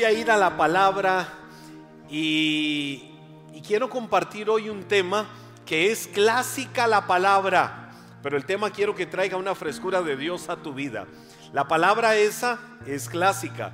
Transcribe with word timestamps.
voy 0.00 0.06
a 0.06 0.18
ir 0.18 0.30
a 0.30 0.38
la 0.38 0.56
palabra 0.56 1.28
y, 2.08 3.10
y 3.52 3.60
quiero 3.60 3.90
compartir 3.90 4.48
hoy 4.48 4.70
un 4.70 4.84
tema 4.84 5.28
que 5.66 5.92
es 5.92 6.06
clásica 6.06 6.86
la 6.86 7.06
palabra, 7.06 7.90
pero 8.22 8.38
el 8.38 8.46
tema 8.46 8.70
quiero 8.70 8.94
que 8.94 9.04
traiga 9.04 9.36
una 9.36 9.54
frescura 9.54 10.00
de 10.00 10.16
Dios 10.16 10.48
a 10.48 10.56
tu 10.56 10.72
vida. 10.72 11.06
La 11.52 11.68
palabra 11.68 12.16
esa 12.16 12.58
es 12.86 13.10
clásica, 13.10 13.72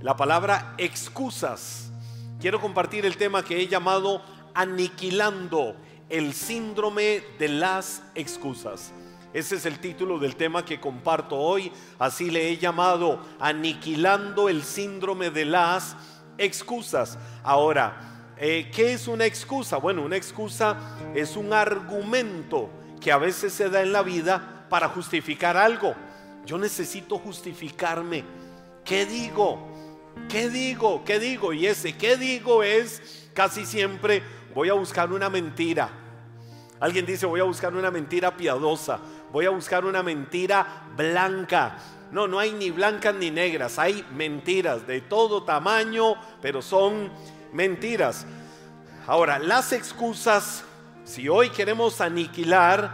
la 0.00 0.16
palabra 0.16 0.74
excusas. 0.78 1.90
Quiero 2.40 2.60
compartir 2.60 3.04
el 3.04 3.16
tema 3.16 3.42
que 3.42 3.60
he 3.60 3.66
llamado 3.66 4.22
aniquilando 4.54 5.74
el 6.10 6.32
síndrome 6.32 7.24
de 7.40 7.48
las 7.48 8.04
excusas. 8.14 8.92
Ese 9.32 9.56
es 9.56 9.66
el 9.66 9.78
título 9.78 10.18
del 10.18 10.34
tema 10.34 10.64
que 10.64 10.80
comparto 10.80 11.36
hoy. 11.36 11.72
Así 11.98 12.30
le 12.30 12.48
he 12.48 12.56
llamado 12.56 13.20
Aniquilando 13.38 14.48
el 14.48 14.64
síndrome 14.64 15.30
de 15.30 15.44
las 15.44 15.96
excusas. 16.36 17.16
Ahora, 17.44 18.32
eh, 18.36 18.70
¿qué 18.74 18.92
es 18.92 19.06
una 19.06 19.26
excusa? 19.26 19.76
Bueno, 19.76 20.02
una 20.02 20.16
excusa 20.16 20.96
es 21.14 21.36
un 21.36 21.52
argumento 21.52 22.70
que 23.00 23.12
a 23.12 23.18
veces 23.18 23.52
se 23.52 23.70
da 23.70 23.82
en 23.82 23.92
la 23.92 24.02
vida 24.02 24.66
para 24.68 24.88
justificar 24.88 25.56
algo. 25.56 25.94
Yo 26.44 26.58
necesito 26.58 27.18
justificarme. 27.18 28.24
¿Qué 28.84 29.06
digo? 29.06 29.68
¿Qué 30.28 30.48
digo? 30.48 31.04
¿Qué 31.04 31.20
digo? 31.20 31.52
Y 31.52 31.66
ese 31.66 31.96
¿qué 31.96 32.16
digo? 32.16 32.62
es 32.62 33.28
casi 33.34 33.64
siempre 33.64 34.22
voy 34.54 34.70
a 34.70 34.74
buscar 34.74 35.12
una 35.12 35.30
mentira. 35.30 35.88
Alguien 36.80 37.04
dice 37.04 37.26
voy 37.26 37.40
a 37.40 37.44
buscar 37.44 37.74
una 37.74 37.90
mentira 37.90 38.34
piadosa 38.36 38.98
voy 39.32 39.46
a 39.46 39.50
buscar 39.50 39.84
una 39.84 40.02
mentira 40.02 40.84
blanca. 40.96 41.76
No, 42.12 42.26
no 42.26 42.38
hay 42.38 42.52
ni 42.52 42.70
blancas 42.70 43.14
ni 43.14 43.30
negras, 43.30 43.78
hay 43.78 44.04
mentiras 44.14 44.86
de 44.86 45.00
todo 45.00 45.44
tamaño, 45.44 46.14
pero 46.42 46.60
son 46.60 47.10
mentiras. 47.52 48.26
Ahora, 49.06 49.38
las 49.38 49.72
excusas, 49.72 50.64
si 51.04 51.28
hoy 51.28 51.50
queremos 51.50 52.00
aniquilar 52.00 52.92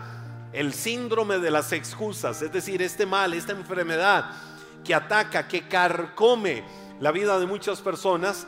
el 0.53 0.73
síndrome 0.73 1.39
de 1.39 1.51
las 1.51 1.73
excusas, 1.73 2.41
es 2.43 2.53
decir, 2.53 2.83
este 2.83 3.07
mal, 3.07 3.35
esta 3.35 3.53
enfermedad 3.53 4.31
que 4.85 4.95
ataca, 4.95 5.49
que 5.49 5.67
carcome 5.67 6.65
la 7.01 7.11
vida 7.11 7.39
de 7.39 7.47
muchas 7.47 7.81
personas, 7.81 8.47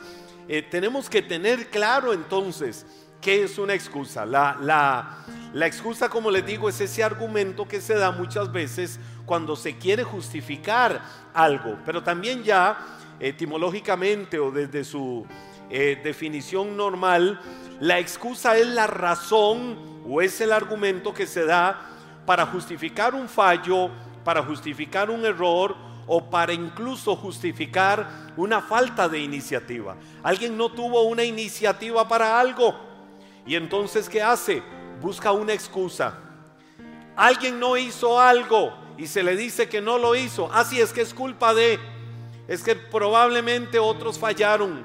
eh, 0.51 0.63
tenemos 0.63 1.07
que 1.09 1.21
tener 1.21 1.67
claro 1.67 2.11
entonces 2.11 2.83
qué 3.21 3.43
es 3.43 3.59
una 3.59 3.75
excusa. 3.75 4.25
La, 4.25 4.57
la, 4.59 5.23
la 5.53 5.67
excusa, 5.67 6.09
como 6.09 6.31
les 6.31 6.43
digo, 6.43 6.67
es 6.67 6.81
ese 6.81 7.03
argumento 7.03 7.67
que 7.67 7.79
se 7.79 7.93
da 7.93 8.11
muchas 8.11 8.51
veces 8.51 8.99
cuando 9.27 9.55
se 9.55 9.77
quiere 9.77 10.03
justificar 10.03 11.01
algo, 11.35 11.77
pero 11.85 12.01
también 12.01 12.43
ya 12.43 12.77
etimológicamente 13.19 14.39
o 14.39 14.49
desde 14.49 14.83
su 14.83 15.23
eh, 15.69 16.01
definición 16.03 16.75
normal, 16.75 17.39
la 17.79 17.99
excusa 17.99 18.57
es 18.57 18.65
la 18.65 18.87
razón 18.87 20.01
o 20.07 20.19
es 20.19 20.41
el 20.41 20.51
argumento 20.51 21.13
que 21.13 21.27
se 21.27 21.45
da 21.45 21.79
para 22.25 22.47
justificar 22.47 23.13
un 23.13 23.29
fallo, 23.29 23.91
para 24.23 24.41
justificar 24.41 25.11
un 25.11 25.23
error 25.25 25.75
o 26.11 26.27
para 26.27 26.51
incluso 26.53 27.15
justificar 27.15 28.33
una 28.35 28.61
falta 28.61 29.07
de 29.07 29.19
iniciativa. 29.19 29.95
Alguien 30.23 30.57
no 30.57 30.69
tuvo 30.69 31.03
una 31.03 31.23
iniciativa 31.23 32.07
para 32.07 32.39
algo 32.39 32.75
y 33.45 33.55
entonces 33.55 34.09
¿qué 34.09 34.21
hace? 34.21 34.63
busca 34.99 35.31
una 35.31 35.53
excusa. 35.53 36.15
Alguien 37.15 37.59
no 37.59 37.77
hizo 37.77 38.19
algo 38.19 38.73
y 38.97 39.07
se 39.07 39.23
le 39.23 39.35
dice 39.35 39.69
que 39.69 39.81
no 39.81 39.97
lo 39.97 40.15
hizo. 40.15 40.51
Así 40.51 40.81
ah, 40.81 40.83
es 40.83 40.91
que 40.91 41.01
es 41.01 41.13
culpa 41.13 41.53
de, 41.53 41.79
es 42.47 42.63
que 42.63 42.75
probablemente 42.75 43.79
otros 43.79 44.17
fallaron. 44.17 44.83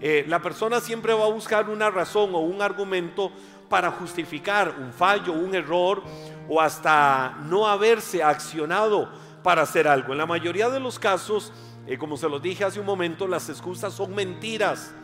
Eh, 0.00 0.24
la 0.26 0.42
persona 0.42 0.80
siempre 0.80 1.14
va 1.14 1.24
a 1.24 1.30
buscar 1.30 1.70
una 1.70 1.90
razón 1.90 2.34
o 2.34 2.40
un 2.40 2.60
argumento 2.60 3.30
para 3.68 3.90
justificar 3.90 4.74
un 4.78 4.92
fallo, 4.92 5.32
un 5.32 5.54
error 5.54 6.02
o 6.48 6.60
hasta 6.60 7.38
no 7.44 7.66
haberse 7.66 8.22
accionado 8.22 9.08
para 9.44 9.62
hacer 9.62 9.86
algo. 9.86 10.12
En 10.12 10.18
la 10.18 10.26
mayoría 10.26 10.70
de 10.70 10.80
los 10.80 10.98
casos, 10.98 11.52
eh, 11.86 11.98
como 11.98 12.16
se 12.16 12.28
los 12.28 12.42
dije 12.42 12.64
hace 12.64 12.80
un 12.80 12.86
momento, 12.86 13.28
las 13.28 13.48
excusas 13.50 13.92
son 13.92 14.12
mentiras. 14.14 14.94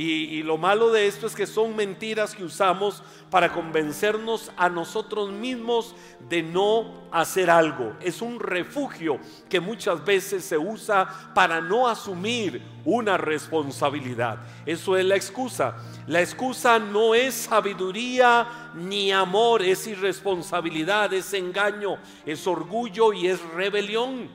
Y, 0.00 0.44
lo 0.44 0.58
malo 0.58 0.92
de 0.92 1.08
esto 1.08 1.26
es 1.26 1.34
que 1.34 1.44
son 1.44 1.74
mentiras 1.74 2.32
que 2.32 2.44
usamos 2.44 3.02
para 3.32 3.52
convencernos 3.52 4.52
a 4.56 4.68
nosotros 4.68 5.32
mismos 5.32 5.96
de 6.28 6.40
no 6.40 7.08
hacer 7.10 7.50
algo. 7.50 7.96
Es 8.00 8.22
un 8.22 8.38
refugio 8.38 9.18
que 9.48 9.58
muchas 9.58 10.04
veces 10.04 10.44
se 10.44 10.56
usa 10.56 11.32
para 11.34 11.60
no 11.60 11.88
asumir 11.88 12.62
una 12.84 13.16
responsabilidad. 13.16 14.38
Eso 14.64 14.96
es 14.96 15.04
la 15.04 15.16
excusa. 15.16 15.76
La 16.06 16.20
excusa 16.20 16.78
no 16.78 17.12
es 17.12 17.34
sabiduría 17.34 18.70
ni 18.76 19.10
amor, 19.10 19.62
es 19.62 19.84
irresponsabilidad, 19.88 21.12
es 21.12 21.34
engaño, 21.34 21.98
es 22.24 22.46
orgullo 22.46 23.12
y 23.12 23.26
es 23.26 23.42
rebelión. 23.50 24.30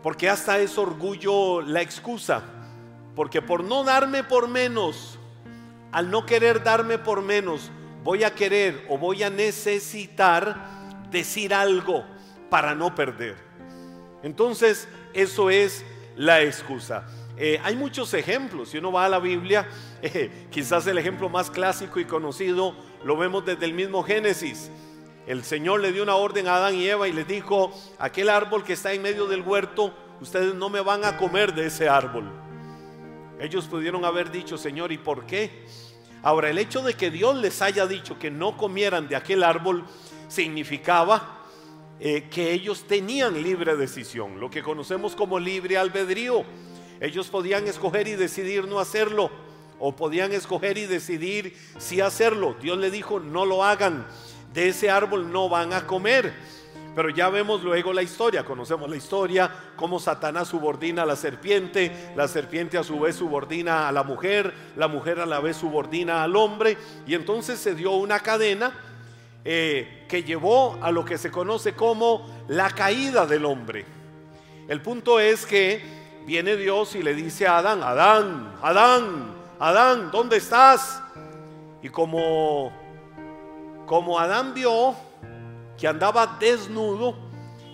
Porque 0.00 0.28
hasta 0.28 0.60
es 0.60 0.78
orgullo 0.78 1.60
la 1.60 1.82
excusa. 1.82 2.52
Porque 3.16 3.42
por 3.42 3.64
no 3.64 3.82
darme 3.82 4.22
por 4.22 4.46
menos, 4.46 5.18
al 5.90 6.10
no 6.10 6.24
querer 6.26 6.62
darme 6.62 6.98
por 6.98 7.22
menos, 7.22 7.72
voy 8.04 8.22
a 8.22 8.34
querer 8.34 8.86
o 8.88 8.98
voy 8.98 9.24
a 9.24 9.30
necesitar 9.30 10.54
decir 11.10 11.52
algo 11.52 12.04
para 12.50 12.74
no 12.74 12.94
perder. 12.94 13.36
Entonces, 14.22 14.86
eso 15.14 15.50
es 15.50 15.84
la 16.14 16.42
excusa. 16.42 17.06
Eh, 17.38 17.60
hay 17.64 17.74
muchos 17.74 18.12
ejemplos. 18.14 18.70
Si 18.70 18.78
uno 18.78 18.92
va 18.92 19.06
a 19.06 19.08
la 19.08 19.18
Biblia, 19.18 19.68
eh, 20.02 20.48
quizás 20.50 20.86
el 20.86 20.98
ejemplo 20.98 21.28
más 21.28 21.50
clásico 21.50 21.98
y 21.98 22.04
conocido 22.04 22.74
lo 23.02 23.16
vemos 23.16 23.44
desde 23.44 23.64
el 23.64 23.72
mismo 23.72 24.02
Génesis. 24.02 24.70
El 25.26 25.42
Señor 25.42 25.80
le 25.80 25.92
dio 25.92 26.02
una 26.02 26.14
orden 26.14 26.46
a 26.46 26.56
Adán 26.56 26.74
y 26.74 26.86
Eva 26.86 27.08
y 27.08 27.12
les 27.12 27.26
dijo, 27.26 27.72
aquel 27.98 28.28
árbol 28.28 28.62
que 28.62 28.74
está 28.74 28.92
en 28.92 29.02
medio 29.02 29.26
del 29.26 29.42
huerto, 29.42 29.92
ustedes 30.20 30.54
no 30.54 30.68
me 30.68 30.80
van 30.80 31.04
a 31.04 31.16
comer 31.16 31.54
de 31.54 31.66
ese 31.66 31.88
árbol. 31.88 32.45
Ellos 33.38 33.66
pudieron 33.66 34.04
haber 34.04 34.30
dicho, 34.30 34.56
Señor, 34.56 34.92
¿y 34.92 34.98
por 34.98 35.26
qué? 35.26 35.66
Ahora, 36.22 36.50
el 36.50 36.58
hecho 36.58 36.82
de 36.82 36.94
que 36.94 37.10
Dios 37.10 37.36
les 37.36 37.60
haya 37.62 37.86
dicho 37.86 38.18
que 38.18 38.30
no 38.30 38.56
comieran 38.56 39.08
de 39.08 39.16
aquel 39.16 39.44
árbol 39.44 39.84
significaba 40.28 41.42
eh, 42.00 42.28
que 42.30 42.52
ellos 42.52 42.84
tenían 42.86 43.42
libre 43.42 43.76
decisión, 43.76 44.40
lo 44.40 44.50
que 44.50 44.62
conocemos 44.62 45.14
como 45.14 45.38
libre 45.38 45.76
albedrío. 45.76 46.44
Ellos 47.00 47.28
podían 47.28 47.66
escoger 47.66 48.08
y 48.08 48.16
decidir 48.16 48.66
no 48.66 48.80
hacerlo, 48.80 49.30
o 49.78 49.94
podían 49.94 50.32
escoger 50.32 50.78
y 50.78 50.86
decidir 50.86 51.56
si 51.78 52.00
hacerlo. 52.00 52.56
Dios 52.60 52.78
le 52.78 52.90
dijo, 52.90 53.20
no 53.20 53.44
lo 53.44 53.64
hagan, 53.64 54.06
de 54.52 54.68
ese 54.68 54.90
árbol 54.90 55.30
no 55.30 55.48
van 55.48 55.72
a 55.74 55.86
comer. 55.86 56.34
Pero 56.96 57.10
ya 57.10 57.28
vemos 57.28 57.62
luego 57.62 57.92
la 57.92 58.02
historia, 58.02 58.42
conocemos 58.42 58.88
la 58.88 58.96
historia, 58.96 59.50
cómo 59.76 60.00
Satanás 60.00 60.48
subordina 60.48 61.02
a 61.02 61.06
la 61.06 61.14
serpiente, 61.14 62.10
la 62.16 62.26
serpiente 62.26 62.78
a 62.78 62.82
su 62.82 62.98
vez 62.98 63.16
subordina 63.16 63.86
a 63.86 63.92
la 63.92 64.02
mujer, 64.02 64.54
la 64.76 64.88
mujer 64.88 65.20
a 65.20 65.26
la 65.26 65.40
vez 65.40 65.58
subordina 65.58 66.22
al 66.22 66.34
hombre, 66.34 66.78
y 67.06 67.12
entonces 67.12 67.60
se 67.60 67.74
dio 67.74 67.90
una 67.90 68.20
cadena 68.20 68.72
eh, 69.44 70.06
que 70.08 70.22
llevó 70.22 70.78
a 70.80 70.90
lo 70.90 71.04
que 71.04 71.18
se 71.18 71.30
conoce 71.30 71.74
como 71.74 72.26
la 72.48 72.70
caída 72.70 73.26
del 73.26 73.44
hombre. 73.44 73.84
El 74.66 74.80
punto 74.80 75.20
es 75.20 75.44
que 75.44 75.82
viene 76.24 76.56
Dios 76.56 76.94
y 76.94 77.02
le 77.02 77.12
dice 77.12 77.46
a 77.46 77.58
Adán, 77.58 77.82
Adán, 77.82 78.54
Adán, 78.62 79.34
Adán, 79.58 80.10
¿dónde 80.10 80.38
estás? 80.38 81.02
Y 81.82 81.90
como, 81.90 82.72
como 83.84 84.18
Adán 84.18 84.54
vio 84.54 84.96
que 85.78 85.86
andaba 85.86 86.38
desnudo 86.40 87.16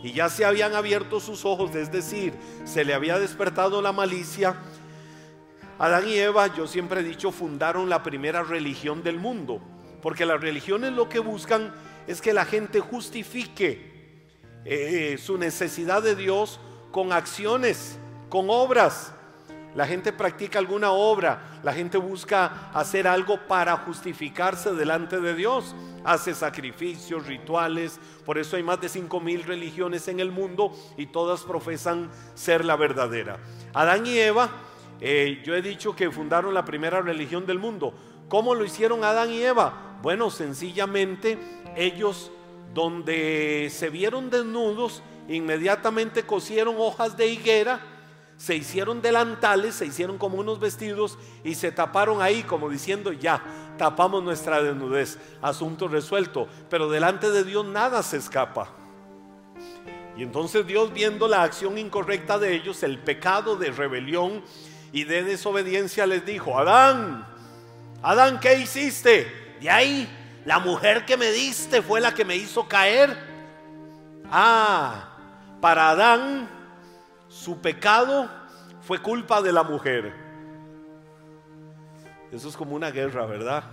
y 0.02 0.12
ya 0.12 0.28
se 0.28 0.44
habían 0.44 0.75
abierto 0.75 1.20
sus 1.20 1.44
ojos, 1.44 1.75
es 1.76 1.93
decir, 1.93 2.34
se 2.64 2.84
le 2.84 2.94
había 2.94 3.19
despertado 3.19 3.81
la 3.81 3.93
malicia. 3.93 4.56
Adán 5.78 6.08
y 6.08 6.14
Eva, 6.14 6.54
yo 6.54 6.66
siempre 6.66 7.00
he 7.00 7.04
dicho, 7.04 7.31
fundaron 7.31 7.88
la 7.88 8.02
primera 8.02 8.43
religión 8.43 9.02
del 9.02 9.19
mundo, 9.19 9.60
porque 10.02 10.26
las 10.26 10.40
religiones 10.40 10.93
lo 10.93 11.08
que 11.08 11.20
buscan 11.20 11.72
es 12.06 12.20
que 12.20 12.32
la 12.32 12.44
gente 12.44 12.81
justifique 12.81 13.93
eh, 14.64 15.19
su 15.19 15.38
necesidad 15.38 16.02
de 16.02 16.16
Dios 16.16 16.60
con 16.90 17.12
acciones, 17.12 17.98
con 18.28 18.46
obras. 18.48 19.12
La 19.74 19.86
gente 19.86 20.12
practica 20.12 20.58
alguna 20.58 20.92
obra, 20.92 21.60
la 21.62 21.72
gente 21.72 21.96
busca 21.96 22.70
hacer 22.74 23.08
algo 23.08 23.38
para 23.46 23.76
justificarse 23.78 24.74
delante 24.74 25.19
de 25.20 25.34
Dios 25.34 25.74
hace 26.04 26.34
sacrificios, 26.34 27.26
rituales. 27.26 27.98
Por 28.24 28.38
eso 28.38 28.56
hay 28.56 28.62
más 28.62 28.80
de 28.80 28.88
5 28.88 29.20
mil 29.20 29.42
religiones 29.44 30.08
en 30.08 30.20
el 30.20 30.30
mundo 30.30 30.72
y 30.96 31.06
todas 31.06 31.42
profesan 31.42 32.10
ser 32.34 32.64
la 32.64 32.76
verdadera. 32.76 33.38
Adán 33.72 34.06
y 34.06 34.19
Eva, 34.19 34.50
eh, 35.00 35.42
yo 35.44 35.54
he 35.54 35.62
dicho 35.62 35.96
que 35.96 36.10
fundaron 36.10 36.54
la 36.54 36.64
primera 36.64 37.00
religión 37.00 37.46
del 37.46 37.58
mundo. 37.58 37.94
¿Cómo 38.28 38.54
lo 38.54 38.64
hicieron 38.64 39.04
Adán 39.04 39.30
y 39.30 39.42
Eva? 39.42 39.98
Bueno, 40.02 40.30
sencillamente 40.30 41.38
ellos 41.76 42.30
donde 42.74 43.69
se 43.70 43.90
vieron 43.90 44.30
desnudos, 44.30 45.02
inmediatamente 45.28 46.24
cosieron 46.24 46.76
hojas 46.78 47.16
de 47.16 47.26
higuera, 47.26 47.80
se 48.43 48.56
hicieron 48.56 49.00
delantales, 49.00 49.77
se 49.77 49.87
hicieron 49.87 50.19
como 50.19 50.37
unos 50.39 50.59
vestidos 50.59 51.17
y 51.44 51.55
se 51.55 51.71
taparon 51.71 52.21
ahí 52.21 52.43
como 52.43 52.69
diciendo, 52.69 53.12
ya, 53.12 53.41
tapamos 53.79 54.21
nuestra 54.25 54.61
desnudez, 54.61 55.17
asunto 55.41 55.87
resuelto, 55.87 56.49
pero 56.69 56.91
delante 56.91 57.31
de 57.31 57.44
Dios 57.44 57.65
nada 57.65 58.03
se 58.03 58.17
escapa. 58.17 58.69
Y 60.17 60.25
entonces 60.25 60.67
Dios 60.67 60.93
viendo 60.93 61.29
la 61.29 61.44
acción 61.44 61.79
incorrecta 61.79 62.37
de 62.41 62.53
ellos, 62.55 62.83
el 62.83 62.99
pecado 62.99 63.55
de 63.55 63.71
rebelión 63.71 64.43
y 64.93 65.05
de 65.05 65.23
desobediencia, 65.23 66.05
les 66.05 66.27
dijo, 66.27 66.59
Adán, 66.59 67.25
Adán, 68.03 68.41
¿qué 68.41 68.59
hiciste? 68.59 69.56
De 69.61 69.71
ahí, 69.71 70.09
la 70.44 70.59
mujer 70.59 71.05
que 71.06 71.17
me 71.17 71.31
diste 71.31 71.81
fue 71.81 72.00
la 72.00 72.12
que 72.12 72.25
me 72.25 72.35
hizo 72.35 72.67
caer. 72.67 73.17
Ah, 74.33 75.17
para 75.61 75.91
Adán 75.91 76.62
su 77.32 77.58
pecado 77.58 78.29
fue 78.82 79.00
culpa 79.00 79.40
de 79.40 79.52
la 79.52 79.62
mujer. 79.62 80.12
Eso 82.31 82.49
es 82.49 82.56
como 82.56 82.76
una 82.76 82.90
guerra, 82.90 83.25
¿verdad? 83.25 83.64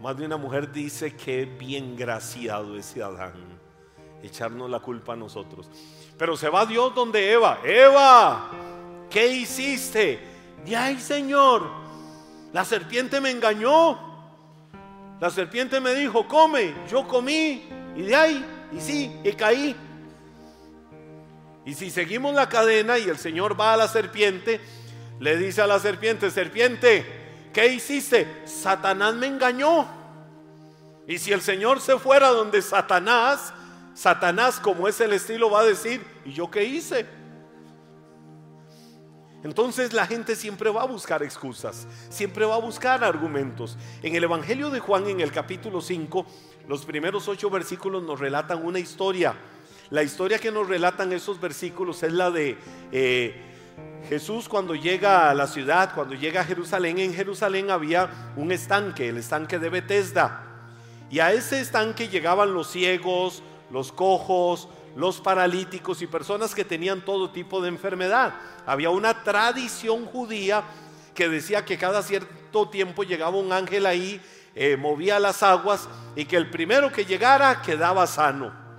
Más 0.00 0.16
de 0.16 0.24
una 0.24 0.38
mujer 0.38 0.72
dice 0.72 1.14
que 1.14 1.44
bien 1.44 1.96
graciado 1.96 2.76
ese 2.78 3.02
Adán, 3.02 3.34
echarnos 4.22 4.70
la 4.70 4.80
culpa 4.80 5.12
a 5.12 5.16
nosotros. 5.16 5.68
Pero 6.16 6.34
se 6.34 6.48
va 6.48 6.64
Dios 6.64 6.94
donde 6.94 7.30
Eva, 7.30 7.58
Eva, 7.62 8.50
¿qué 9.10 9.26
hiciste? 9.26 10.18
De 10.64 10.74
ahí, 10.74 10.98
Señor, 10.98 11.68
la 12.54 12.64
serpiente 12.64 13.20
me 13.20 13.30
engañó. 13.30 14.08
La 15.20 15.28
serpiente 15.28 15.78
me 15.78 15.94
dijo, 15.94 16.26
come, 16.26 16.74
yo 16.90 17.06
comí, 17.06 17.68
y 17.94 18.02
de 18.02 18.16
ahí, 18.16 18.46
y 18.72 18.80
sí, 18.80 19.20
y 19.22 19.32
caí. 19.32 19.76
Y 21.64 21.74
si 21.74 21.90
seguimos 21.90 22.34
la 22.34 22.48
cadena 22.48 22.98
y 22.98 23.08
el 23.08 23.18
Señor 23.18 23.58
va 23.58 23.74
a 23.74 23.76
la 23.76 23.88
serpiente, 23.88 24.60
le 25.18 25.36
dice 25.36 25.60
a 25.60 25.66
la 25.66 25.78
serpiente, 25.78 26.30
serpiente, 26.30 27.04
¿qué 27.52 27.68
hiciste? 27.68 28.42
Satanás 28.46 29.14
me 29.14 29.26
engañó. 29.26 29.86
Y 31.06 31.18
si 31.18 31.32
el 31.32 31.42
Señor 31.42 31.80
se 31.80 31.98
fuera 31.98 32.28
donde 32.28 32.62
Satanás, 32.62 33.52
Satanás 33.94 34.58
como 34.60 34.88
es 34.88 35.00
el 35.00 35.12
estilo 35.12 35.50
va 35.50 35.60
a 35.60 35.64
decir, 35.64 36.02
¿y 36.24 36.32
yo 36.32 36.50
qué 36.50 36.64
hice? 36.64 37.06
Entonces 39.42 39.92
la 39.92 40.06
gente 40.06 40.36
siempre 40.36 40.70
va 40.70 40.82
a 40.82 40.86
buscar 40.86 41.22
excusas, 41.22 41.86
siempre 42.10 42.44
va 42.44 42.56
a 42.56 42.60
buscar 42.60 43.02
argumentos. 43.02 43.78
En 44.02 44.14
el 44.14 44.24
Evangelio 44.24 44.70
de 44.70 44.80
Juan, 44.80 45.08
en 45.08 45.20
el 45.20 45.32
capítulo 45.32 45.80
5, 45.80 46.26
los 46.68 46.84
primeros 46.84 47.26
ocho 47.26 47.48
versículos 47.48 48.02
nos 48.02 48.20
relatan 48.20 48.64
una 48.64 48.78
historia 48.78 49.34
la 49.90 50.02
historia 50.04 50.38
que 50.38 50.52
nos 50.52 50.68
relatan 50.68 51.12
esos 51.12 51.40
versículos 51.40 52.02
es 52.02 52.12
la 52.12 52.30
de 52.30 52.56
eh, 52.92 53.34
Jesús 54.08 54.48
cuando 54.48 54.74
llega 54.74 55.30
a 55.30 55.34
la 55.34 55.48
ciudad, 55.48 55.92
cuando 55.94 56.14
llega 56.14 56.42
a 56.42 56.44
Jerusalén. 56.44 56.98
En 56.98 57.12
Jerusalén 57.12 57.70
había 57.70 58.32
un 58.36 58.52
estanque, 58.52 59.08
el 59.08 59.18
estanque 59.18 59.58
de 59.58 59.68
Bethesda. 59.68 60.44
Y 61.10 61.18
a 61.18 61.32
ese 61.32 61.60
estanque 61.60 62.08
llegaban 62.08 62.54
los 62.54 62.70
ciegos, 62.70 63.42
los 63.70 63.90
cojos, 63.90 64.68
los 64.94 65.20
paralíticos 65.20 66.02
y 66.02 66.06
personas 66.06 66.54
que 66.54 66.64
tenían 66.64 67.04
todo 67.04 67.30
tipo 67.30 67.60
de 67.60 67.68
enfermedad. 67.68 68.34
Había 68.66 68.90
una 68.90 69.24
tradición 69.24 70.06
judía 70.06 70.62
que 71.14 71.28
decía 71.28 71.64
que 71.64 71.76
cada 71.76 72.02
cierto 72.02 72.68
tiempo 72.68 73.02
llegaba 73.02 73.36
un 73.36 73.52
ángel 73.52 73.86
ahí, 73.86 74.20
eh, 74.54 74.76
movía 74.76 75.18
las 75.18 75.42
aguas 75.42 75.88
y 76.14 76.26
que 76.26 76.36
el 76.36 76.48
primero 76.48 76.92
que 76.92 77.04
llegara 77.04 77.60
quedaba 77.60 78.06
sano. 78.06 78.69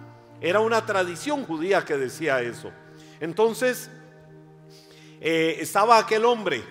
Era 0.42 0.60
una 0.60 0.86
tradición 0.86 1.46
judía 1.46 1.86
que 1.86 1.96
decía 1.96 2.42
eso. 2.42 2.72
Entonces, 3.20 3.90
eh, 5.22 5.58
estaba 5.60 6.00
aquel 6.00 6.26
hombre 6.26 6.64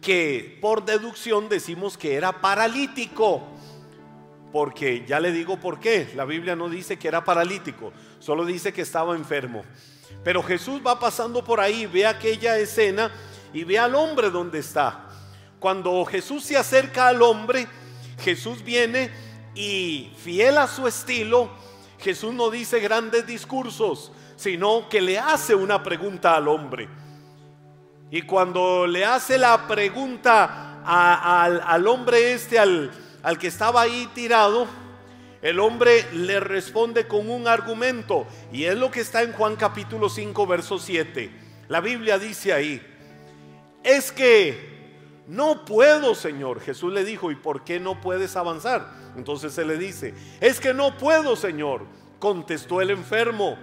que 0.00 0.58
por 0.60 0.84
deducción 0.84 1.48
decimos 1.48 1.96
que 1.96 2.14
era 2.16 2.40
paralítico. 2.40 3.48
Porque 4.52 5.06
ya 5.06 5.20
le 5.20 5.32
digo 5.32 5.58
por 5.58 5.78
qué. 5.78 6.12
La 6.16 6.24
Biblia 6.24 6.56
no 6.56 6.68
dice 6.68 6.98
que 6.98 7.08
era 7.08 7.24
paralítico, 7.24 7.92
solo 8.18 8.44
dice 8.44 8.72
que 8.72 8.82
estaba 8.82 9.14
enfermo. 9.14 9.64
Pero 10.24 10.42
Jesús 10.42 10.82
va 10.84 10.98
pasando 10.98 11.42
por 11.42 11.60
ahí, 11.60 11.86
ve 11.86 12.04
aquella 12.04 12.58
escena 12.58 13.10
y 13.54 13.64
ve 13.64 13.78
al 13.78 13.94
hombre 13.94 14.30
donde 14.30 14.58
está. 14.58 15.08
Cuando 15.58 16.04
Jesús 16.04 16.44
se 16.44 16.56
acerca 16.56 17.08
al 17.08 17.22
hombre, 17.22 17.66
Jesús 18.18 18.62
viene 18.62 19.10
y 19.54 20.12
fiel 20.18 20.58
a 20.58 20.66
su 20.66 20.86
estilo, 20.86 21.50
Jesús 22.02 22.34
no 22.34 22.50
dice 22.50 22.80
grandes 22.80 23.26
discursos, 23.26 24.10
sino 24.36 24.88
que 24.88 25.00
le 25.00 25.18
hace 25.18 25.54
una 25.54 25.82
pregunta 25.82 26.34
al 26.34 26.48
hombre. 26.48 26.88
Y 28.10 28.22
cuando 28.22 28.86
le 28.86 29.04
hace 29.04 29.38
la 29.38 29.66
pregunta 29.68 30.82
al, 30.84 31.86
hombre 31.86 32.32
este, 32.32 32.58
al, 32.58 32.90
al 33.22 33.38
que 33.38 33.46
estaba 33.46 33.82
ahí 33.82 34.08
tirado, 34.14 34.66
el 35.42 35.60
hombre 35.60 36.06
le 36.12 36.40
responde 36.40 37.06
con 37.06 37.30
un 37.30 37.46
argumento. 37.46 38.26
Y 38.52 38.64
es 38.64 38.76
lo 38.76 38.90
que 38.90 39.00
está 39.00 39.22
en 39.22 39.32
Juan 39.32 39.54
capítulo 39.54 40.08
5, 40.08 40.46
verso 40.46 40.78
7. 40.78 41.30
La 41.68 41.80
Biblia 41.80 42.18
dice 42.18 42.52
ahí, 42.52 42.82
es 43.84 44.10
que 44.10 44.72
no 45.28 45.64
puedo, 45.64 46.14
Señor. 46.14 46.60
Jesús 46.60 46.92
le 46.92 47.04
dijo, 47.04 47.30
¿y 47.30 47.36
por 47.36 47.64
qué 47.64 47.80
no 47.80 48.00
puedes 48.00 48.36
avanzar? 48.36 49.01
Entonces 49.16 49.52
se 49.52 49.64
le 49.64 49.76
dice, 49.76 50.14
es 50.40 50.60
que 50.60 50.72
no 50.72 50.96
puedo, 50.96 51.36
Señor, 51.36 51.84
contestó 52.18 52.80
el 52.80 52.90
enfermo, 52.90 53.56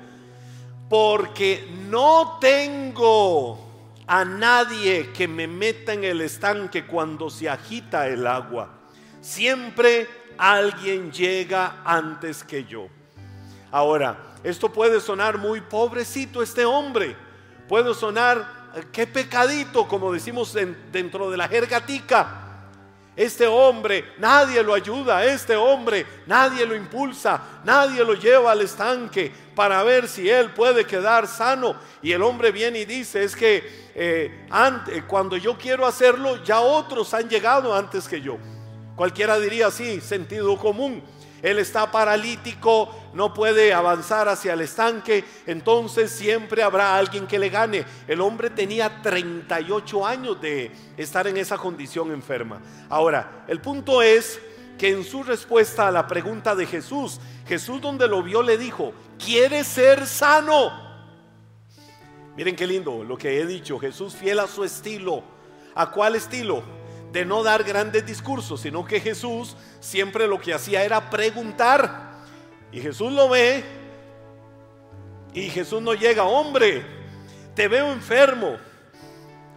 porque 0.89 1.67
no 1.89 2.37
tengo 2.39 3.69
a 4.05 4.25
nadie 4.25 5.11
que 5.11 5.27
me 5.27 5.47
meta 5.47 5.93
en 5.93 6.03
el 6.03 6.21
estanque 6.21 6.85
cuando 6.85 7.29
se 7.29 7.49
agita 7.49 8.07
el 8.07 8.25
agua. 8.25 8.79
Siempre 9.21 10.07
alguien 10.37 11.11
llega 11.11 11.81
antes 11.85 12.43
que 12.43 12.65
yo. 12.65 12.87
Ahora, 13.71 14.17
esto 14.43 14.71
puede 14.71 14.99
sonar 14.99 15.37
muy 15.37 15.61
pobrecito 15.61 16.41
este 16.41 16.65
hombre. 16.65 17.15
Puede 17.67 17.93
sonar, 17.93 18.71
eh, 18.75 18.85
qué 18.91 19.05
pecadito, 19.05 19.87
como 19.87 20.11
decimos 20.11 20.57
dentro 20.91 21.29
de 21.29 21.37
la 21.37 21.47
jergatica. 21.47 22.48
Este 23.19 23.45
hombre 23.45 24.13
nadie 24.17 24.63
lo 24.63 24.73
ayuda, 24.73 25.25
este 25.25 25.53
hombre 25.53 26.05
nadie 26.25 26.65
lo 26.65 26.73
impulsa, 26.73 27.59
nadie 27.65 28.01
lo 28.05 28.13
lleva 28.13 28.53
al 28.53 28.61
estanque 28.61 29.29
para 29.53 29.83
ver 29.83 30.07
si 30.07 30.29
él 30.29 30.51
puede 30.51 30.85
quedar 30.85 31.27
sano. 31.27 31.75
Y 32.01 32.13
el 32.13 32.21
hombre 32.21 32.53
viene 32.53 32.79
y 32.79 32.85
dice, 32.85 33.21
es 33.21 33.35
que 33.35 33.91
eh, 33.93 34.45
antes, 34.49 35.03
cuando 35.03 35.35
yo 35.35 35.57
quiero 35.57 35.85
hacerlo, 35.85 36.41
ya 36.45 36.61
otros 36.61 37.13
han 37.13 37.27
llegado 37.27 37.75
antes 37.75 38.07
que 38.07 38.21
yo. 38.21 38.37
Cualquiera 38.95 39.37
diría 39.37 39.67
así, 39.67 39.99
sentido 39.99 40.55
común 40.57 41.03
él 41.41 41.59
está 41.59 41.91
paralítico, 41.91 42.93
no 43.13 43.33
puede 43.33 43.73
avanzar 43.73 44.27
hacia 44.27 44.53
el 44.53 44.61
estanque, 44.61 45.23
entonces 45.45 46.11
siempre 46.11 46.63
habrá 46.63 46.97
alguien 46.97 47.27
que 47.27 47.39
le 47.39 47.49
gane. 47.49 47.85
El 48.07 48.21
hombre 48.21 48.49
tenía 48.49 49.01
38 49.01 50.05
años 50.05 50.41
de 50.41 50.71
estar 50.97 51.27
en 51.27 51.37
esa 51.37 51.57
condición 51.57 52.11
enferma. 52.11 52.61
Ahora, 52.89 53.45
el 53.47 53.61
punto 53.61 54.01
es 54.01 54.39
que 54.77 54.89
en 54.89 55.03
su 55.03 55.23
respuesta 55.23 55.87
a 55.87 55.91
la 55.91 56.07
pregunta 56.07 56.55
de 56.55 56.65
Jesús, 56.65 57.19
Jesús 57.47 57.81
donde 57.81 58.07
lo 58.07 58.23
vio 58.23 58.41
le 58.41 58.57
dijo, 58.57 58.93
¿quieres 59.23 59.67
ser 59.67 60.07
sano? 60.07 60.87
Miren 62.35 62.55
qué 62.55 62.65
lindo 62.65 63.03
lo 63.03 63.17
que 63.17 63.41
he 63.41 63.45
dicho, 63.45 63.77
Jesús 63.79 64.15
fiel 64.15 64.39
a 64.39 64.47
su 64.47 64.63
estilo. 64.63 65.23
¿A 65.75 65.91
cuál 65.91 66.15
estilo? 66.15 66.78
De 67.11 67.25
no 67.25 67.43
dar 67.43 67.63
grandes 67.63 68.05
discursos, 68.05 68.61
sino 68.61 68.85
que 68.85 68.99
Jesús 68.99 69.55
siempre 69.79 70.27
lo 70.27 70.39
que 70.39 70.53
hacía 70.53 70.83
era 70.83 71.09
preguntar. 71.09 72.09
Y 72.71 72.81
Jesús 72.81 73.11
lo 73.11 73.29
ve 73.29 73.63
y 75.33 75.49
Jesús 75.49 75.81
no 75.81 75.93
llega, 75.93 76.23
hombre, 76.23 76.85
te 77.55 77.67
veo 77.67 77.91
enfermo. 77.91 78.57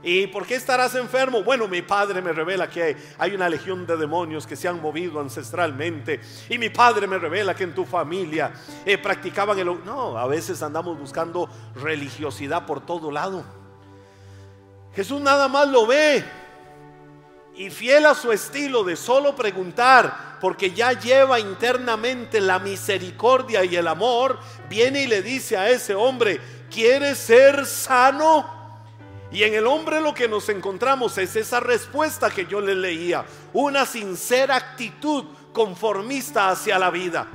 ¿Y 0.04 0.26
por 0.26 0.44
qué 0.46 0.56
estarás 0.56 0.96
enfermo? 0.96 1.44
Bueno, 1.44 1.68
mi 1.68 1.80
padre 1.80 2.20
me 2.20 2.32
revela 2.32 2.68
que 2.68 2.96
hay 3.18 3.34
una 3.34 3.48
legión 3.48 3.86
de 3.86 3.96
demonios 3.96 4.48
que 4.48 4.56
se 4.56 4.66
han 4.66 4.82
movido 4.82 5.20
ancestralmente. 5.20 6.20
Y 6.48 6.58
mi 6.58 6.70
padre 6.70 7.06
me 7.06 7.18
revela 7.18 7.54
que 7.54 7.62
en 7.62 7.74
tu 7.74 7.84
familia 7.84 8.52
eh, 8.84 8.98
practicaban 8.98 9.56
el... 9.58 9.84
No, 9.84 10.18
a 10.18 10.26
veces 10.26 10.60
andamos 10.62 10.98
buscando 10.98 11.48
religiosidad 11.76 12.66
por 12.66 12.84
todo 12.84 13.12
lado. 13.12 13.44
Jesús 14.94 15.20
nada 15.20 15.46
más 15.46 15.68
lo 15.68 15.86
ve 15.86 16.24
y 17.54 17.70
fiel 17.70 18.06
a 18.06 18.14
su 18.14 18.32
estilo 18.32 18.82
de 18.82 18.96
solo 18.96 19.36
preguntar, 19.36 20.38
porque 20.40 20.72
ya 20.72 20.92
lleva 20.92 21.38
internamente 21.38 22.40
la 22.40 22.58
misericordia 22.58 23.64
y 23.64 23.76
el 23.76 23.86
amor, 23.86 24.38
viene 24.68 25.02
y 25.02 25.06
le 25.06 25.22
dice 25.22 25.56
a 25.56 25.68
ese 25.68 25.94
hombre, 25.94 26.40
¿quieres 26.70 27.18
ser 27.18 27.66
sano? 27.66 28.62
Y 29.30 29.44
en 29.44 29.54
el 29.54 29.66
hombre 29.66 30.00
lo 30.00 30.12
que 30.12 30.28
nos 30.28 30.48
encontramos 30.48 31.16
es 31.18 31.36
esa 31.36 31.60
respuesta 31.60 32.30
que 32.30 32.46
yo 32.46 32.60
le 32.60 32.74
leía, 32.74 33.24
una 33.52 33.86
sincera 33.86 34.56
actitud 34.56 35.24
conformista 35.52 36.50
hacia 36.50 36.78
la 36.78 36.90
vida. 36.90 37.26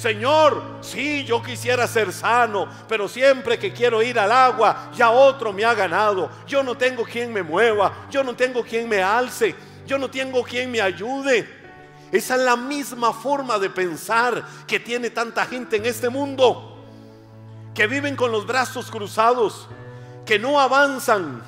Señor, 0.00 0.62
sí, 0.80 1.24
yo 1.26 1.42
quisiera 1.42 1.86
ser 1.86 2.10
sano, 2.10 2.66
pero 2.88 3.06
siempre 3.06 3.58
que 3.58 3.70
quiero 3.70 4.00
ir 4.00 4.18
al 4.18 4.32
agua, 4.32 4.90
ya 4.96 5.10
otro 5.10 5.52
me 5.52 5.62
ha 5.62 5.74
ganado. 5.74 6.30
Yo 6.46 6.62
no 6.62 6.74
tengo 6.74 7.04
quien 7.04 7.30
me 7.30 7.42
mueva, 7.42 8.06
yo 8.10 8.24
no 8.24 8.34
tengo 8.34 8.64
quien 8.64 8.88
me 8.88 9.02
alce, 9.02 9.54
yo 9.86 9.98
no 9.98 10.08
tengo 10.08 10.42
quien 10.42 10.70
me 10.70 10.80
ayude. 10.80 11.46
Esa 12.10 12.36
es 12.36 12.40
la 12.40 12.56
misma 12.56 13.12
forma 13.12 13.58
de 13.58 13.68
pensar 13.68 14.42
que 14.66 14.80
tiene 14.80 15.10
tanta 15.10 15.44
gente 15.44 15.76
en 15.76 15.84
este 15.84 16.08
mundo, 16.08 16.82
que 17.74 17.86
viven 17.86 18.16
con 18.16 18.32
los 18.32 18.46
brazos 18.46 18.90
cruzados, 18.90 19.68
que 20.24 20.38
no 20.38 20.58
avanzan, 20.58 21.42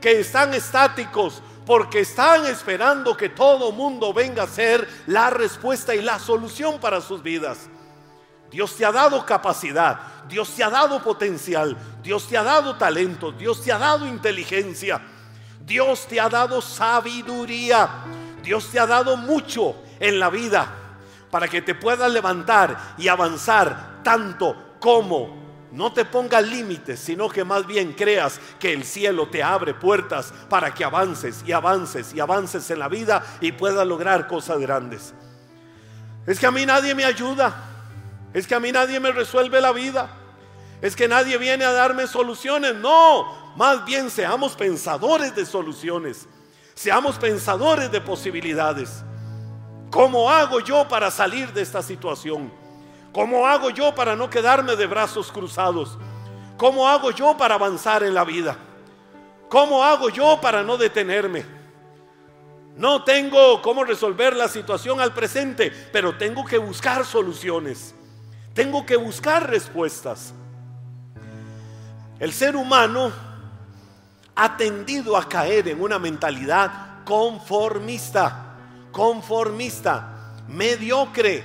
que 0.00 0.20
están 0.20 0.54
estáticos, 0.54 1.42
porque 1.66 2.00
están 2.00 2.46
esperando 2.46 3.14
que 3.14 3.28
todo 3.28 3.72
mundo 3.72 4.14
venga 4.14 4.44
a 4.44 4.48
ser 4.48 4.88
la 5.06 5.28
respuesta 5.28 5.94
y 5.94 6.00
la 6.00 6.18
solución 6.18 6.80
para 6.80 7.02
sus 7.02 7.22
vidas. 7.22 7.68
Dios 8.50 8.74
te 8.76 8.84
ha 8.84 8.92
dado 8.92 9.24
capacidad, 9.24 10.00
Dios 10.28 10.54
te 10.54 10.64
ha 10.64 10.70
dado 10.70 11.02
potencial, 11.02 11.76
Dios 12.02 12.26
te 12.26 12.36
ha 12.36 12.42
dado 12.42 12.76
talento, 12.76 13.30
Dios 13.32 13.62
te 13.62 13.72
ha 13.72 13.78
dado 13.78 14.06
inteligencia, 14.06 15.00
Dios 15.64 16.06
te 16.08 16.18
ha 16.18 16.28
dado 16.28 16.60
sabiduría, 16.60 17.88
Dios 18.42 18.68
te 18.70 18.80
ha 18.80 18.86
dado 18.86 19.16
mucho 19.16 19.76
en 20.00 20.18
la 20.18 20.30
vida 20.30 20.66
para 21.30 21.46
que 21.46 21.62
te 21.62 21.74
puedas 21.74 22.10
levantar 22.10 22.94
y 22.98 23.06
avanzar 23.06 24.00
tanto 24.02 24.74
como 24.80 25.38
no 25.72 25.92
te 25.92 26.04
pongas 26.04 26.46
límites, 26.46 26.98
sino 26.98 27.28
que 27.28 27.44
más 27.44 27.64
bien 27.66 27.92
creas 27.92 28.40
que 28.58 28.72
el 28.72 28.84
cielo 28.84 29.28
te 29.28 29.42
abre 29.42 29.74
puertas 29.74 30.32
para 30.48 30.74
que 30.74 30.84
avances 30.84 31.44
y 31.46 31.52
avances 31.52 32.12
y 32.12 32.18
avances 32.18 32.68
en 32.70 32.80
la 32.80 32.88
vida 32.88 33.24
y 33.40 33.52
puedas 33.52 33.86
lograr 33.86 34.26
cosas 34.26 34.58
grandes. 34.58 35.14
Es 36.26 36.40
que 36.40 36.46
a 36.46 36.50
mí 36.50 36.66
nadie 36.66 36.94
me 36.94 37.04
ayuda. 37.04 37.69
Es 38.32 38.46
que 38.46 38.54
a 38.54 38.60
mí 38.60 38.72
nadie 38.72 39.00
me 39.00 39.12
resuelve 39.12 39.60
la 39.60 39.72
vida. 39.72 40.08
Es 40.80 40.96
que 40.96 41.08
nadie 41.08 41.36
viene 41.36 41.64
a 41.64 41.72
darme 41.72 42.06
soluciones. 42.06 42.74
No, 42.74 43.54
más 43.56 43.84
bien 43.84 44.10
seamos 44.10 44.54
pensadores 44.54 45.34
de 45.34 45.44
soluciones. 45.44 46.26
Seamos 46.74 47.18
pensadores 47.18 47.90
de 47.90 48.00
posibilidades. 48.00 49.02
¿Cómo 49.90 50.30
hago 50.30 50.60
yo 50.60 50.86
para 50.88 51.10
salir 51.10 51.52
de 51.52 51.62
esta 51.62 51.82
situación? 51.82 52.52
¿Cómo 53.12 53.46
hago 53.46 53.70
yo 53.70 53.94
para 53.94 54.14
no 54.14 54.30
quedarme 54.30 54.76
de 54.76 54.86
brazos 54.86 55.32
cruzados? 55.32 55.98
¿Cómo 56.56 56.88
hago 56.88 57.10
yo 57.10 57.36
para 57.36 57.56
avanzar 57.56 58.04
en 58.04 58.14
la 58.14 58.24
vida? 58.24 58.56
¿Cómo 59.48 59.82
hago 59.82 60.08
yo 60.08 60.40
para 60.40 60.62
no 60.62 60.76
detenerme? 60.76 61.44
No 62.76 63.02
tengo 63.02 63.60
cómo 63.60 63.82
resolver 63.82 64.36
la 64.36 64.46
situación 64.46 65.00
al 65.00 65.12
presente, 65.12 65.72
pero 65.92 66.16
tengo 66.16 66.44
que 66.44 66.56
buscar 66.56 67.04
soluciones. 67.04 67.94
Tengo 68.60 68.84
que 68.84 68.96
buscar 68.96 69.48
respuestas. 69.48 70.34
El 72.18 72.30
ser 72.30 72.56
humano 72.56 73.10
ha 74.36 74.54
tendido 74.58 75.16
a 75.16 75.26
caer 75.26 75.68
en 75.68 75.80
una 75.80 75.98
mentalidad 75.98 77.02
conformista, 77.06 78.58
conformista, 78.92 80.34
mediocre. 80.46 81.42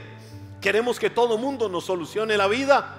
Queremos 0.60 1.00
que 1.00 1.10
todo 1.10 1.38
mundo 1.38 1.70
nos 1.70 1.86
solucione 1.86 2.36
la 2.36 2.48
vida. 2.48 2.98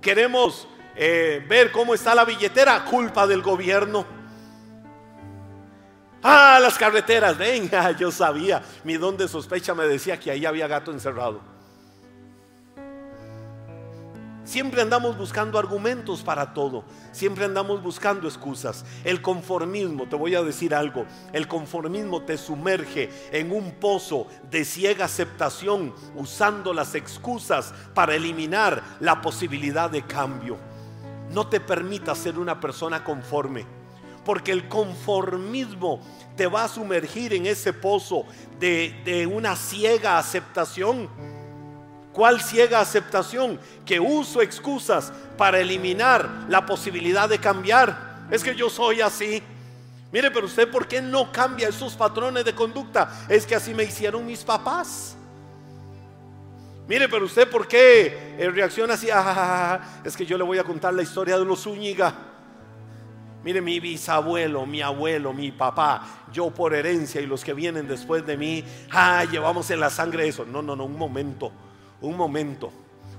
Queremos 0.00 0.68
eh, 0.94 1.44
ver 1.48 1.72
cómo 1.72 1.94
está 1.94 2.14
la 2.14 2.24
billetera, 2.24 2.84
culpa 2.84 3.26
del 3.26 3.42
gobierno. 3.42 4.06
Ah, 6.22 6.60
las 6.62 6.78
carreteras, 6.78 7.36
venga, 7.36 7.90
yo 7.98 8.12
sabía, 8.12 8.62
mi 8.84 8.94
don 8.96 9.16
de 9.16 9.26
sospecha 9.26 9.74
me 9.74 9.88
decía 9.88 10.20
que 10.20 10.30
ahí 10.30 10.46
había 10.46 10.68
gato 10.68 10.92
encerrado. 10.92 11.53
Siempre 14.44 14.82
andamos 14.82 15.16
buscando 15.16 15.58
argumentos 15.58 16.22
para 16.22 16.52
todo. 16.52 16.84
Siempre 17.12 17.46
andamos 17.46 17.82
buscando 17.82 18.28
excusas. 18.28 18.84
El 19.02 19.22
conformismo, 19.22 20.06
te 20.06 20.16
voy 20.16 20.34
a 20.34 20.42
decir 20.42 20.74
algo, 20.74 21.06
el 21.32 21.48
conformismo 21.48 22.22
te 22.22 22.36
sumerge 22.36 23.08
en 23.32 23.52
un 23.52 23.72
pozo 23.72 24.26
de 24.50 24.66
ciega 24.66 25.06
aceptación 25.06 25.94
usando 26.14 26.74
las 26.74 26.94
excusas 26.94 27.72
para 27.94 28.14
eliminar 28.14 28.82
la 29.00 29.22
posibilidad 29.22 29.88
de 29.88 30.02
cambio. 30.02 30.58
No 31.30 31.46
te 31.46 31.58
permita 31.58 32.14
ser 32.14 32.38
una 32.38 32.60
persona 32.60 33.02
conforme, 33.02 33.64
porque 34.26 34.52
el 34.52 34.68
conformismo 34.68 36.00
te 36.36 36.46
va 36.46 36.64
a 36.64 36.68
sumergir 36.68 37.32
en 37.32 37.46
ese 37.46 37.72
pozo 37.72 38.26
de, 38.60 38.94
de 39.06 39.26
una 39.26 39.56
ciega 39.56 40.18
aceptación 40.18 41.08
¿Cuál 42.14 42.40
ciega 42.40 42.78
aceptación? 42.78 43.58
Que 43.84 43.98
uso 43.98 44.40
excusas 44.40 45.12
para 45.36 45.58
eliminar 45.58 46.46
la 46.48 46.64
posibilidad 46.64 47.28
de 47.28 47.40
cambiar. 47.40 48.28
Es 48.30 48.44
que 48.44 48.54
yo 48.54 48.70
soy 48.70 49.00
así. 49.00 49.42
Mire, 50.12 50.30
pero 50.30 50.46
usted, 50.46 50.70
¿por 50.70 50.86
qué 50.86 51.02
no 51.02 51.32
cambia 51.32 51.68
esos 51.68 51.94
patrones 51.94 52.44
de 52.44 52.54
conducta? 52.54 53.26
Es 53.28 53.44
que 53.44 53.56
así 53.56 53.74
me 53.74 53.82
hicieron 53.82 54.24
mis 54.24 54.44
papás. 54.44 55.16
Mire, 56.86 57.08
pero 57.08 57.24
usted, 57.24 57.50
¿por 57.50 57.66
qué 57.66 58.36
eh, 58.38 58.48
reacciona 58.48 58.94
así? 58.94 59.08
Ah, 59.12 59.80
es 60.04 60.16
que 60.16 60.24
yo 60.24 60.38
le 60.38 60.44
voy 60.44 60.58
a 60.58 60.64
contar 60.64 60.94
la 60.94 61.02
historia 61.02 61.36
de 61.36 61.44
los 61.44 61.64
Zúñiga. 61.64 62.14
Mire, 63.42 63.60
mi 63.60 63.80
bisabuelo, 63.80 64.64
mi 64.66 64.82
abuelo, 64.82 65.32
mi 65.32 65.50
papá, 65.50 66.26
yo 66.32 66.50
por 66.50 66.74
herencia 66.74 67.20
y 67.20 67.26
los 67.26 67.42
que 67.42 67.54
vienen 67.54 67.88
después 67.88 68.24
de 68.24 68.36
mí, 68.36 68.64
ah, 68.92 69.24
llevamos 69.24 69.68
en 69.72 69.80
la 69.80 69.90
sangre 69.90 70.28
eso. 70.28 70.44
No, 70.44 70.62
no, 70.62 70.76
no, 70.76 70.84
un 70.84 70.96
momento 70.96 71.50
un 72.04 72.16
momento 72.16 72.70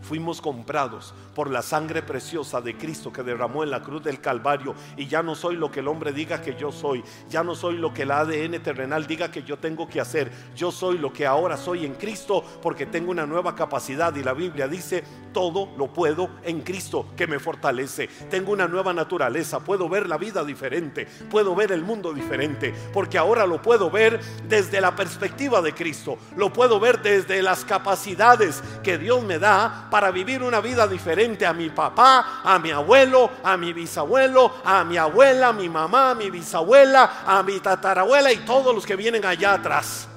fuimos 0.02 0.42
comprados 0.42 1.14
por 1.36 1.52
la 1.52 1.62
sangre 1.62 2.02
preciosa 2.02 2.62
de 2.62 2.78
Cristo 2.78 3.12
que 3.12 3.22
derramó 3.22 3.64
en 3.64 3.70
la 3.70 3.82
cruz 3.82 4.02
del 4.02 4.22
Calvario. 4.22 4.74
Y 4.96 5.08
ya 5.08 5.22
no 5.22 5.36
soy 5.36 5.58
lo 5.58 5.70
que 5.70 5.82
el 5.82 5.88
hombre 5.88 6.14
diga 6.14 6.42
que 6.42 6.56
yo 6.56 6.72
soy, 6.72 7.04
ya 7.30 7.44
no 7.44 7.54
soy 7.54 7.78
lo 7.78 7.94
que 7.94 8.04
el 8.04 8.12
ADN 8.12 8.64
terrenal 8.64 9.06
diga 9.06 9.30
que 9.30 9.44
yo 9.44 9.58
tengo 9.58 9.88
que 9.88 10.00
hacer, 10.00 10.32
yo 10.56 10.72
soy 10.72 10.98
lo 10.98 11.12
que 11.12 11.26
ahora 11.26 11.58
soy 11.58 11.86
en 11.86 11.96
Cristo 11.96 12.44
porque 12.64 12.86
tengo 12.86 13.12
una 13.12 13.26
nueva 13.26 13.54
capacidad. 13.54 14.16
Y 14.16 14.24
la 14.24 14.34
Biblia 14.34 14.68
dice, 14.68 15.04
todo 15.34 15.70
lo 15.78 15.88
puedo 15.88 16.30
en 16.44 16.62
Cristo 16.62 17.08
que 17.18 17.28
me 17.28 17.40
fortalece, 17.40 18.08
tengo 18.30 18.54
una 18.54 18.68
nueva 18.68 18.94
naturaleza, 18.94 19.60
puedo 19.60 19.90
ver 19.90 20.08
la 20.08 20.18
vida 20.18 20.46
diferente, 20.46 21.06
puedo 21.30 21.54
ver 21.54 21.74
el 21.74 21.84
mundo 21.84 22.14
diferente, 22.14 22.74
porque 22.94 23.18
ahora 23.18 23.46
lo 23.46 23.62
puedo 23.62 23.92
ver 23.92 24.22
desde 24.48 24.80
la 24.80 24.96
perspectiva 24.96 25.62
de 25.62 25.74
Cristo, 25.74 26.18
lo 26.38 26.54
puedo 26.54 26.80
ver 26.80 27.02
desde 27.02 27.42
las 27.42 27.66
capacidades 27.66 28.64
que 28.82 28.98
Dios 28.98 29.22
me 29.24 29.38
da 29.38 29.90
para 29.92 30.12
vivir 30.12 30.42
una 30.42 30.62
vida 30.62 30.88
diferente 30.88 31.25
a 31.46 31.54
mi 31.54 31.70
papá, 31.70 32.42
a 32.44 32.60
mi 32.60 32.72
abuelo, 32.72 33.30
a 33.44 33.58
mi 33.58 33.74
bisabuelo, 33.74 34.52
a 34.64 34.84
mi 34.84 34.98
abuela, 34.98 35.50
a 35.50 35.54
mi 35.54 35.68
mamá, 35.68 36.12
a 36.12 36.16
mi 36.16 36.30
bisabuela, 36.30 37.24
a 37.26 37.42
mi 37.44 37.60
tatarabuela 37.60 38.32
y 38.32 38.38
todos 38.38 38.74
los 38.74 38.86
que 38.86 38.96
vienen 38.96 39.26
allá 39.26 39.54
atrás. 39.54 40.08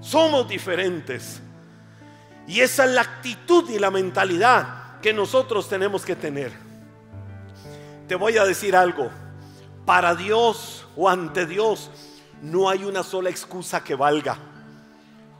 Somos 0.00 0.48
diferentes. 0.48 1.40
Y 2.46 2.60
esa 2.60 2.84
es 2.84 2.90
la 2.90 3.02
actitud 3.02 3.70
y 3.70 3.78
la 3.78 3.90
mentalidad 3.90 5.00
que 5.00 5.12
nosotros 5.12 5.68
tenemos 5.68 6.04
que 6.04 6.16
tener. 6.16 6.52
Te 8.08 8.14
voy 8.16 8.36
a 8.36 8.44
decir 8.44 8.76
algo. 8.76 9.10
Para 9.86 10.14
Dios 10.14 10.86
o 10.96 11.08
ante 11.08 11.46
Dios 11.46 11.90
no 12.42 12.68
hay 12.68 12.84
una 12.84 13.02
sola 13.02 13.30
excusa 13.30 13.82
que 13.82 13.94
valga. 13.94 14.36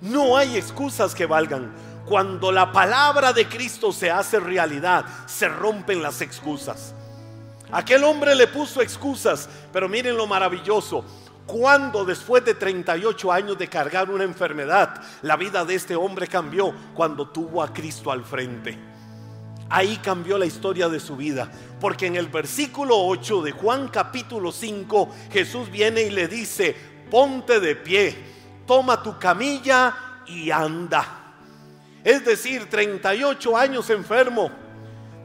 No 0.01 0.37
hay 0.37 0.57
excusas 0.57 1.15
que 1.15 1.27
valgan. 1.27 1.73
Cuando 2.07 2.53
la 2.53 2.71
palabra 2.71 3.33
de 3.33 3.49
Cristo 3.49 3.93
se 3.93 4.11
hace 4.11 4.39
realidad, 4.39 5.05
se 5.27 5.49
rompen 5.49 6.03
las 6.03 6.21
excusas. 6.21 6.95
Aquel 7.73 8.05
hombre 8.05 8.35
le 8.35 8.47
puso 8.47 8.83
excusas, 8.83 9.49
pero 9.73 9.89
miren 9.89 10.17
lo 10.17 10.27
maravilloso. 10.27 11.05
Cuando 11.47 12.05
después 12.05 12.45
de 12.45 12.55
38 12.55 13.33
años 13.33 13.59
de 13.59 13.69
cargar 13.69 14.11
una 14.11 14.25
enfermedad, 14.25 15.01
la 15.23 15.37
vida 15.37 15.65
de 15.65 15.75
este 15.75 15.97
hombre 15.97 16.27
cambió 16.27 16.75
cuando 16.95 17.29
tuvo 17.29 17.63
a 17.63 17.73
Cristo 17.73 18.11
al 18.11 18.25
frente. 18.25 18.79
Ahí 19.71 19.97
cambió 19.99 20.39
la 20.39 20.47
historia 20.47 20.89
de 20.89 21.01
su 21.01 21.17
vida. 21.17 21.51
Porque 21.81 22.07
en 22.07 22.17
el 22.17 22.29
versículo 22.29 22.97
8 23.07 23.43
de 23.43 23.53
Juan 23.53 23.89
capítulo 23.89 24.53
5, 24.53 25.09
Jesús 25.33 25.71
viene 25.71 26.03
y 26.03 26.11
le 26.11 26.29
dice, 26.29 26.77
ponte 27.11 27.61
de 27.61 27.77
pie, 27.77 28.17
toma 28.67 29.03
tu 29.03 29.19
camilla 29.19 30.23
y 30.27 30.51
anda. 30.51 31.24
Es 32.05 32.23
decir, 32.23 32.69
38 32.69 33.57
años 33.57 33.89
enfermo, 33.89 34.51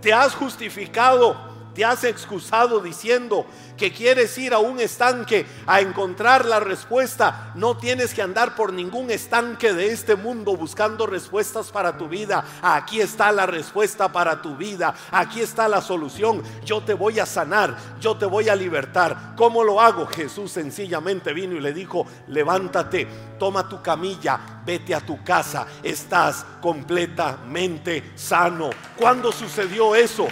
te 0.02 0.14
has 0.14 0.34
justificado, 0.34 1.36
te 1.80 1.86
has 1.86 2.04
excusado 2.04 2.82
diciendo 2.82 3.46
que 3.78 3.94
quieres 3.94 4.38
ir 4.38 4.54
a 4.54 4.60
un 4.60 4.82
estanque 4.82 5.46
a 5.66 5.80
encontrar 5.80 6.44
la 6.44 6.60
respuesta, 6.60 7.54
no 7.56 7.78
tienes 7.78 8.14
que 8.14 8.22
andar 8.22 8.54
por 8.54 8.74
ningún 8.74 9.10
estanque 9.10 9.72
de 9.72 9.88
este 9.88 10.18
mundo 10.18 10.58
buscando 10.58 11.08
respuestas 11.08 11.72
para 11.72 11.98
tu 11.98 12.10
vida. 12.10 12.44
Aquí 12.62 13.00
está 13.00 13.32
la 13.32 13.46
respuesta 13.46 14.12
para 14.12 14.42
tu 14.42 14.58
vida. 14.58 14.94
Aquí 15.10 15.40
está 15.40 15.70
la 15.70 15.80
solución. 15.80 16.44
Yo 16.66 16.82
te 16.84 16.94
voy 16.94 17.18
a 17.22 17.26
sanar, 17.26 17.78
yo 18.02 18.18
te 18.18 18.26
voy 18.26 18.50
a 18.50 18.58
libertar. 18.58 19.36
¿Cómo 19.38 19.64
lo 19.64 19.80
hago? 19.80 20.06
Jesús 20.06 20.52
sencillamente 20.52 21.32
vino 21.32 21.56
y 21.56 21.62
le 21.62 21.72
dijo, 21.72 22.06
levántate, 22.28 23.08
toma 23.40 23.70
tu 23.70 23.82
camilla, 23.82 24.38
vete 24.66 24.94
a 24.94 25.00
tu 25.00 25.24
casa. 25.24 25.66
Estás 25.82 26.46
completamente 26.62 28.12
sano. 28.16 28.70
¿Cuándo 28.98 29.32
sucedió 29.32 29.96
eso? 29.96 30.28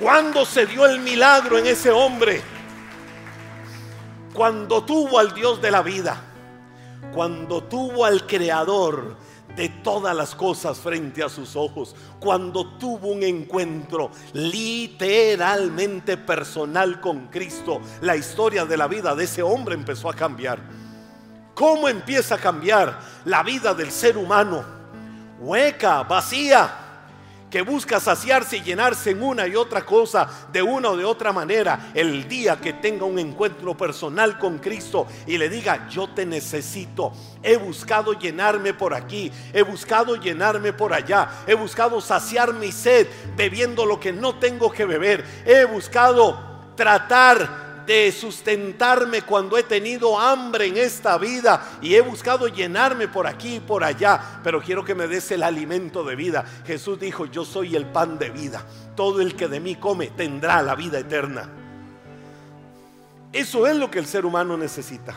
¿Cuándo 0.00 0.46
se 0.46 0.64
dio 0.64 0.86
el 0.86 0.98
milagro 1.00 1.58
en 1.58 1.66
ese 1.66 1.90
hombre? 1.90 2.40
Cuando 4.32 4.82
tuvo 4.82 5.18
al 5.18 5.34
Dios 5.34 5.60
de 5.60 5.70
la 5.70 5.82
vida, 5.82 6.22
cuando 7.12 7.64
tuvo 7.64 8.06
al 8.06 8.26
Creador 8.26 9.16
de 9.54 9.68
todas 9.68 10.16
las 10.16 10.34
cosas 10.34 10.78
frente 10.78 11.22
a 11.22 11.28
sus 11.28 11.54
ojos, 11.54 11.94
cuando 12.18 12.78
tuvo 12.78 13.08
un 13.08 13.22
encuentro 13.22 14.10
literalmente 14.32 16.16
personal 16.16 16.98
con 16.98 17.26
Cristo, 17.26 17.82
la 18.00 18.16
historia 18.16 18.64
de 18.64 18.78
la 18.78 18.88
vida 18.88 19.14
de 19.14 19.24
ese 19.24 19.42
hombre 19.42 19.74
empezó 19.74 20.08
a 20.08 20.14
cambiar. 20.14 20.60
¿Cómo 21.54 21.90
empieza 21.90 22.36
a 22.36 22.38
cambiar 22.38 22.98
la 23.26 23.42
vida 23.42 23.74
del 23.74 23.90
ser 23.90 24.16
humano? 24.16 24.64
Hueca, 25.40 26.04
vacía 26.04 26.89
que 27.50 27.62
busca 27.62 27.98
saciarse 27.98 28.58
y 28.58 28.62
llenarse 28.62 29.10
en 29.10 29.22
una 29.22 29.46
y 29.46 29.56
otra 29.56 29.84
cosa, 29.84 30.28
de 30.52 30.62
una 30.62 30.90
o 30.90 30.96
de 30.96 31.04
otra 31.04 31.32
manera, 31.32 31.90
el 31.94 32.28
día 32.28 32.60
que 32.60 32.74
tenga 32.74 33.04
un 33.04 33.18
encuentro 33.18 33.76
personal 33.76 34.38
con 34.38 34.58
Cristo 34.58 35.06
y 35.26 35.36
le 35.36 35.48
diga, 35.48 35.88
yo 35.88 36.08
te 36.08 36.24
necesito, 36.24 37.12
he 37.42 37.56
buscado 37.56 38.12
llenarme 38.12 38.72
por 38.72 38.94
aquí, 38.94 39.32
he 39.52 39.62
buscado 39.62 40.16
llenarme 40.16 40.72
por 40.72 40.94
allá, 40.94 41.28
he 41.46 41.54
buscado 41.54 42.00
saciar 42.00 42.54
mi 42.54 42.70
sed 42.70 43.06
bebiendo 43.36 43.84
lo 43.84 43.98
que 43.98 44.12
no 44.12 44.36
tengo 44.36 44.70
que 44.70 44.84
beber, 44.84 45.24
he 45.44 45.64
buscado 45.64 46.38
tratar 46.76 47.69
de 47.90 48.12
sustentarme 48.12 49.22
cuando 49.22 49.58
he 49.58 49.64
tenido 49.64 50.16
hambre 50.16 50.66
en 50.66 50.76
esta 50.76 51.18
vida 51.18 51.78
y 51.82 51.96
he 51.96 52.00
buscado 52.00 52.46
llenarme 52.46 53.08
por 53.08 53.26
aquí 53.26 53.56
y 53.56 53.60
por 53.60 53.82
allá, 53.82 54.40
pero 54.44 54.62
quiero 54.62 54.84
que 54.84 54.94
me 54.94 55.08
des 55.08 55.32
el 55.32 55.42
alimento 55.42 56.04
de 56.04 56.14
vida. 56.14 56.44
Jesús 56.64 57.00
dijo, 57.00 57.26
yo 57.26 57.44
soy 57.44 57.74
el 57.74 57.86
pan 57.86 58.16
de 58.16 58.30
vida. 58.30 58.64
Todo 58.94 59.20
el 59.20 59.34
que 59.34 59.48
de 59.48 59.58
mí 59.58 59.74
come 59.74 60.06
tendrá 60.06 60.62
la 60.62 60.76
vida 60.76 61.00
eterna. 61.00 61.50
Eso 63.32 63.66
es 63.66 63.74
lo 63.74 63.90
que 63.90 63.98
el 63.98 64.06
ser 64.06 64.24
humano 64.24 64.56
necesita. 64.56 65.16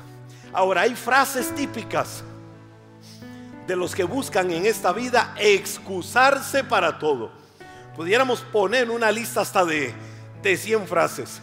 Ahora 0.51 0.81
hay 0.81 0.95
frases 0.95 1.53
típicas 1.53 2.23
de 3.67 3.75
los 3.75 3.93
que 3.93 4.03
buscan 4.03 4.49
en 4.49 4.65
esta 4.65 4.91
vida 4.93 5.35
excusarse 5.37 6.63
para 6.63 6.97
todo. 6.97 7.29
Pudiéramos 7.95 8.41
poner 8.41 8.89
una 8.89 9.11
lista 9.11 9.41
hasta 9.41 9.63
de, 9.63 9.93
de 10.41 10.57
100 10.57 10.87
frases. 10.87 11.39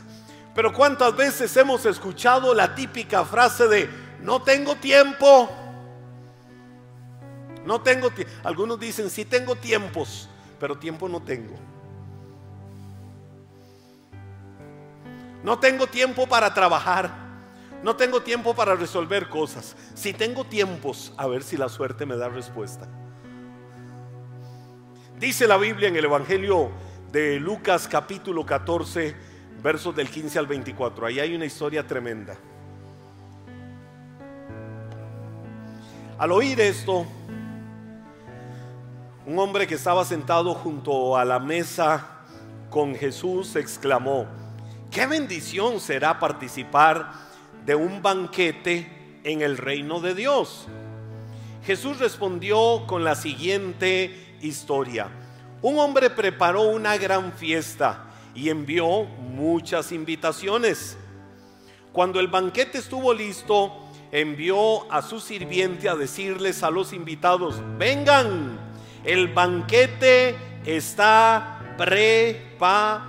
Pero 0.54 0.72
cuántas 0.72 1.16
veces 1.16 1.56
hemos 1.56 1.86
escuchado 1.86 2.54
la 2.54 2.74
típica 2.74 3.24
frase 3.24 3.68
de 3.68 3.88
no 4.22 4.42
tengo 4.42 4.76
tiempo. 4.76 5.48
No 7.64 7.80
tengo 7.80 8.10
tiempo. 8.10 8.32
Algunos 8.42 8.80
dicen 8.80 9.10
sí 9.10 9.24
tengo 9.24 9.54
tiempos, 9.54 10.28
pero 10.58 10.76
tiempo 10.76 11.08
no 11.08 11.22
tengo. 11.22 11.54
No 15.42 15.58
tengo 15.58 15.86
tiempo 15.86 16.26
para 16.26 16.52
trabajar. 16.52 17.10
No 17.82 17.96
tengo 17.96 18.20
tiempo 18.22 18.54
para 18.54 18.74
resolver 18.74 19.28
cosas. 19.28 19.74
Si 19.94 20.12
tengo 20.12 20.44
tiempos, 20.44 21.14
a 21.16 21.26
ver 21.26 21.42
si 21.42 21.56
la 21.56 21.68
suerte 21.68 22.04
me 22.04 22.16
da 22.16 22.28
respuesta. 22.28 22.86
Dice 25.18 25.46
la 25.46 25.56
Biblia 25.56 25.88
en 25.88 25.96
el 25.96 26.04
Evangelio 26.04 26.70
de 27.10 27.40
Lucas 27.40 27.88
capítulo 27.88 28.44
14, 28.44 29.16
versos 29.62 29.94
del 29.94 30.08
15 30.08 30.38
al 30.38 30.46
24. 30.46 31.06
Ahí 31.06 31.20
hay 31.20 31.34
una 31.34 31.44
historia 31.44 31.86
tremenda. 31.86 32.36
Al 36.18 36.32
oír 36.32 36.60
esto, 36.60 37.06
un 39.26 39.38
hombre 39.38 39.66
que 39.66 39.74
estaba 39.74 40.04
sentado 40.04 40.54
junto 40.54 41.16
a 41.16 41.24
la 41.24 41.38
mesa 41.38 42.06
con 42.68 42.94
Jesús 42.94 43.56
exclamó, 43.56 44.26
qué 44.90 45.06
bendición 45.06 45.80
será 45.80 46.18
participar 46.18 47.12
de 47.64 47.74
un 47.74 48.02
banquete 48.02 49.20
en 49.24 49.42
el 49.42 49.56
reino 49.56 50.00
de 50.00 50.14
Dios. 50.14 50.66
Jesús 51.64 51.98
respondió 51.98 52.86
con 52.86 53.04
la 53.04 53.14
siguiente 53.14 54.36
historia. 54.40 55.08
Un 55.62 55.78
hombre 55.78 56.08
preparó 56.10 56.62
una 56.62 56.96
gran 56.96 57.32
fiesta 57.32 58.09
y 58.34 58.48
envió 58.50 59.04
muchas 59.04 59.92
invitaciones. 59.92 60.96
Cuando 61.92 62.20
el 62.20 62.28
banquete 62.28 62.78
estuvo 62.78 63.12
listo, 63.12 63.72
envió 64.12 64.90
a 64.92 65.02
su 65.02 65.20
sirviente 65.20 65.88
a 65.88 65.94
decirles 65.96 66.62
a 66.62 66.70
los 66.70 66.92
invitados, 66.92 67.56
vengan, 67.78 68.58
el 69.04 69.28
banquete 69.28 70.36
está 70.64 71.74
preparado. 71.76 73.04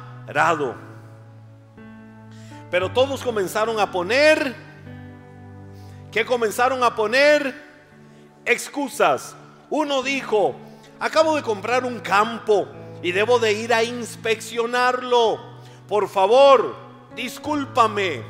Pero 2.70 2.92
todos 2.92 3.22
comenzaron 3.22 3.80
a 3.80 3.92
poner, 3.92 4.56
¿qué 6.12 6.26
comenzaron 6.26 6.84
a 6.84 6.96
poner? 6.96 7.70
Excusas. 8.46 9.36
Uno 9.70 10.02
dijo, 10.02 10.56
acabo 11.00 11.36
de 11.36 11.44
comprar 11.44 11.86
un 11.86 12.00
campo 12.00 12.68
y 13.02 13.12
debo 13.12 13.40
de 13.40 13.54
ir 13.54 13.74
a 13.74 13.84
inspeccionarlo. 13.84 15.40
Por 15.88 16.08
favor, 16.08 16.76
discúlpame. 17.16 18.24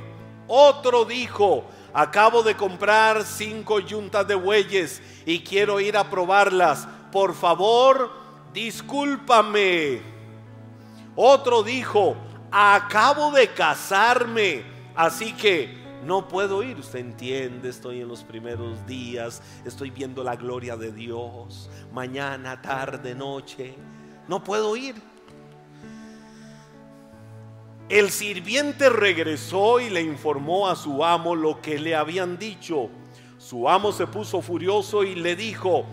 Otro 0.48 1.06
dijo, 1.06 1.66
acabo 1.94 2.44
de 2.44 2.56
comprar 2.56 3.24
cinco 3.24 3.80
yuntas 3.80 4.28
de 4.28 4.36
bueyes 4.36 5.02
y 5.26 5.40
quiero 5.40 5.80
ir 5.80 5.98
a 5.98 6.10
probarlas. 6.10 6.88
Por 7.12 7.34
favor, 7.36 8.12
discúlpame. 8.54 10.02
Otro 11.16 11.64
dijo, 11.64 12.16
acabo 12.50 13.32
de 13.32 13.50
casarme, 13.50 14.64
así 14.96 15.34
que 15.34 15.78
no 16.04 16.28
puedo 16.28 16.64
ir. 16.64 16.80
Usted 16.80 17.00
entiende, 17.00 17.70
estoy 17.70 18.02
en 18.02 18.08
los 18.08 18.24
primeros 18.24 18.86
días, 18.88 19.42
estoy 19.66 19.90
viendo 19.92 20.24
la 20.24 20.36
gloria 20.36 20.78
de 20.78 20.92
Dios, 20.92 21.70
mañana, 21.92 22.62
tarde, 22.62 23.14
noche 23.14 23.76
no 24.28 24.44
puedo 24.44 24.76
ir. 24.76 24.96
El 27.90 28.10
sirviente 28.10 28.90
regresó 28.90 29.82
y 29.82 29.90
le 29.90 30.02
informó 30.02 30.70
a 30.70 30.78
su 30.78 31.04
amo 31.04 31.36
lo 31.36 31.62
que 31.62 31.78
le 31.78 31.94
habían 31.94 32.38
dicho. 32.38 32.90
Su 33.38 33.68
amo 33.68 33.92
se 33.92 34.08
puso 34.08 34.42
furioso 34.42 35.04
y 35.04 35.16
le 35.16 35.36
dijo, 35.36 35.86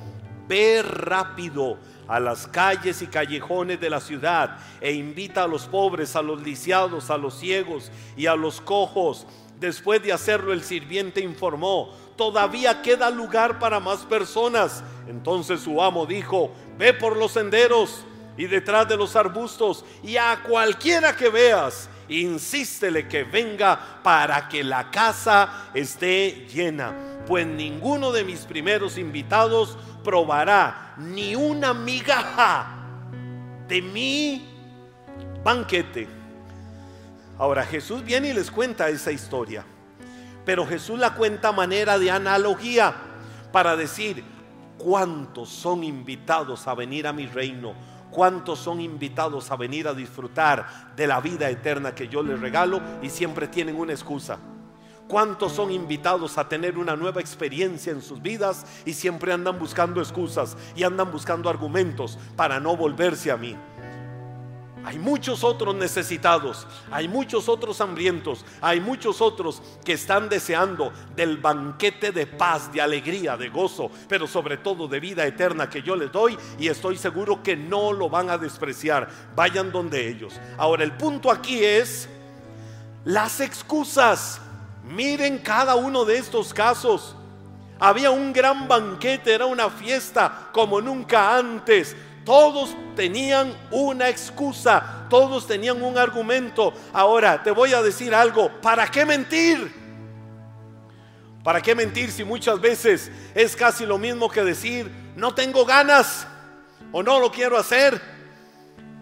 ve 0.47 0.81
rápido 0.83 1.77
a 2.07 2.21
las 2.21 2.47
calles 2.47 3.03
y 3.03 3.09
callejones 3.09 3.81
de 3.81 3.91
la 3.91 4.01
ciudad 4.01 4.59
e 4.81 4.93
invita 4.93 5.43
a 5.43 5.49
los 5.49 5.67
pobres, 5.67 6.15
a 6.15 6.23
los 6.23 6.41
lisiados, 6.41 7.11
a 7.11 7.19
los 7.19 7.35
ciegos 7.35 7.91
y 8.17 8.27
a 8.27 8.37
los 8.37 8.61
cojos. 8.61 9.27
Después 9.59 10.01
de 10.01 10.13
hacerlo, 10.13 10.53
el 10.53 10.63
sirviente 10.63 11.21
informó, 11.21 11.91
todavía 12.17 12.81
queda 12.81 13.11
lugar 13.11 13.59
para 13.59 13.81
más 13.81 14.05
personas. 14.05 14.85
Entonces 15.09 15.61
su 15.61 15.83
amo 15.83 16.07
dijo, 16.07 16.53
ve 16.79 16.95
por 16.95 17.17
los 17.17 17.33
senderos 17.33 18.05
y 18.39 18.47
detrás 18.47 18.89
de 18.89 18.97
los 18.97 19.17
arbustos 19.17 19.85
y 20.03 20.17
a 20.17 20.45
cualquiera 20.45 21.15
que 21.15 21.29
veas, 21.29 21.91
insístele 22.09 23.09
que 23.09 23.25
venga 23.25 24.01
para 24.03 24.49
que 24.49 24.63
la 24.63 24.93
casa 24.93 25.71
esté 25.75 26.47
llena. 26.49 26.95
Pues 27.27 27.45
ninguno 27.45 28.13
de 28.13 28.23
mis 28.23 28.41
primeros 28.47 28.97
invitados 28.97 29.77
probará 30.05 30.95
ni 30.99 31.35
una 31.35 31.75
migaja 31.75 32.77
de 33.67 33.83
mi 33.83 34.49
banquete. 35.43 36.07
Ahora 37.39 37.67
Jesús 37.67 38.05
viene 38.05 38.29
y 38.29 38.35
les 38.35 38.53
cuenta 38.53 38.89
esa 38.89 39.11
historia, 39.11 39.65
pero 40.45 40.65
Jesús 40.65 40.97
la 40.97 41.15
cuenta 41.15 41.49
a 41.49 41.53
manera 41.53 41.99
de 41.99 42.13
analogía 42.13 42.95
para 43.51 43.75
decir 43.75 44.23
cuántos 44.79 45.49
son 45.49 45.83
invitados 45.83 46.69
a 46.69 46.75
venir 46.75 47.09
a 47.09 47.13
mi 47.13 47.27
reino 47.27 47.98
¿Cuántos 48.11 48.59
son 48.59 48.81
invitados 48.81 49.51
a 49.51 49.57
venir 49.57 49.87
a 49.87 49.95
disfrutar 49.95 50.95
de 50.97 51.07
la 51.07 51.21
vida 51.21 51.51
eterna 51.51 51.95
que 51.95 52.09
yo 52.09 52.23
les 52.23 52.41
regalo 52.41 52.81
y 53.03 53.11
siempre 53.11 53.49
tienen 53.49 53.77
una 53.77 53.93
excusa? 53.93 54.39
¿Cuántos 55.09 55.53
son 55.53 55.71
invitados 55.71 56.37
a 56.37 56.49
tener 56.49 56.77
una 56.77 56.95
nueva 56.95 57.21
experiencia 57.21 57.93
en 57.93 58.03
sus 58.03 58.21
vidas 58.21 58.67
y 58.85 58.93
siempre 58.93 59.33
andan 59.33 59.59
buscando 59.59 60.01
excusas 60.01 60.57
y 60.77 60.83
andan 60.83 61.11
buscando 61.11 61.49
argumentos 61.49 62.19
para 62.37 62.61
no 62.61 62.77
volverse 62.77 63.31
a 63.31 63.37
mí? 63.37 63.57
Hay 64.89 64.99
muchos 64.99 65.45
otros 65.45 65.75
necesitados, 65.75 66.67
hay 66.91 67.09
muchos 67.09 67.47
otros 67.51 67.79
hambrientos, 67.83 68.43
hay 68.63 68.81
muchos 68.81 69.21
otros 69.21 69.61
que 69.85 69.93
están 69.93 70.31
deseando 70.31 70.95
del 71.15 71.37
banquete 71.37 72.11
de 72.11 72.27
paz, 72.27 72.73
de 72.73 72.81
alegría, 72.81 73.37
de 73.37 73.51
gozo, 73.51 73.91
pero 74.09 74.27
sobre 74.27 74.57
todo 74.57 74.89
de 74.89 74.99
vida 74.99 75.27
eterna 75.27 75.69
que 75.69 75.83
yo 75.83 75.95
les 75.95 76.11
doy 76.11 76.39
y 76.59 76.69
estoy 76.69 76.97
seguro 76.97 77.43
que 77.43 77.55
no 77.55 77.93
lo 77.93 78.09
van 78.09 78.31
a 78.31 78.39
despreciar. 78.39 79.11
Vayan 79.37 79.71
donde 79.71 80.09
ellos. 80.09 80.41
Ahora 80.57 80.85
el 80.85 80.93
punto 80.93 81.31
aquí 81.31 81.63
es 81.63 82.09
las 83.05 83.41
excusas. 83.41 84.41
Miren 84.85 85.37
cada 85.41 85.75
uno 85.75 86.07
de 86.07 86.17
estos 86.17 86.55
casos. 86.55 87.15
Había 87.79 88.11
un 88.11 88.33
gran 88.33 88.67
banquete, 88.67 89.35
era 89.35 89.45
una 89.45 89.69
fiesta 89.69 90.49
como 90.51 90.81
nunca 90.81 91.37
antes. 91.37 91.95
Todos 92.29 92.77
tenían 92.95 93.57
una 93.71 94.11
excusa, 94.11 95.07
todos 95.09 95.47
tenían 95.47 95.81
un 95.81 95.97
argumento. 95.97 96.75
Ahora 96.93 97.43
te 97.43 97.51
voy 97.51 97.73
a 97.73 97.81
decir 97.81 98.15
algo, 98.15 98.51
¿para 98.61 98.87
qué 98.91 99.07
mentir? 99.07 99.73
¿Para 101.43 101.63
qué 101.63 101.75
mentir 101.75 102.13
si 102.13 102.25
muchas 102.25 102.61
veces 102.61 103.11
es 103.35 103.57
casi 103.57 103.87
lo 103.87 103.97
mismo 103.97 104.29
que 104.29 104.45
decir, 104.45 104.93
no 105.17 105.33
tengo 105.33 105.65
ganas 105.65 106.27
o 106.93 107.03
no 107.03 107.19
lo 107.19 107.33
quiero 107.33 107.57
hacer? 107.57 107.99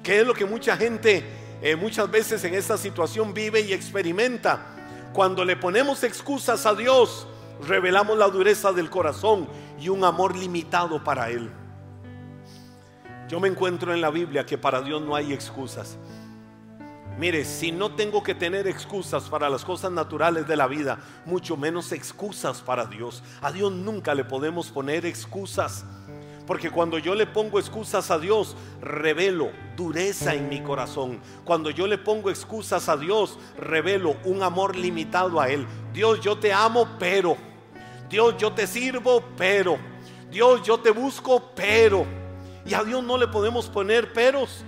Que 0.04 0.20
es 0.20 0.24
lo 0.24 0.32
que 0.32 0.44
mucha 0.44 0.76
gente 0.76 1.24
eh, 1.62 1.74
muchas 1.74 2.08
veces 2.08 2.44
en 2.44 2.54
esta 2.54 2.78
situación 2.78 3.34
vive 3.34 3.60
y 3.60 3.72
experimenta. 3.72 4.60
Cuando 5.12 5.44
le 5.44 5.56
ponemos 5.56 6.04
excusas 6.04 6.64
a 6.64 6.76
Dios, 6.76 7.26
revelamos 7.66 8.18
la 8.18 8.28
dureza 8.28 8.70
del 8.70 8.88
corazón 8.88 9.48
y 9.80 9.88
un 9.88 10.04
amor 10.04 10.36
limitado 10.36 11.02
para 11.02 11.28
Él. 11.28 11.50
Yo 13.28 13.40
me 13.40 13.48
encuentro 13.48 13.92
en 13.92 14.00
la 14.00 14.10
Biblia 14.10 14.46
que 14.46 14.56
para 14.56 14.80
Dios 14.80 15.02
no 15.02 15.16
hay 15.16 15.32
excusas. 15.32 15.98
Mire, 17.18 17.44
si 17.44 17.72
no 17.72 17.92
tengo 17.92 18.22
que 18.22 18.34
tener 18.34 18.68
excusas 18.68 19.24
para 19.30 19.48
las 19.48 19.64
cosas 19.64 19.90
naturales 19.90 20.46
de 20.46 20.54
la 20.54 20.66
vida, 20.66 20.98
mucho 21.24 21.56
menos 21.56 21.90
excusas 21.92 22.60
para 22.60 22.84
Dios. 22.84 23.22
A 23.40 23.50
Dios 23.50 23.72
nunca 23.72 24.14
le 24.14 24.22
podemos 24.22 24.70
poner 24.70 25.06
excusas. 25.06 25.84
Porque 26.46 26.70
cuando 26.70 26.98
yo 26.98 27.14
le 27.14 27.26
pongo 27.26 27.58
excusas 27.58 28.10
a 28.10 28.18
Dios, 28.18 28.54
revelo 28.80 29.50
dureza 29.76 30.34
en 30.34 30.48
mi 30.48 30.60
corazón. 30.60 31.20
Cuando 31.44 31.70
yo 31.70 31.86
le 31.86 31.98
pongo 31.98 32.30
excusas 32.30 32.88
a 32.88 32.96
Dios, 32.96 33.38
revelo 33.58 34.16
un 34.24 34.42
amor 34.42 34.76
limitado 34.76 35.40
a 35.40 35.48
Él. 35.48 35.66
Dios, 35.92 36.20
yo 36.20 36.38
te 36.38 36.52
amo, 36.52 36.86
pero. 36.98 37.36
Dios, 38.08 38.36
yo 38.38 38.52
te 38.52 38.66
sirvo, 38.66 39.24
pero. 39.36 39.78
Dios, 40.30 40.62
yo 40.62 40.78
te 40.78 40.90
busco, 40.90 41.50
pero. 41.56 42.25
Y 42.66 42.74
a 42.74 42.82
Dios 42.82 43.02
no 43.04 43.16
le 43.16 43.28
podemos 43.28 43.68
poner 43.68 44.12
peros. 44.12 44.64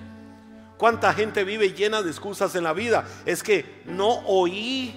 ¿Cuánta 0.76 1.12
gente 1.12 1.42
vive 1.44 1.72
llena 1.72 2.02
de 2.02 2.10
excusas 2.10 2.54
en 2.54 2.64
la 2.64 2.72
vida? 2.72 3.04
Es 3.26 3.42
que 3.42 3.82
no 3.86 4.20
oí. 4.26 4.96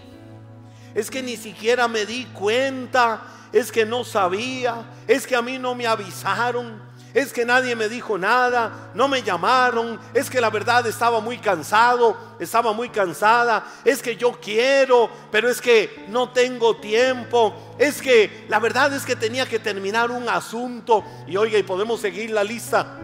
Es 0.93 1.09
que 1.09 1.23
ni 1.23 1.37
siquiera 1.37 1.87
me 1.87 2.05
di 2.05 2.25
cuenta 2.25 3.21
es 3.51 3.71
que 3.71 3.85
no 3.85 4.03
sabía, 4.03 4.85
es 5.07 5.27
que 5.27 5.35
a 5.35 5.41
mí 5.41 5.57
no 5.57 5.75
me 5.75 5.87
avisaron, 5.87 6.81
es 7.13 7.33
que 7.33 7.45
nadie 7.45 7.75
me 7.75 7.89
dijo 7.89 8.17
nada, 8.17 8.91
no 8.93 9.07
me 9.07 9.21
llamaron, 9.21 9.99
es 10.13 10.29
que 10.29 10.41
la 10.41 10.49
verdad 10.49 10.85
estaba 10.87 11.19
muy 11.19 11.37
cansado, 11.37 12.35
estaba 12.39 12.73
muy 12.73 12.89
cansada, 12.89 13.65
es 13.83 14.01
que 14.01 14.15
yo 14.15 14.39
quiero, 14.41 15.09
pero 15.31 15.49
es 15.49 15.59
que 15.61 16.05
no 16.09 16.29
tengo 16.29 16.77
tiempo, 16.77 17.75
es 17.77 18.01
que 18.01 18.45
la 18.47 18.59
verdad 18.59 18.93
es 18.93 19.05
que 19.05 19.15
tenía 19.15 19.45
que 19.45 19.59
terminar 19.59 20.11
un 20.11 20.29
asunto 20.29 21.03
y 21.27 21.37
oiga, 21.37 21.57
y 21.57 21.63
podemos 21.63 21.99
seguir 21.99 22.31
la 22.31 22.43
lista 22.43 22.97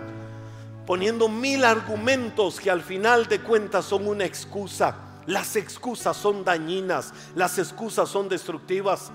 poniendo 0.88 1.28
mil 1.28 1.66
argumentos 1.66 2.62
que 2.62 2.72
al 2.72 2.82
final 2.82 3.28
de 3.28 3.42
cuentas 3.42 3.84
son 3.84 4.08
una 4.08 4.24
excusa. 4.24 4.96
Las 5.26 5.58
excusas 5.58 6.16
son 6.16 6.46
dañinas, 6.46 7.14
las 7.36 7.60
excusas 7.60 8.08
son 8.08 8.30
destructivas. 8.30 9.12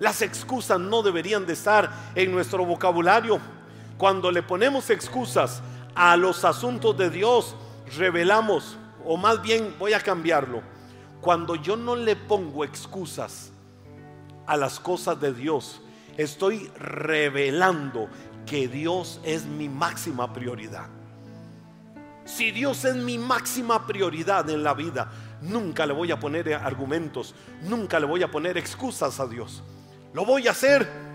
Las 0.00 0.20
excusas 0.20 0.80
no 0.80 1.02
deberían 1.02 1.46
de 1.46 1.52
estar 1.52 1.88
en 2.16 2.32
nuestro 2.32 2.66
vocabulario. 2.66 3.40
Cuando 3.98 4.30
le 4.30 4.42
ponemos 4.42 4.90
excusas 4.90 5.62
a 5.94 6.16
los 6.16 6.44
asuntos 6.44 6.96
de 6.96 7.10
Dios, 7.10 7.56
revelamos, 7.96 8.76
o 9.04 9.16
más 9.16 9.40
bien 9.42 9.74
voy 9.78 9.94
a 9.94 10.00
cambiarlo, 10.00 10.62
cuando 11.20 11.56
yo 11.56 11.76
no 11.76 11.96
le 11.96 12.14
pongo 12.14 12.64
excusas 12.64 13.52
a 14.46 14.56
las 14.56 14.78
cosas 14.78 15.20
de 15.20 15.32
Dios, 15.32 15.80
estoy 16.16 16.70
revelando 16.78 18.08
que 18.44 18.68
Dios 18.68 19.20
es 19.24 19.44
mi 19.46 19.68
máxima 19.68 20.32
prioridad. 20.32 20.86
Si 22.24 22.50
Dios 22.50 22.84
es 22.84 22.96
mi 22.96 23.18
máxima 23.18 23.86
prioridad 23.86 24.50
en 24.50 24.62
la 24.62 24.74
vida, 24.74 25.10
nunca 25.40 25.86
le 25.86 25.92
voy 25.92 26.10
a 26.10 26.18
poner 26.18 26.52
argumentos, 26.54 27.34
nunca 27.62 28.00
le 28.00 28.06
voy 28.06 28.22
a 28.22 28.30
poner 28.30 28.58
excusas 28.58 29.20
a 29.20 29.26
Dios. 29.26 29.62
Lo 30.12 30.24
voy 30.24 30.48
a 30.48 30.50
hacer. 30.50 31.05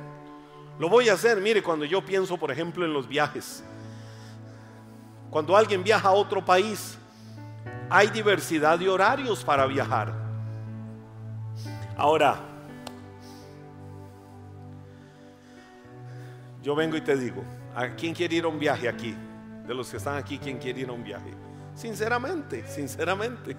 Lo 0.81 0.89
voy 0.89 1.09
a 1.09 1.13
hacer. 1.13 1.39
Mire, 1.39 1.61
cuando 1.61 1.85
yo 1.85 2.03
pienso, 2.03 2.37
por 2.37 2.49
ejemplo, 2.49 2.83
en 2.83 2.91
los 2.91 3.07
viajes. 3.07 3.63
Cuando 5.29 5.55
alguien 5.55 5.83
viaja 5.83 6.09
a 6.09 6.13
otro 6.13 6.43
país, 6.43 6.97
hay 7.87 8.07
diversidad 8.07 8.79
de 8.79 8.89
horarios 8.89 9.43
para 9.43 9.67
viajar. 9.67 10.11
Ahora, 11.95 12.39
yo 16.63 16.73
vengo 16.73 16.97
y 16.97 17.01
te 17.01 17.15
digo, 17.15 17.43
¿a 17.75 17.89
quién 17.89 18.15
quiere 18.15 18.37
ir 18.37 18.45
a 18.45 18.47
un 18.47 18.57
viaje 18.57 18.89
aquí? 18.89 19.15
De 19.67 19.75
los 19.75 19.87
que 19.87 19.97
están 19.97 20.17
aquí, 20.17 20.39
¿quién 20.39 20.57
quiere 20.57 20.79
ir 20.79 20.89
a 20.89 20.93
un 20.93 21.03
viaje? 21.03 21.31
Sinceramente, 21.75 22.67
sinceramente. 22.67 23.55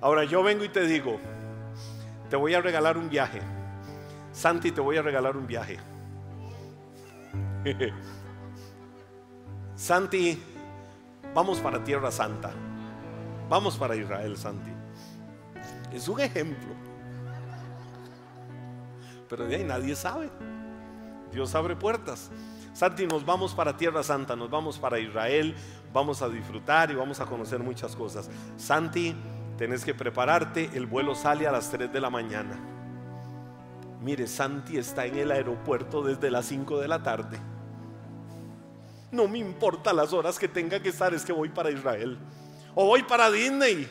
Ahora 0.00 0.24
yo 0.24 0.42
vengo 0.42 0.64
y 0.64 0.70
te 0.70 0.86
digo, 0.86 1.20
te 2.30 2.36
voy 2.36 2.54
a 2.54 2.62
regalar 2.62 2.96
un 2.96 3.10
viaje. 3.10 3.42
Santi, 4.32 4.72
te 4.72 4.80
voy 4.80 4.96
a 4.96 5.02
regalar 5.02 5.36
un 5.36 5.46
viaje. 5.46 5.78
Santi, 9.76 10.42
vamos 11.34 11.60
para 11.60 11.82
Tierra 11.84 12.10
Santa. 12.10 12.50
Vamos 13.48 13.76
para 13.76 13.94
Israel, 13.94 14.36
Santi. 14.36 14.70
Es 15.92 16.08
un 16.08 16.20
ejemplo. 16.20 16.74
Pero 19.28 19.46
de 19.46 19.56
ahí 19.56 19.64
nadie 19.64 19.94
sabe. 19.94 20.30
Dios 21.30 21.54
abre 21.54 21.76
puertas. 21.76 22.30
Santi, 22.72 23.06
nos 23.06 23.24
vamos 23.24 23.54
para 23.54 23.76
Tierra 23.76 24.02
Santa, 24.02 24.34
nos 24.34 24.50
vamos 24.50 24.78
para 24.78 24.98
Israel, 24.98 25.54
vamos 25.92 26.22
a 26.22 26.28
disfrutar 26.28 26.90
y 26.90 26.94
vamos 26.94 27.20
a 27.20 27.26
conocer 27.26 27.60
muchas 27.60 27.94
cosas. 27.94 28.30
Santi, 28.56 29.14
Tienes 29.62 29.84
que 29.84 29.94
prepararte, 29.94 30.70
el 30.74 30.86
vuelo 30.86 31.14
sale 31.14 31.46
a 31.46 31.52
las 31.52 31.70
3 31.70 31.92
de 31.92 32.00
la 32.00 32.10
mañana. 32.10 32.58
Mire, 34.02 34.26
Santi 34.26 34.78
está 34.78 35.06
en 35.06 35.16
el 35.16 35.30
aeropuerto 35.30 36.02
desde 36.02 36.30
las 36.30 36.46
5 36.46 36.80
de 36.80 36.88
la 36.88 37.02
tarde. 37.02 37.38
No 39.12 39.28
me 39.28 39.38
importa 39.38 39.92
las 39.92 40.12
horas 40.12 40.38
que 40.38 40.48
tenga 40.48 40.80
que 40.80 40.88
estar, 40.88 41.14
es 41.14 41.24
que 41.24 41.32
voy 41.32 41.50
para 41.50 41.70
Israel. 41.70 42.18
O 42.74 42.86
voy 42.86 43.02
para 43.04 43.30
Disney. 43.30 43.88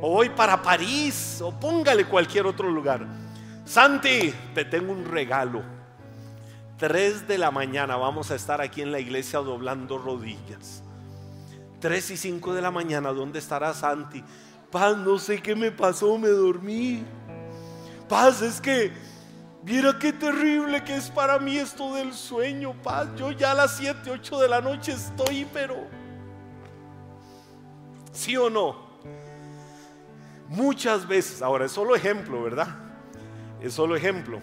O 0.00 0.10
voy 0.10 0.28
para 0.28 0.62
París. 0.62 1.40
O 1.42 1.58
póngale 1.58 2.04
cualquier 2.04 2.46
otro 2.46 2.70
lugar. 2.70 3.04
Santi, 3.64 4.32
te 4.54 4.64
tengo 4.64 4.92
un 4.92 5.04
regalo. 5.04 5.62
3 6.78 7.26
de 7.26 7.36
la 7.36 7.50
mañana 7.50 7.96
vamos 7.96 8.30
a 8.30 8.36
estar 8.36 8.60
aquí 8.60 8.80
en 8.80 8.92
la 8.92 9.00
iglesia 9.00 9.40
doblando 9.40 9.98
rodillas. 9.98 10.82
3 11.80 12.10
y 12.10 12.16
5 12.16 12.54
de 12.54 12.62
la 12.62 12.70
mañana, 12.70 13.10
¿dónde 13.12 13.38
estará 13.38 13.74
Santi? 13.74 14.22
Paz, 14.70 14.96
no 14.96 15.18
sé 15.18 15.42
qué 15.42 15.56
me 15.56 15.72
pasó, 15.72 16.16
me 16.16 16.28
dormí. 16.28 17.02
Paz, 18.10 18.42
es 18.42 18.60
que, 18.60 18.92
mira 19.62 19.96
qué 19.96 20.12
terrible 20.12 20.82
que 20.82 20.96
es 20.96 21.08
para 21.08 21.38
mí 21.38 21.56
esto 21.56 21.94
del 21.94 22.12
sueño, 22.12 22.74
paz. 22.82 23.06
Yo 23.16 23.30
ya 23.30 23.52
a 23.52 23.54
las 23.54 23.76
7, 23.76 24.10
8 24.10 24.40
de 24.40 24.48
la 24.48 24.60
noche 24.60 24.92
estoy, 24.92 25.46
pero... 25.52 25.76
¿Sí 28.10 28.36
o 28.36 28.50
no? 28.50 28.74
Muchas 30.48 31.06
veces, 31.06 31.40
ahora 31.40 31.66
es 31.66 31.70
solo 31.70 31.94
ejemplo, 31.94 32.42
¿verdad? 32.42 32.66
Es 33.60 33.74
solo 33.74 33.94
ejemplo. 33.94 34.40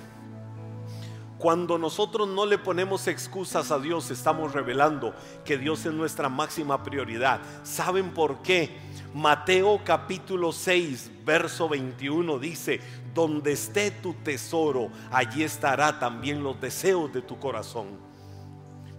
Cuando 1.38 1.78
nosotros 1.78 2.28
no 2.28 2.48
le 2.48 2.58
ponemos 2.58 3.08
excusas 3.08 3.70
a 3.70 3.78
Dios, 3.78 4.10
estamos 4.10 4.54
revelando 4.54 5.14
que 5.46 5.58
Dios 5.58 5.86
es 5.86 5.94
nuestra 5.94 6.30
máxima 6.30 6.82
prioridad. 6.84 7.40
¿Saben 7.62 8.12
por 8.12 8.42
qué? 8.42 8.76
Mateo 9.14 9.82
capítulo 9.84 10.52
6, 10.52 11.12
verso 11.24 11.70
21 11.70 12.40
dice, 12.40 12.82
donde 13.14 13.52
esté 13.52 13.92
tu 13.92 14.14
tesoro, 14.16 14.90
allí 15.12 15.44
estará 15.44 16.00
también 16.00 16.44
los 16.44 16.60
deseos 16.60 17.14
de 17.14 17.22
tu 17.22 17.38
corazón. 17.38 17.88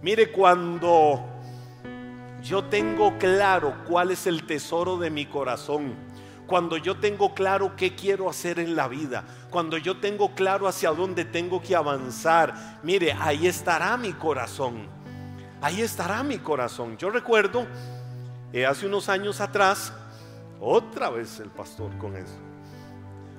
Mire, 0.01 0.31
cuando 0.31 1.21
yo 2.41 2.63
tengo 2.63 3.17
claro 3.17 3.75
cuál 3.85 4.11
es 4.11 4.27
el 4.27 4.45
tesoro 4.45 4.97
de 4.97 5.09
mi 5.09 5.25
corazón, 5.25 5.93
cuando 6.49 6.77
yo 6.77 6.97
tengo 6.97 7.33
claro 7.35 7.75
qué 7.75 7.95
quiero 7.95 8.27
hacer 8.27 8.57
en 8.59 8.75
la 8.75 8.87
vida, 8.87 9.23
cuando 9.51 9.77
yo 9.77 9.97
tengo 9.99 10.33
claro 10.33 10.67
hacia 10.67 10.89
dónde 10.91 11.23
tengo 11.23 11.61
que 11.61 11.75
avanzar, 11.75 12.79
mire, 12.81 13.13
ahí 13.13 13.45
estará 13.45 13.95
mi 13.97 14.13
corazón. 14.13 14.87
Ahí 15.61 15.81
estará 15.81 16.23
mi 16.23 16.39
corazón. 16.39 16.97
Yo 16.97 17.09
recuerdo 17.09 17.67
Eh, 18.51 18.65
hace 18.65 18.87
unos 18.87 19.09
años 19.09 19.41
atrás, 19.41 19.93
otra 20.59 21.11
vez 21.11 21.39
el 21.39 21.51
pastor 21.51 21.95
con 21.99 22.15
eso, 22.15 22.39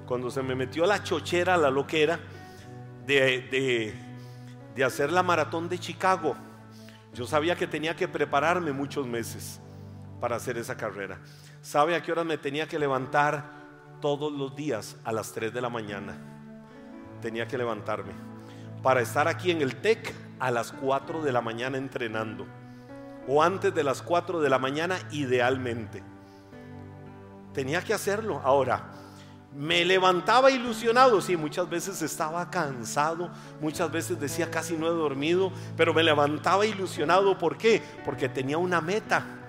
cuando 0.07 0.31
se 0.31 0.41
me 0.41 0.55
metió 0.55 0.87
la 0.87 1.03
chochera, 1.03 1.57
la 1.57 1.69
loquera, 1.69 2.21
de, 3.07 3.41
de, 3.51 3.95
de 4.77 4.85
hacer 4.85 5.11
la 5.11 5.25
maratón 5.25 5.69
de 5.69 5.81
Chicago, 5.81 6.37
yo 7.13 7.27
sabía 7.27 7.57
que 7.57 7.67
tenía 7.67 7.97
que 7.97 8.07
prepararme 8.07 8.71
muchos 8.71 9.05
meses 9.05 9.59
para 10.21 10.37
hacer 10.37 10.57
esa 10.57 10.77
carrera. 10.77 11.19
¿Sabe 11.63 11.95
a 11.95 12.03
qué 12.03 12.13
hora 12.13 12.25
me 12.25 12.39
tenía 12.39 12.67
que 12.67 12.79
levantar? 12.79 13.61
Todos 14.01 14.33
los 14.33 14.57
días 14.57 14.97
a 15.05 15.13
las 15.13 15.33
3 15.33 15.53
de 15.53 15.61
la 15.61 15.69
mañana. 15.69 16.17
Tenía 17.21 17.47
que 17.47 17.59
levantarme 17.59 18.13
para 18.83 19.03
estar 19.03 19.29
aquí 19.29 19.51
en 19.51 19.61
el 19.61 19.77
TEC 19.77 20.15
a 20.39 20.51
las 20.51 20.73
4 20.73 21.23
de 21.23 21.33
la 21.33 21.43
mañana 21.43 21.77
entrenando. 21.77 22.47
O 23.29 23.43
antes 23.43 23.75
de 23.75 23.85
las 23.85 24.01
4 24.01 24.41
de 24.41 24.49
la 24.49 24.59
mañana 24.59 24.99
idealmente. 25.11 26.03
Tenía 27.53 27.83
que 27.83 27.93
hacerlo. 27.93 28.41
Ahora, 28.43 28.91
me 29.55 29.85
levantaba 29.85 30.51
ilusionado, 30.51 31.21
sí, 31.21 31.37
muchas 31.37 31.69
veces 31.69 32.01
estaba 32.03 32.51
cansado, 32.51 33.31
muchas 33.61 33.91
veces 33.91 34.19
decía 34.19 34.51
casi 34.51 34.77
no 34.77 34.87
he 34.87 34.91
dormido, 34.91 35.53
pero 35.77 35.93
me 35.93 36.05
levantaba 36.05 36.65
ilusionado, 36.65 37.37
¿por 37.37 37.59
qué? 37.59 37.83
Porque 38.05 38.29
tenía 38.29 38.59
una 38.59 38.81
meta, 38.81 39.40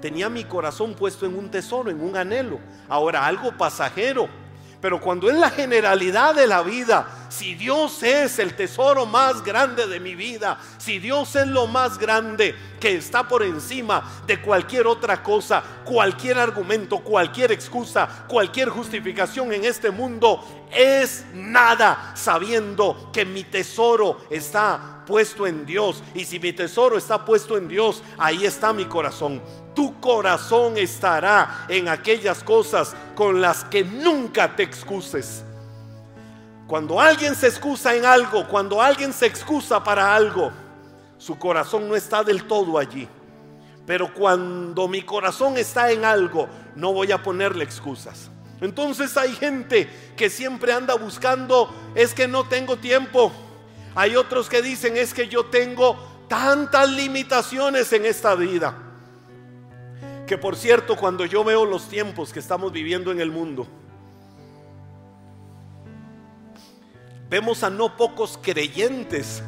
tenía 0.00 0.28
mi 0.28 0.44
corazón 0.44 0.94
puesto 0.94 1.26
en 1.26 1.36
un 1.36 1.50
tesoro, 1.50 1.90
en 1.90 2.00
un 2.00 2.16
anhelo, 2.16 2.58
ahora 2.88 3.26
algo 3.26 3.52
pasajero, 3.52 4.28
pero 4.80 5.00
cuando 5.00 5.28
en 5.28 5.40
la 5.40 5.50
generalidad 5.50 6.34
de 6.34 6.46
la 6.46 6.62
vida, 6.62 7.27
si 7.28 7.54
Dios 7.54 8.02
es 8.02 8.38
el 8.38 8.54
tesoro 8.54 9.06
más 9.06 9.42
grande 9.42 9.86
de 9.86 10.00
mi 10.00 10.14
vida, 10.14 10.58
si 10.78 10.98
Dios 10.98 11.34
es 11.36 11.46
lo 11.46 11.66
más 11.66 11.98
grande 11.98 12.54
que 12.80 12.96
está 12.96 13.26
por 13.26 13.42
encima 13.42 14.22
de 14.26 14.40
cualquier 14.40 14.86
otra 14.86 15.22
cosa, 15.22 15.62
cualquier 15.84 16.38
argumento, 16.38 17.00
cualquier 17.00 17.52
excusa, 17.52 18.26
cualquier 18.28 18.68
justificación 18.68 19.52
en 19.52 19.64
este 19.64 19.90
mundo, 19.90 20.44
es 20.70 21.24
nada 21.34 22.12
sabiendo 22.14 23.10
que 23.12 23.24
mi 23.24 23.44
tesoro 23.44 24.26
está 24.30 25.02
puesto 25.06 25.46
en 25.46 25.64
Dios. 25.64 26.02
Y 26.14 26.24
si 26.24 26.38
mi 26.38 26.52
tesoro 26.52 26.98
está 26.98 27.24
puesto 27.24 27.56
en 27.56 27.68
Dios, 27.68 28.02
ahí 28.18 28.44
está 28.44 28.72
mi 28.72 28.84
corazón 28.84 29.42
tu 29.78 30.00
corazón 30.00 30.76
estará 30.76 31.66
en 31.68 31.86
aquellas 31.86 32.42
cosas 32.42 32.96
con 33.14 33.40
las 33.40 33.62
que 33.62 33.84
nunca 33.84 34.56
te 34.56 34.64
excuses. 34.64 35.44
Cuando 36.68 37.00
alguien 37.00 37.34
se 37.34 37.46
excusa 37.46 37.96
en 37.96 38.04
algo, 38.04 38.46
cuando 38.46 38.82
alguien 38.82 39.14
se 39.14 39.24
excusa 39.24 39.82
para 39.82 40.14
algo, 40.14 40.52
su 41.16 41.38
corazón 41.38 41.88
no 41.88 41.96
está 41.96 42.22
del 42.22 42.44
todo 42.44 42.76
allí. 42.76 43.08
Pero 43.86 44.12
cuando 44.12 44.86
mi 44.86 45.00
corazón 45.00 45.56
está 45.56 45.90
en 45.90 46.04
algo, 46.04 46.46
no 46.76 46.92
voy 46.92 47.10
a 47.10 47.22
ponerle 47.22 47.64
excusas. 47.64 48.30
Entonces 48.60 49.16
hay 49.16 49.34
gente 49.34 49.88
que 50.14 50.28
siempre 50.28 50.74
anda 50.74 50.94
buscando, 50.94 51.74
es 51.94 52.12
que 52.12 52.28
no 52.28 52.46
tengo 52.46 52.76
tiempo. 52.76 53.32
Hay 53.94 54.14
otros 54.14 54.50
que 54.50 54.60
dicen, 54.60 54.98
es 54.98 55.14
que 55.14 55.26
yo 55.26 55.46
tengo 55.46 55.96
tantas 56.28 56.90
limitaciones 56.90 57.90
en 57.94 58.04
esta 58.04 58.34
vida. 58.34 58.76
Que 60.26 60.36
por 60.36 60.54
cierto, 60.54 60.96
cuando 60.96 61.24
yo 61.24 61.42
veo 61.44 61.64
los 61.64 61.88
tiempos 61.88 62.30
que 62.30 62.40
estamos 62.40 62.72
viviendo 62.72 63.10
en 63.10 63.22
el 63.22 63.30
mundo, 63.30 63.66
vemos 67.28 67.62
a 67.62 67.70
no 67.70 67.96
pocos 67.96 68.38
creyentes 68.40 69.42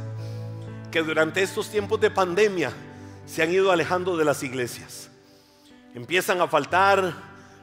que 0.91 1.03
durante 1.03 1.43
estos 1.43 1.71
tiempos 1.71 2.01
de 2.01 2.11
pandemia 2.11 2.73
se 3.27 3.43
han 3.43 3.53
ido 3.53 3.71
alejando 3.71 4.17
de 4.17 4.25
las 4.25 4.43
iglesias. 4.43 5.11
Empiezan 5.95 6.41
a 6.41 6.49
faltar 6.49 7.15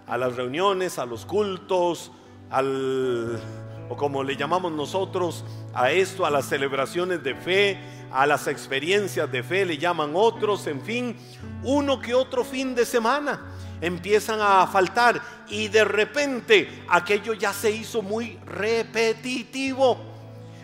a 0.08 0.18
las 0.18 0.36
reuniones, 0.36 0.98
a 1.00 1.06
los 1.06 1.26
cultos, 1.26 2.12
al 2.50 3.40
o 3.90 3.96
como 3.96 4.24
le 4.24 4.36
llamamos 4.36 4.72
nosotros 4.72 5.46
a 5.74 5.92
esto, 5.92 6.26
a 6.26 6.30
las 6.30 6.46
celebraciones 6.46 7.24
de 7.24 7.36
fe, 7.36 7.78
a 8.12 8.26
las 8.26 8.48
experiencias 8.48 9.32
de 9.32 9.44
fe, 9.44 9.66
le 9.66 9.78
llaman 9.78 10.12
otros, 10.14 10.68
en 10.68 10.82
fin, 10.82 11.16
uno 11.64 12.00
que 12.00 12.14
otro 12.14 12.44
fin 12.44 12.76
de 12.76 12.86
semana 12.86 13.40
empiezan 13.82 14.40
a 14.42 14.66
faltar 14.68 15.22
y 15.48 15.68
de 15.68 15.84
repente 15.84 16.84
aquello 16.90 17.34
ya 17.34 17.54
se 17.54 17.72
hizo 17.72 18.02
muy 18.02 18.40
repetitivo. 18.46 20.16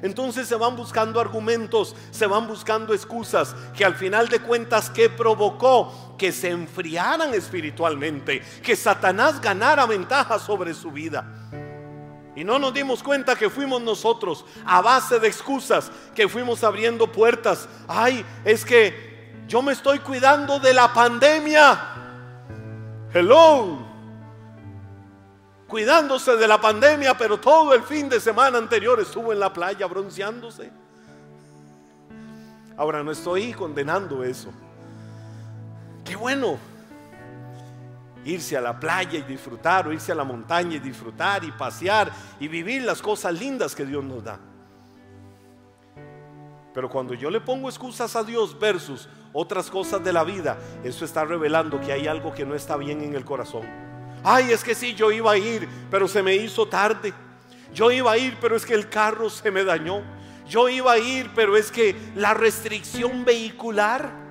Entonces 0.02 0.50
se 0.50 0.56
van 0.56 0.76
buscando 0.76 1.22
argumentos, 1.22 1.96
se 2.12 2.28
van 2.28 2.46
buscando 2.46 2.94
excusas 2.94 3.56
que 3.74 3.86
al 3.86 3.96
final 3.96 4.28
de 4.28 4.40
cuentas 4.40 4.90
que 4.90 5.10
provocó 5.10 6.16
que 6.18 6.34
se 6.34 6.50
enfriaran 6.50 7.34
espiritualmente, 7.34 8.42
que 8.62 8.76
Satanás 8.76 9.40
ganara 9.40 9.86
ventaja 9.86 10.40
sobre 10.40 10.74
su 10.74 10.92
vida. 10.92 11.26
Y 12.36 12.44
no 12.44 12.60
nos 12.60 12.74
dimos 12.74 13.02
cuenta 13.02 13.36
que 13.36 13.50
fuimos 13.50 13.82
nosotros, 13.82 14.44
a 14.66 14.82
base 14.82 15.20
de 15.20 15.28
excusas, 15.28 15.92
que 16.16 16.28
fuimos 16.28 16.64
abriendo 16.64 17.12
puertas. 17.12 17.70
Ay, 17.88 18.26
es 18.44 18.66
que 18.66 19.32
yo 19.48 19.62
me 19.62 19.72
estoy 19.72 20.00
cuidando 20.00 20.60
de 20.60 20.74
la 20.74 20.92
pandemia. 20.92 21.93
Hello. 23.14 23.78
Cuidándose 25.68 26.36
de 26.36 26.48
la 26.48 26.60
pandemia, 26.60 27.16
pero 27.16 27.40
todo 27.40 27.76
el 27.76 27.84
fin 27.84 28.10
de 28.10 28.20
semana 28.20 28.58
anterior 28.58 29.00
estuvo 29.00 29.32
en 29.32 29.40
la 29.40 29.54
playa 29.54 29.86
bronceándose. 29.86 30.72
Ahora 32.76 33.04
no 33.04 33.12
estoy 33.12 33.54
condenando 33.54 34.24
eso. 34.24 34.52
Qué 36.04 36.16
bueno 36.16 36.58
irse 38.26 38.58
a 38.58 38.62
la 38.62 38.80
playa 38.80 39.20
y 39.20 39.22
disfrutar, 39.22 39.88
o 39.88 39.94
irse 39.94 40.12
a 40.12 40.16
la 40.16 40.24
montaña 40.24 40.78
y 40.78 40.80
disfrutar 40.80 41.44
y 41.44 41.52
pasear 41.52 42.12
y 42.40 42.48
vivir 42.48 42.82
las 42.82 43.00
cosas 43.00 43.40
lindas 43.40 43.76
que 43.76 43.86
Dios 43.86 44.04
nos 44.04 44.24
da. 44.24 44.40
Pero 46.74 46.90
cuando 46.90 47.14
yo 47.14 47.30
le 47.30 47.42
pongo 47.42 47.70
excusas 47.70 48.16
a 48.16 48.24
Dios 48.24 48.58
versus 48.58 49.08
otras 49.34 49.70
cosas 49.70 50.04
de 50.04 50.14
la 50.14 50.24
vida, 50.24 50.58
eso 50.84 51.04
está 51.04 51.26
revelando 51.26 51.82
que 51.82 51.92
hay 51.92 52.08
algo 52.08 52.34
que 52.34 52.46
no 52.46 52.56
está 52.56 52.78
bien 52.78 53.02
en 53.02 53.16
el 53.16 53.26
corazón. 53.26 53.64
Ay, 54.24 54.52
es 54.52 54.64
que 54.64 54.76
sí, 54.76 54.94
yo 54.94 55.12
iba 55.12 55.32
a 55.32 55.38
ir, 55.38 55.68
pero 55.92 56.08
se 56.08 56.24
me 56.24 56.36
hizo 56.36 56.68
tarde. 56.68 57.14
Yo 57.74 57.92
iba 57.92 58.12
a 58.12 58.18
ir, 58.18 58.38
pero 58.40 58.56
es 58.56 58.66
que 58.66 58.74
el 58.74 58.88
carro 58.88 59.30
se 59.30 59.52
me 59.52 59.64
dañó. 59.64 60.02
Yo 60.48 60.70
iba 60.70 60.94
a 60.94 60.98
ir, 60.98 61.32
pero 61.36 61.58
es 61.58 61.72
que 61.72 61.96
la 62.16 62.34
restricción 62.34 63.26
vehicular 63.26 64.24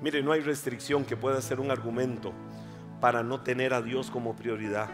Mire, 0.00 0.22
no 0.22 0.30
hay 0.30 0.40
restricción 0.40 1.04
que 1.04 1.16
pueda 1.16 1.40
ser 1.40 1.58
un 1.58 1.70
argumento 1.70 2.32
para 3.00 3.22
no 3.22 3.40
tener 3.40 3.74
a 3.74 3.82
Dios 3.82 4.10
como 4.10 4.36
prioridad. 4.36 4.88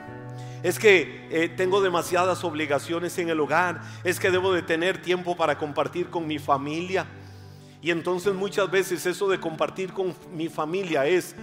Es 0.62 0.79
que 0.79 1.29
eh, 1.31 1.49
tengo 1.51 1.83
demasiadas 1.83 2.42
obligaciones 2.42 3.18
en 3.18 3.29
el 3.29 3.38
hogar, 3.40 3.83
es 4.03 4.18
que 4.18 4.31
debo 4.31 4.53
de 4.53 4.62
tener 4.62 5.03
tiempo 5.03 5.37
para 5.37 5.59
compartir 5.59 6.09
con 6.09 6.27
mi 6.27 6.38
familia. 6.38 7.07
Y 7.85 7.90
entonces 7.90 8.33
muchas 8.33 8.70
veces 8.70 9.05
eso 9.05 9.29
de 9.29 9.38
compartir 9.38 9.92
con 9.92 10.14
mi 10.33 10.49
familia 10.49 11.05
es 11.05 11.37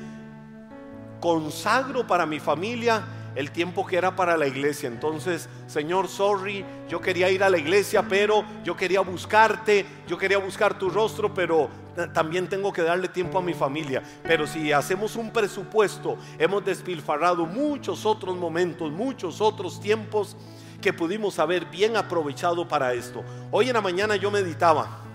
consagro 1.19 2.08
para 2.08 2.25
mi 2.25 2.39
familia 2.39 3.04
el 3.36 3.51
tiempo 3.51 3.86
que 3.86 3.95
era 3.95 4.15
para 4.15 4.36
la 4.36 4.47
iglesia. 4.47 4.88
Entonces, 4.89 5.47
Señor, 5.67 6.08
sorry, 6.08 6.65
yo 6.89 6.99
quería 6.99 7.30
ir 7.30 7.43
a 7.43 7.49
la 7.51 7.60
iglesia, 7.60 8.01
pero 8.10 8.43
yo 8.63 8.75
quería 8.75 9.01
buscarte, 9.01 9.86
yo 10.08 10.17
quería 10.17 10.39
buscar 10.39 10.80
tu 10.80 10.89
rostro, 10.89 11.32
pero 11.32 11.69
también 12.12 12.49
tengo 12.49 12.73
que 12.73 12.82
darle 12.82 13.08
tiempo 13.08 13.38
a 13.38 13.43
mi 13.43 13.54
familia. 13.54 14.01
Pero 14.23 14.47
si 14.47 14.71
hacemos 14.71 15.15
un 15.15 15.30
presupuesto, 15.30 16.17
hemos 16.39 16.65
despilfarrado 16.65 17.45
muchos 17.45 18.04
otros 18.04 18.36
momentos, 18.36 18.91
muchos 18.91 19.41
otros 19.41 19.80
tiempos 19.80 20.36
que 20.82 20.91
pudimos 20.91 21.38
haber 21.38 21.65
bien 21.65 21.95
aprovechado 21.95 22.67
para 22.67 22.95
esto. 22.95 23.23
Hoy 23.51 23.67
en 23.67 23.73
la 23.73 23.82
mañana 23.82 24.15
yo 24.15 24.32
meditaba. 24.32 25.11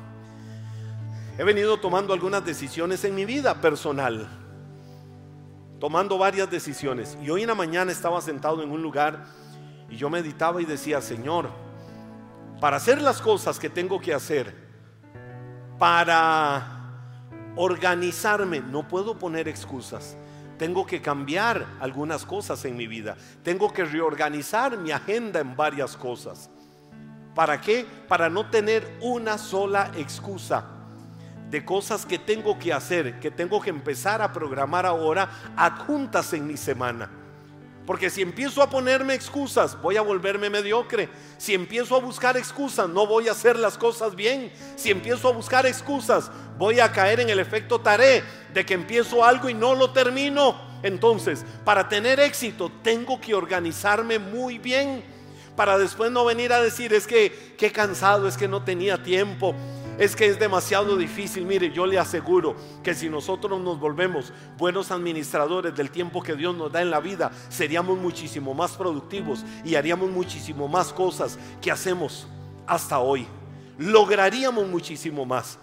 He 1.39 1.45
venido 1.45 1.79
tomando 1.79 2.13
algunas 2.13 2.45
decisiones 2.45 3.05
en 3.05 3.15
mi 3.15 3.25
vida 3.25 3.61
personal 3.61 4.27
tomando 5.79 6.19
varias 6.19 6.51
decisiones. 6.51 7.17
Y 7.23 7.31
hoy 7.31 7.43
en 7.43 7.49
la 7.49 7.55
mañana 7.55 7.93
estaba 7.93 8.21
sentado 8.21 8.63
en 8.63 8.71
un 8.71 8.83
lugar 8.83 9.25
y 9.91 9.97
yo 9.97 10.11
meditaba 10.11 10.61
y 10.63 10.65
decía, 10.65 11.01
Señor, 11.01 11.51
para 12.61 12.79
hacer 12.79 13.01
las 13.01 13.21
cosas 13.21 13.59
que 13.59 13.69
tengo 13.69 14.01
que 14.01 14.15
hacer, 14.15 14.55
para 15.79 16.73
organizarme, 17.57 18.61
no 18.61 18.89
puedo 18.89 19.19
poner 19.19 19.49
excusas. 19.49 20.17
Tengo 20.59 20.87
que 20.87 21.03
cambiar 21.03 21.67
algunas 21.81 22.25
cosas 22.25 22.65
en 22.65 22.77
mi 22.77 22.87
vida. 22.87 23.17
Tengo 23.43 23.73
que 23.73 23.85
reorganizar 23.85 24.79
mi 24.79 24.91
agenda 24.91 25.41
en 25.41 25.55
varias 25.55 25.97
cosas. 25.97 26.51
¿Para 27.35 27.61
qué? 27.61 27.87
Para 28.09 28.31
no 28.31 28.49
tener 28.49 28.99
una 29.03 29.37
sola 29.37 29.91
excusa 29.97 30.76
de 31.51 31.65
cosas 31.65 32.05
que 32.05 32.19
tengo 32.19 32.59
que 32.59 32.73
hacer, 32.73 33.21
que 33.21 33.31
tengo 33.31 33.61
que 33.61 33.71
empezar 33.71 34.21
a 34.23 34.33
programar 34.33 34.87
ahora, 34.87 35.31
adjuntas 35.57 36.33
en 36.33 36.47
mi 36.47 36.57
semana. 36.57 37.11
Porque 37.87 38.11
si 38.11 38.21
empiezo 38.21 38.63
a 38.63 38.69
ponerme 38.69 39.15
excusas, 39.15 39.81
voy 39.81 39.97
a 39.97 40.03
volverme 40.03 40.51
mediocre. 40.51 41.09
Si 41.39 41.55
empiezo 41.55 41.95
a 41.95 42.01
buscar 42.01 42.37
excusas, 42.37 42.89
no 42.89 43.07
voy 43.07 43.29
a 43.29 43.33
hacer 43.33 43.57
las 43.57 43.79
cosas 43.79 44.17
bien. 44.17 44.51
Si 44.75 44.91
empiezo 44.91 45.29
a 45.29 45.33
buscar 45.33 45.67
excusas, 45.67 46.33
voy 46.59 46.81
a 46.81 46.91
caer 46.91 47.21
en 47.21 47.31
el 47.31 47.39
efecto 47.39 47.81
taré 47.81 48.25
de 48.53 48.67
que 48.67 48.75
empiezo 48.75 49.25
algo 49.25 49.49
y 49.49 49.55
no 49.55 49.77
lo 49.77 49.93
termino. 49.93 50.61
Entonces, 50.83 51.45
para 51.65 51.89
tener 51.89 52.19
éxito, 52.19 52.73
tengo 52.83 53.21
que 53.21 53.35
organizarme 53.35 54.19
muy 54.19 54.59
bien. 54.59 55.05
Para 55.55 55.79
después 55.79 56.11
no 56.11 56.25
venir 56.25 56.53
a 56.53 56.61
decir, 56.61 56.93
es 56.93 57.07
que 57.07 57.55
qué 57.57 57.71
cansado, 57.71 58.27
es 58.27 58.37
que 58.37 58.49
no 58.49 58.65
tenía 58.65 59.03
tiempo 59.03 59.55
es 59.99 60.15
que 60.15 60.27
es 60.27 60.39
demasiado 60.39 60.97
difícil. 60.97 61.47
Mire, 61.47 61.71
yo 61.71 61.87
le 61.87 61.99
aseguro 61.99 62.57
que 62.83 62.95
si 62.95 63.09
nosotros 63.09 63.61
nos 63.61 63.81
volvemos 63.81 64.33
buenos 64.59 64.91
administradores 64.91 65.75
del 65.75 65.91
tiempo 65.91 66.23
que 66.23 66.35
Dios 66.35 66.55
nos 66.55 66.73
da 66.73 66.83
en 66.83 66.91
la 66.91 67.01
vida, 67.01 67.31
seríamos 67.49 67.99
muchísimo 67.99 68.55
más 68.55 68.73
productivos 68.73 69.45
y 69.65 69.75
haríamos 69.75 70.11
muchísimo 70.11 70.69
más 70.69 70.93
cosas 70.93 71.39
que 71.61 71.71
hacemos 71.71 72.27
hasta 72.67 72.99
hoy. 72.99 73.27
Lograríamos 73.79 74.67
muchísimo 74.69 75.25
más 75.25 75.59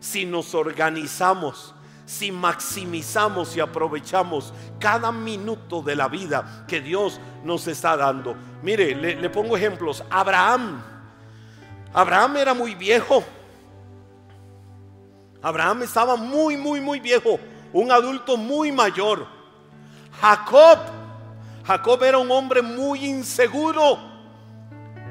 si 0.00 0.26
nos 0.26 0.54
organizamos, 0.54 1.74
si 2.04 2.30
maximizamos 2.30 3.56
y 3.56 3.60
aprovechamos 3.60 4.52
cada 4.78 5.10
minuto 5.12 5.80
de 5.82 5.96
la 5.96 6.08
vida 6.08 6.66
que 6.68 6.80
Dios 6.80 7.20
nos 7.42 7.66
está 7.66 7.96
dando. 7.96 8.36
Mire, 8.62 8.94
le, 8.94 9.16
le 9.16 9.30
pongo 9.30 9.56
ejemplos. 9.56 10.04
Abraham. 10.10 10.82
Abraham 11.92 12.36
era 12.38 12.54
muy 12.54 12.74
viejo 12.74 13.24
Abraham 15.44 15.82
estaba 15.82 16.16
muy, 16.16 16.56
muy, 16.56 16.80
muy 16.80 17.00
viejo, 17.00 17.38
un 17.70 17.92
adulto 17.92 18.38
muy 18.38 18.72
mayor. 18.72 19.26
Jacob, 20.18 20.78
Jacob 21.66 22.02
era 22.02 22.16
un 22.16 22.30
hombre 22.30 22.62
muy 22.62 23.04
inseguro. 23.04 23.98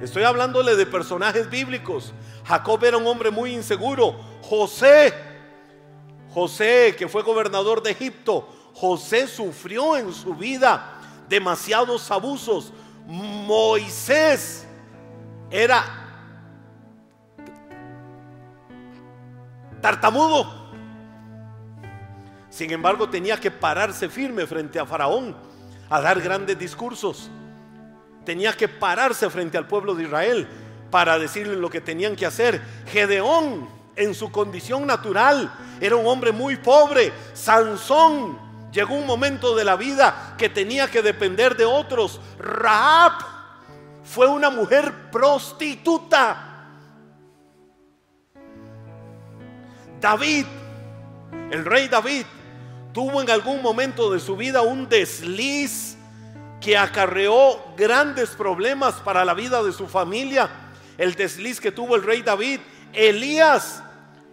Estoy 0.02 0.24
hablándole 0.24 0.76
de 0.76 0.88
personajes 0.88 1.48
bíblicos. 1.48 2.14
Jacob 2.46 2.84
era 2.84 2.98
un 2.98 3.06
hombre 3.06 3.30
muy 3.30 3.54
inseguro. 3.54 4.16
José, 4.42 5.14
José 6.34 6.96
que 6.98 7.08
fue 7.08 7.22
gobernador 7.22 7.84
de 7.84 7.92
Egipto, 7.92 8.50
José 8.74 9.28
sufrió 9.28 9.96
en 9.98 10.12
su 10.12 10.34
vida 10.34 11.00
demasiados 11.30 12.10
abusos. 12.10 12.74
Moisés 13.06 14.66
era 15.52 16.03
tartamudo. 19.84 20.50
Sin 22.50 22.72
embargo, 22.72 23.10
tenía 23.10 23.38
que 23.38 23.52
pararse 23.52 24.08
firme 24.08 24.48
frente 24.48 24.80
a 24.80 24.86
Faraón 24.86 25.36
a 25.90 26.00
dar 26.00 26.22
grandes 26.22 26.58
discursos. 26.58 27.30
Tenía 28.24 28.54
que 28.54 28.70
pararse 28.70 29.30
frente 29.30 29.58
al 29.58 29.68
pueblo 29.68 29.94
de 29.94 30.04
Israel 30.04 30.48
para 30.90 31.20
decirle 31.20 31.58
lo 31.58 31.70
que 31.70 31.82
tenían 31.82 32.16
que 32.16 32.26
hacer. 32.26 32.62
Gedeón, 32.88 33.68
en 33.98 34.16
su 34.16 34.32
condición 34.32 34.88
natural, 34.88 35.54
era 35.82 35.98
un 35.98 36.08
hombre 36.08 36.32
muy 36.32 36.56
pobre. 36.56 37.12
Sansón, 37.34 38.40
llegó 38.72 38.96
un 38.96 39.06
momento 39.06 39.54
de 39.54 39.66
la 39.66 39.76
vida 39.76 40.36
que 40.38 40.48
tenía 40.48 40.90
que 40.90 41.02
depender 41.02 41.58
de 41.58 41.66
otros. 41.66 42.22
Raab 42.40 43.14
fue 44.06 44.28
una 44.28 44.50
mujer 44.50 45.12
prostituta 45.12 46.53
David, 50.04 50.46
el 51.50 51.64
rey 51.64 51.88
David, 51.88 52.26
tuvo 52.92 53.22
en 53.22 53.30
algún 53.30 53.62
momento 53.62 54.12
de 54.12 54.20
su 54.20 54.36
vida 54.36 54.62
un 54.62 54.90
desliz 54.90 55.96
que 56.60 56.78
acarreó 56.78 57.74
grandes 57.78 58.32
problemas 58.32 58.96
para 58.96 59.24
la 59.24 59.34
vida 59.34 59.64
de 59.64 59.72
su 59.72 59.88
familia. 59.88 60.50
El 60.98 61.16
desliz 61.16 61.62
que 61.62 61.72
tuvo 61.72 61.96
el 61.96 62.04
rey 62.04 62.22
David. 62.22 62.60
Elías 62.92 63.82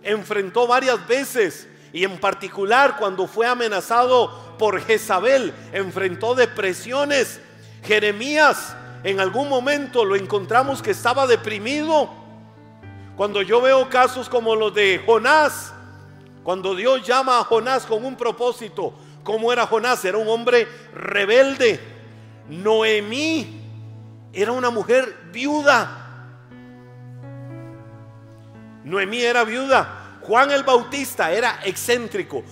enfrentó 0.02 0.66
varias 0.66 1.06
veces 1.06 1.68
y 1.92 2.02
en 2.02 2.18
particular 2.18 2.96
cuando 2.98 3.28
fue 3.28 3.46
amenazado 3.46 4.56
por 4.58 4.80
Jezabel, 4.80 5.54
enfrentó 5.72 6.34
depresiones. 6.34 7.40
Jeremías 7.84 8.74
en 9.04 9.20
algún 9.20 9.48
momento 9.48 10.04
lo 10.04 10.16
encontramos 10.16 10.82
que 10.82 10.90
estaba 10.90 11.28
deprimido 11.28 12.19
cuando 13.20 13.42
yo 13.42 13.60
veo 13.60 13.86
casos 13.90 14.30
como 14.30 14.56
los 14.56 14.72
de 14.72 15.02
Jonás, 15.04 15.74
cuando 16.42 16.74
Dios 16.74 17.06
llama 17.06 17.38
a 17.38 17.44
Jonás 17.44 17.84
con 17.84 18.02
un 18.02 18.16
propósito, 18.16 18.94
¿cómo 19.22 19.52
era 19.52 19.66
Jonás? 19.66 20.02
Era 20.06 20.16
un 20.16 20.26
hombre 20.26 20.66
rebelde. 20.94 21.78
Noemí 22.48 23.60
era 24.32 24.52
una 24.52 24.70
mujer 24.70 25.14
viuda. 25.30 26.30
Noemí 28.84 29.20
era 29.20 29.44
viuda. 29.44 30.16
Juan 30.22 30.50
el 30.50 30.62
Bautista 30.62 31.30
era 31.30 31.60
excéntrico. 31.62 32.42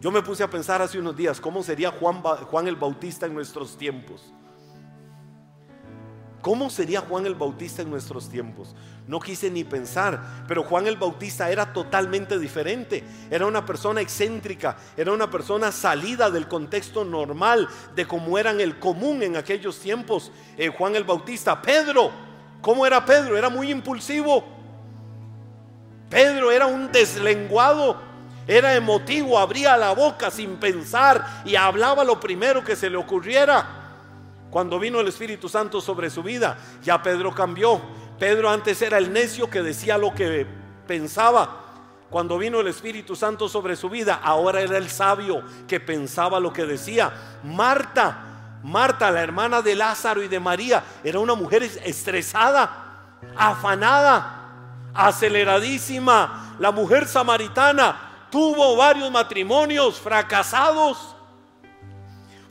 Yo 0.00 0.10
me 0.10 0.22
puse 0.22 0.42
a 0.42 0.48
pensar 0.48 0.80
hace 0.80 0.98
unos 0.98 1.14
días, 1.14 1.38
¿cómo 1.38 1.62
sería 1.62 1.90
Juan, 1.90 2.22
Juan 2.22 2.66
el 2.68 2.76
Bautista 2.76 3.26
en 3.26 3.34
nuestros 3.34 3.76
tiempos? 3.76 4.32
¿Cómo 6.46 6.70
sería 6.70 7.00
Juan 7.00 7.26
el 7.26 7.34
Bautista 7.34 7.82
en 7.82 7.90
nuestros 7.90 8.28
tiempos? 8.28 8.76
No 9.08 9.18
quise 9.18 9.50
ni 9.50 9.64
pensar, 9.64 10.44
pero 10.46 10.62
Juan 10.62 10.86
el 10.86 10.96
Bautista 10.96 11.50
era 11.50 11.72
totalmente 11.72 12.38
diferente. 12.38 13.02
Era 13.28 13.46
una 13.46 13.66
persona 13.66 14.00
excéntrica, 14.00 14.76
era 14.96 15.10
una 15.10 15.28
persona 15.28 15.72
salida 15.72 16.30
del 16.30 16.46
contexto 16.46 17.04
normal 17.04 17.68
de 17.96 18.06
cómo 18.06 18.38
eran 18.38 18.60
el 18.60 18.78
común 18.78 19.24
en 19.24 19.36
aquellos 19.36 19.80
tiempos. 19.80 20.30
Eh, 20.56 20.68
Juan 20.68 20.94
el 20.94 21.02
Bautista, 21.02 21.60
Pedro, 21.60 22.12
¿cómo 22.60 22.86
era 22.86 23.04
Pedro? 23.04 23.36
Era 23.36 23.48
muy 23.48 23.68
impulsivo. 23.68 24.44
Pedro 26.08 26.52
era 26.52 26.66
un 26.66 26.92
deslenguado, 26.92 28.00
era 28.46 28.72
emotivo, 28.76 29.36
abría 29.36 29.76
la 29.76 29.94
boca 29.94 30.30
sin 30.30 30.58
pensar 30.58 31.42
y 31.44 31.56
hablaba 31.56 32.04
lo 32.04 32.20
primero 32.20 32.62
que 32.62 32.76
se 32.76 32.88
le 32.88 32.96
ocurriera. 32.96 33.75
Cuando 34.56 34.78
vino 34.78 35.00
el 35.00 35.08
Espíritu 35.08 35.50
Santo 35.50 35.82
sobre 35.82 36.08
su 36.08 36.22
vida, 36.22 36.56
ya 36.82 37.02
Pedro 37.02 37.34
cambió. 37.34 37.78
Pedro 38.18 38.48
antes 38.48 38.80
era 38.80 38.96
el 38.96 39.12
necio 39.12 39.50
que 39.50 39.60
decía 39.60 39.98
lo 39.98 40.14
que 40.14 40.46
pensaba. 40.86 41.60
Cuando 42.08 42.38
vino 42.38 42.60
el 42.60 42.68
Espíritu 42.68 43.14
Santo 43.14 43.50
sobre 43.50 43.76
su 43.76 43.90
vida, 43.90 44.18
ahora 44.22 44.62
era 44.62 44.78
el 44.78 44.88
sabio 44.88 45.42
que 45.68 45.78
pensaba 45.78 46.40
lo 46.40 46.54
que 46.54 46.64
decía. 46.64 47.12
Marta, 47.44 48.60
Marta, 48.62 49.10
la 49.10 49.22
hermana 49.22 49.60
de 49.60 49.74
Lázaro 49.74 50.22
y 50.22 50.28
de 50.28 50.40
María, 50.40 50.82
era 51.04 51.18
una 51.18 51.34
mujer 51.34 51.62
estresada, 51.62 53.18
afanada, 53.36 54.52
aceleradísima. 54.94 56.56
La 56.58 56.70
mujer 56.70 57.06
samaritana 57.06 58.28
tuvo 58.30 58.74
varios 58.74 59.10
matrimonios 59.10 60.00
fracasados 60.00 61.15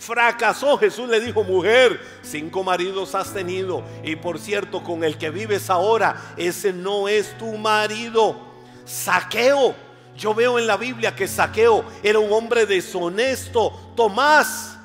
fracasó, 0.06 0.78
Jesús 0.78 1.10
le 1.10 1.20
dijo, 1.20 1.44
mujer, 1.44 2.00
cinco 2.22 2.64
maridos 2.64 3.16
has 3.16 3.34
tenido 3.34 3.84
y 4.04 4.16
por 4.16 4.40
cierto, 4.40 4.84
con 4.84 5.04
el 5.04 5.18
que 5.18 5.30
vives 5.30 5.70
ahora, 5.70 6.16
ese 6.38 6.72
no 6.72 7.08
es 7.08 7.38
tu 7.38 7.58
marido. 7.58 8.38
Saqueo, 8.86 9.76
yo 10.16 10.34
veo 10.34 10.60
en 10.60 10.68
la 10.68 10.78
Biblia 10.78 11.16
que 11.16 11.28
Saqueo 11.28 11.84
era 12.04 12.20
un 12.20 12.32
hombre 12.32 12.66
deshonesto. 12.66 13.94
Tomás, 13.96 14.78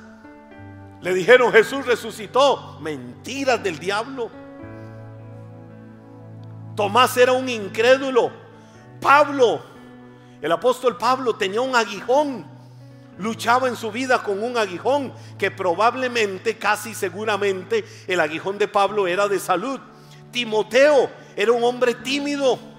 le 1.01 1.13
dijeron, 1.13 1.51
Jesús 1.51 1.85
resucitó. 1.85 2.77
Mentiras 2.81 3.61
del 3.63 3.79
diablo. 3.79 4.29
Tomás 6.75 7.15
era 7.17 7.31
un 7.31 7.47
incrédulo. 7.47 8.31
Pablo, 8.99 9.61
el 10.41 10.51
apóstol 10.51 10.97
Pablo 10.97 11.35
tenía 11.35 11.61
un 11.61 11.75
aguijón 11.75 12.45
luchaba 13.21 13.67
en 13.67 13.75
su 13.75 13.91
vida 13.91 14.23
con 14.23 14.43
un 14.43 14.57
aguijón 14.57 15.13
que 15.37 15.51
probablemente, 15.51 16.57
casi 16.57 16.93
seguramente, 16.93 17.85
el 18.07 18.19
aguijón 18.19 18.57
de 18.57 18.67
Pablo 18.67 19.07
era 19.07 19.27
de 19.27 19.39
salud. 19.39 19.79
Timoteo 20.31 21.09
era 21.35 21.51
un 21.51 21.63
hombre 21.63 21.93
tímido 21.95 22.70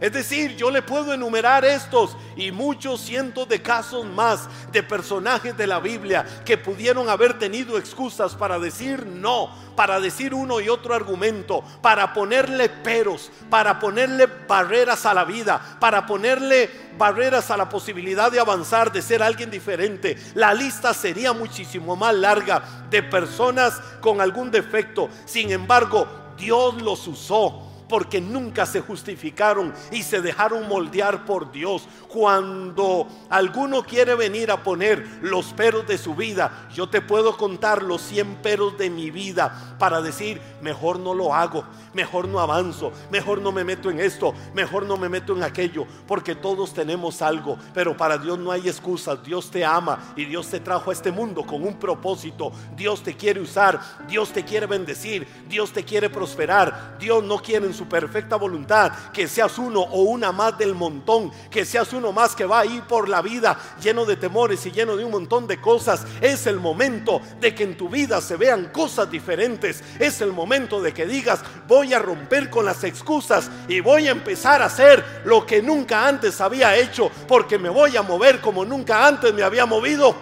es 0.00 0.12
decir, 0.12 0.56
yo 0.56 0.70
le 0.70 0.82
puedo 0.82 1.14
enumerar 1.14 1.64
estos 1.64 2.16
y 2.36 2.50
muchos 2.52 3.00
cientos 3.00 3.48
de 3.48 3.62
casos 3.62 4.04
más 4.04 4.48
de 4.70 4.82
personajes 4.82 5.56
de 5.56 5.66
la 5.66 5.80
Biblia 5.80 6.24
que 6.44 6.58
pudieron 6.58 7.08
haber 7.08 7.38
tenido 7.38 7.78
excusas 7.78 8.34
para 8.34 8.58
decir 8.58 9.06
no, 9.06 9.50
para 9.74 9.98
decir 9.98 10.34
uno 10.34 10.60
y 10.60 10.68
otro 10.68 10.94
argumento, 10.94 11.64
para 11.80 12.12
ponerle 12.12 12.68
peros, 12.68 13.30
para 13.48 13.78
ponerle 13.78 14.26
barreras 14.26 15.06
a 15.06 15.14
la 15.14 15.24
vida, 15.24 15.78
para 15.80 16.04
ponerle 16.04 16.70
barreras 16.98 17.50
a 17.50 17.56
la 17.56 17.68
posibilidad 17.68 18.30
de 18.30 18.40
avanzar, 18.40 18.92
de 18.92 19.00
ser 19.00 19.22
alguien 19.22 19.50
diferente. 19.50 20.16
La 20.34 20.52
lista 20.52 20.92
sería 20.92 21.32
muchísimo 21.32 21.96
más 21.96 22.14
larga 22.14 22.62
de 22.90 23.02
personas 23.02 23.80
con 24.00 24.20
algún 24.20 24.50
defecto. 24.50 25.08
Sin 25.24 25.50
embargo, 25.52 26.06
Dios 26.36 26.82
los 26.82 27.06
usó 27.08 27.65
porque 27.88 28.20
nunca 28.20 28.66
se 28.66 28.80
justificaron 28.80 29.72
y 29.90 30.02
se 30.02 30.20
dejaron 30.20 30.68
moldear 30.68 31.24
por 31.24 31.52
Dios. 31.52 31.88
Cuando 32.08 33.06
alguno 33.28 33.82
quiere 33.82 34.14
venir 34.14 34.50
a 34.50 34.62
poner 34.62 35.06
los 35.22 35.46
peros 35.52 35.86
de 35.86 35.98
su 35.98 36.14
vida, 36.14 36.68
yo 36.74 36.88
te 36.88 37.00
puedo 37.00 37.36
contar 37.36 37.82
los 37.82 38.02
100 38.02 38.36
peros 38.36 38.78
de 38.78 38.90
mi 38.90 39.10
vida 39.10 39.76
para 39.78 40.00
decir, 40.00 40.40
mejor 40.60 40.98
no 40.98 41.14
lo 41.14 41.34
hago, 41.34 41.64
mejor 41.94 42.28
no 42.28 42.40
avanzo, 42.40 42.92
mejor 43.10 43.40
no 43.40 43.52
me 43.52 43.64
meto 43.64 43.90
en 43.90 44.00
esto, 44.00 44.34
mejor 44.54 44.84
no 44.86 44.96
me 44.96 45.08
meto 45.08 45.34
en 45.36 45.42
aquello, 45.42 45.86
porque 46.06 46.34
todos 46.34 46.72
tenemos 46.72 47.22
algo, 47.22 47.58
pero 47.74 47.96
para 47.96 48.18
Dios 48.18 48.38
no 48.38 48.50
hay 48.50 48.68
excusas. 48.68 49.22
Dios 49.22 49.50
te 49.50 49.64
ama 49.64 50.12
y 50.16 50.24
Dios 50.24 50.48
te 50.48 50.60
trajo 50.60 50.90
a 50.90 50.92
este 50.92 51.10
mundo 51.12 51.44
con 51.44 51.62
un 51.62 51.78
propósito. 51.78 52.52
Dios 52.76 53.02
te 53.02 53.14
quiere 53.14 53.40
usar, 53.40 53.80
Dios 54.08 54.30
te 54.32 54.44
quiere 54.44 54.66
bendecir, 54.66 55.26
Dios 55.48 55.72
te 55.72 55.84
quiere 55.84 56.10
prosperar. 56.10 56.96
Dios 56.98 57.22
no 57.22 57.38
quiere 57.38 57.66
su 57.76 57.86
perfecta 57.86 58.36
voluntad 58.36 58.92
que 59.12 59.28
seas 59.28 59.58
uno 59.58 59.80
o 59.80 60.02
una 60.02 60.32
más 60.32 60.56
del 60.58 60.74
montón, 60.74 61.30
que 61.50 61.64
seas 61.64 61.92
uno 61.92 62.12
más 62.12 62.34
que 62.34 62.46
va 62.46 62.60
a 62.60 62.66
ir 62.66 62.82
por 62.82 63.08
la 63.08 63.22
vida 63.22 63.58
lleno 63.80 64.04
de 64.04 64.16
temores 64.16 64.64
y 64.66 64.72
lleno 64.72 64.96
de 64.96 65.04
un 65.04 65.10
montón 65.10 65.46
de 65.46 65.60
cosas. 65.60 66.04
Es 66.20 66.46
el 66.46 66.58
momento 66.58 67.20
de 67.40 67.54
que 67.54 67.64
en 67.64 67.76
tu 67.76 67.88
vida 67.88 68.20
se 68.20 68.36
vean 68.36 68.70
cosas 68.72 69.10
diferentes. 69.10 69.82
Es 69.98 70.20
el 70.20 70.32
momento 70.32 70.80
de 70.80 70.92
que 70.92 71.06
digas, 71.06 71.40
voy 71.68 71.94
a 71.94 71.98
romper 71.98 72.50
con 72.50 72.64
las 72.64 72.82
excusas 72.84 73.50
y 73.68 73.80
voy 73.80 74.08
a 74.08 74.12
empezar 74.12 74.62
a 74.62 74.66
hacer 74.66 75.22
lo 75.24 75.46
que 75.46 75.62
nunca 75.62 76.06
antes 76.06 76.40
había 76.40 76.76
hecho, 76.76 77.10
porque 77.28 77.58
me 77.58 77.68
voy 77.68 77.96
a 77.96 78.02
mover 78.02 78.40
como 78.40 78.64
nunca 78.64 79.06
antes 79.06 79.32
me 79.34 79.42
había 79.42 79.66
movido. 79.66 80.14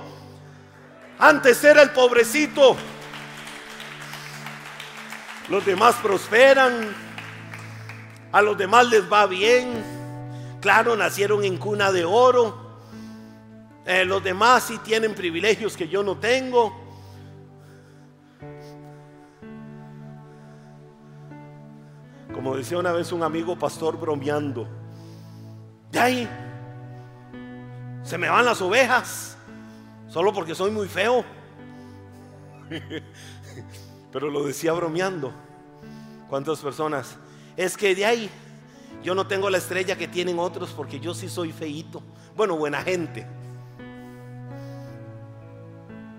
Antes 1.18 1.62
era 1.62 1.82
el 1.82 1.90
pobrecito. 1.90 2.76
Los 5.48 5.64
demás 5.64 5.94
prosperan. 5.96 7.13
A 8.34 8.42
los 8.42 8.58
demás 8.58 8.88
les 8.88 9.10
va 9.10 9.26
bien. 9.26 9.80
Claro, 10.60 10.96
nacieron 10.96 11.44
en 11.44 11.56
cuna 11.56 11.92
de 11.92 12.04
oro. 12.04 12.80
Eh, 13.86 14.04
los 14.04 14.24
demás 14.24 14.64
sí 14.64 14.78
tienen 14.78 15.14
privilegios 15.14 15.76
que 15.76 15.86
yo 15.86 16.02
no 16.02 16.16
tengo. 16.16 16.76
Como 22.34 22.56
decía 22.56 22.76
una 22.76 22.90
vez 22.90 23.12
un 23.12 23.22
amigo 23.22 23.56
pastor 23.56 24.00
bromeando. 24.00 24.66
De 25.92 26.00
ahí 26.00 26.28
se 28.02 28.18
me 28.18 28.28
van 28.28 28.44
las 28.44 28.60
ovejas. 28.60 29.38
Solo 30.08 30.32
porque 30.32 30.56
soy 30.56 30.72
muy 30.72 30.88
feo. 30.88 31.24
Pero 34.12 34.28
lo 34.28 34.44
decía 34.44 34.72
bromeando. 34.72 35.32
¿Cuántas 36.28 36.58
personas? 36.58 37.16
Es 37.56 37.76
que 37.76 37.94
de 37.94 38.04
ahí 38.04 38.30
yo 39.02 39.14
no 39.14 39.26
tengo 39.26 39.50
la 39.50 39.58
estrella 39.58 39.96
que 39.96 40.08
tienen 40.08 40.38
otros 40.38 40.70
porque 40.70 40.98
yo 40.98 41.14
sí 41.14 41.28
soy 41.28 41.52
feito. 41.52 42.02
Bueno, 42.36 42.56
buena 42.56 42.82
gente. 42.82 43.26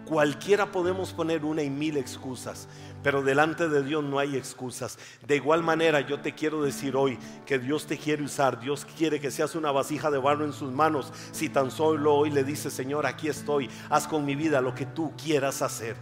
Cualquiera 0.06 0.72
podemos 0.72 1.12
poner 1.12 1.44
una 1.44 1.64
y 1.64 1.70
mil 1.72 1.98
excusas, 1.98 2.68
pero 3.02 3.24
delante 3.24 3.68
de 3.68 3.82
Dios 3.82 4.04
no 4.04 4.20
hay 4.20 4.38
excusas. 4.38 5.00
De 5.26 5.36
igual 5.36 5.64
manera 5.64 6.00
yo 6.02 6.20
te 6.20 6.34
quiero 6.34 6.62
decir 6.62 6.96
hoy 6.96 7.18
que 7.44 7.58
Dios 7.58 7.88
te 7.88 7.98
quiere 7.98 8.22
usar, 8.22 8.60
Dios 8.60 8.86
quiere 8.98 9.20
que 9.20 9.32
seas 9.32 9.56
una 9.56 9.72
vasija 9.72 10.12
de 10.12 10.20
barro 10.20 10.46
en 10.46 10.54
sus 10.54 10.72
manos. 10.72 11.12
Si 11.32 11.50
tan 11.50 11.72
solo 11.72 12.14
hoy 12.14 12.30
le 12.30 12.44
dices, 12.44 12.72
Señor, 12.72 13.08
aquí 13.08 13.30
estoy, 13.30 13.68
haz 13.90 14.08
con 14.08 14.24
mi 14.26 14.36
vida 14.36 14.62
lo 14.62 14.76
que 14.76 14.86
tú 14.86 15.12
quieras 15.18 15.64
hacer. 15.64 15.96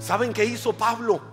¿Saben 0.00 0.32
qué 0.32 0.44
hizo 0.44 0.72
Pablo? 0.72 1.31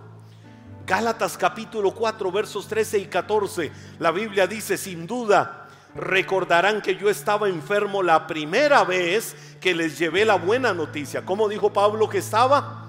Gálatas 0.90 1.38
capítulo 1.38 1.92
4 1.92 2.32
versos 2.32 2.66
13 2.66 2.98
y 2.98 3.06
14. 3.06 3.70
La 4.00 4.10
Biblia 4.10 4.48
dice, 4.48 4.76
sin 4.76 5.06
duda, 5.06 5.68
recordarán 5.94 6.82
que 6.82 6.96
yo 6.96 7.08
estaba 7.08 7.48
enfermo 7.48 8.02
la 8.02 8.26
primera 8.26 8.82
vez 8.82 9.36
que 9.60 9.72
les 9.72 10.00
llevé 10.00 10.24
la 10.24 10.34
buena 10.34 10.74
noticia. 10.74 11.24
¿Cómo 11.24 11.48
dijo 11.48 11.72
Pablo 11.72 12.08
que 12.08 12.18
estaba? 12.18 12.88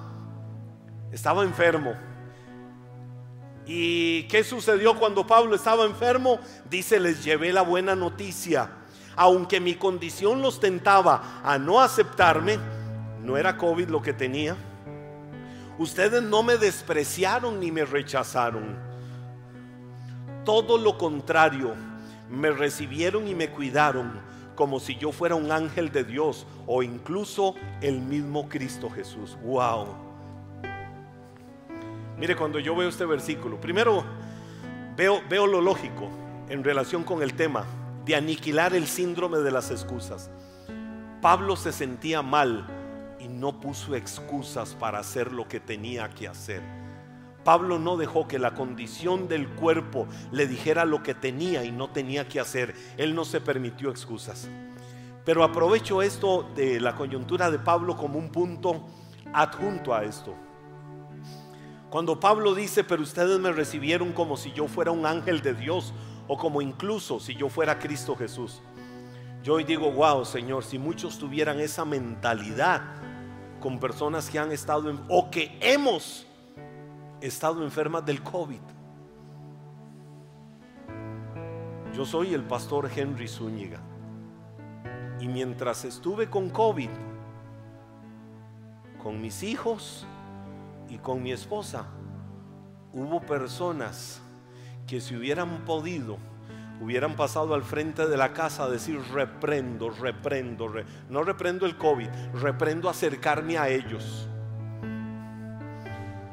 Estaba 1.12 1.44
enfermo. 1.44 1.94
¿Y 3.68 4.24
qué 4.24 4.44
sucedió 4.44 4.98
cuando 4.98 5.28
Pablo 5.28 5.54
estaba 5.54 5.86
enfermo? 5.86 6.40
Dice, 6.72 7.00
les 7.00 7.24
llevé 7.24 7.54
la 7.54 7.62
buena 7.62 7.96
noticia. 7.96 8.68
Aunque 9.16 9.60
mi 9.60 9.76
condición 9.76 10.42
los 10.42 10.60
tentaba 10.60 11.40
a 11.44 11.60
no 11.60 11.80
aceptarme, 11.80 12.58
no 13.22 13.38
era 13.38 13.58
COVID 13.58 13.90
lo 13.90 14.02
que 14.02 14.14
tenía. 14.14 14.58
Ustedes 15.82 16.22
no 16.22 16.44
me 16.44 16.58
despreciaron 16.58 17.60
ni 17.60 17.72
me 17.72 17.84
rechazaron. 17.86 18.78
Todo 20.46 20.78
lo 20.78 20.96
contrario, 20.96 21.74
me 22.30 22.52
recibieron 22.52 23.28
y 23.28 23.34
me 23.34 23.50
cuidaron 23.50 24.12
como 24.54 24.80
si 24.80 24.96
yo 24.98 25.12
fuera 25.12 25.34
un 25.34 25.52
ángel 25.52 25.92
de 25.92 26.04
Dios 26.04 26.46
o 26.68 26.84
incluso 26.84 27.56
el 27.82 28.00
mismo 28.00 28.48
Cristo 28.48 28.92
Jesús. 28.92 29.36
Wow. 29.42 29.88
Mire, 32.16 32.36
cuando 32.36 32.60
yo 32.60 32.76
veo 32.76 32.88
este 32.88 33.06
versículo, 33.08 33.60
primero 33.60 34.04
veo, 34.96 35.24
veo 35.28 35.48
lo 35.48 35.62
lógico 35.62 36.12
en 36.50 36.64
relación 36.64 37.04
con 37.04 37.24
el 37.24 37.34
tema 37.34 37.66
de 38.06 38.16
aniquilar 38.16 38.76
el 38.76 38.86
síndrome 38.86 39.40
de 39.40 39.50
las 39.50 39.72
excusas. 39.72 40.30
Pablo 41.24 41.56
se 41.56 41.72
sentía 41.72 42.22
mal 42.22 42.81
y 43.22 43.28
no 43.28 43.60
puso 43.60 43.96
excusas 43.96 44.74
para 44.74 45.00
hacer 45.00 45.32
lo 45.32 45.48
que 45.48 45.60
tenía 45.60 46.10
que 46.10 46.28
hacer. 46.28 46.62
Pablo 47.44 47.80
no 47.80 47.98
dejó 47.98 48.28
que 48.28 48.40
la 48.40 48.54
condición 48.54 49.28
del 49.28 49.48
cuerpo 49.50 50.08
le 50.32 50.48
dijera 50.48 50.86
lo 50.86 51.02
que 51.02 51.14
tenía 51.14 51.64
y 51.64 51.72
no 51.72 51.90
tenía 51.90 52.28
que 52.28 52.40
hacer. 52.40 52.76
Él 52.98 53.16
no 53.16 53.26
se 53.26 53.42
permitió 53.42 53.90
excusas. 53.90 54.48
Pero 55.26 55.44
aprovecho 55.44 56.02
esto 56.02 56.50
de 56.56 56.80
la 56.80 56.96
coyuntura 56.96 57.50
de 57.50 57.60
Pablo 57.60 57.96
como 57.96 58.18
un 58.18 58.32
punto 58.32 58.86
adjunto 59.34 59.94
a 59.94 60.04
esto. 60.04 60.36
Cuando 61.90 62.20
Pablo 62.20 62.56
dice, 62.56 62.84
pero 62.84 63.04
ustedes 63.04 63.40
me 63.40 63.52
recibieron 63.52 64.14
como 64.14 64.38
si 64.38 64.52
yo 64.52 64.68
fuera 64.68 64.92
un 64.92 65.06
ángel 65.06 65.42
de 65.42 65.54
Dios 65.54 65.94
o 66.28 66.38
como 66.38 66.62
incluso 66.62 67.20
si 67.20 67.36
yo 67.36 67.50
fuera 67.50 67.80
Cristo 67.80 68.16
Jesús. 68.16 68.62
Yo 69.44 69.56
hoy 69.56 69.64
digo, 69.64 69.92
wow, 69.92 70.24
Señor, 70.24 70.64
si 70.64 70.78
muchos 70.78 71.18
tuvieran 71.18 71.60
esa 71.60 71.84
mentalidad 71.84 73.01
con 73.62 73.80
personas 73.80 74.30
que 74.30 74.40
han 74.40 74.52
estado 74.52 74.90
en, 74.90 75.00
o 75.08 75.30
que 75.32 75.58
hemos 75.62 76.26
estado 77.22 77.64
enfermas 77.64 78.06
del 78.06 78.22
COVID. 78.22 78.60
Yo 81.94 82.06
soy 82.06 82.34
el 82.34 82.44
pastor 82.44 82.90
Henry 82.94 83.28
Zúñiga. 83.28 83.80
Y 85.20 85.28
mientras 85.28 85.86
estuve 85.86 86.30
con 86.30 86.50
COVID, 86.50 86.90
con 89.02 89.22
mis 89.22 89.44
hijos 89.44 90.08
y 90.90 90.98
con 90.98 91.22
mi 91.22 91.32
esposa, 91.32 91.86
hubo 92.92 93.22
personas 93.22 94.20
que 94.88 95.00
si 95.00 95.16
hubieran 95.16 95.64
podido, 95.64 96.18
hubieran 96.82 97.16
pasado 97.16 97.54
al 97.54 97.64
frente 97.64 98.08
de 98.08 98.18
la 98.18 98.34
casa 98.34 98.66
a 98.66 98.70
decir, 98.70 99.00
reprendo, 99.14 99.90
reprendo, 99.90 100.74
no 101.10 101.24
reprendo 101.24 101.66
el 101.66 101.78
COVID, 101.78 102.10
reprendo 102.34 102.90
acercarme 102.90 103.58
a 103.58 103.70
ellos 103.70 104.28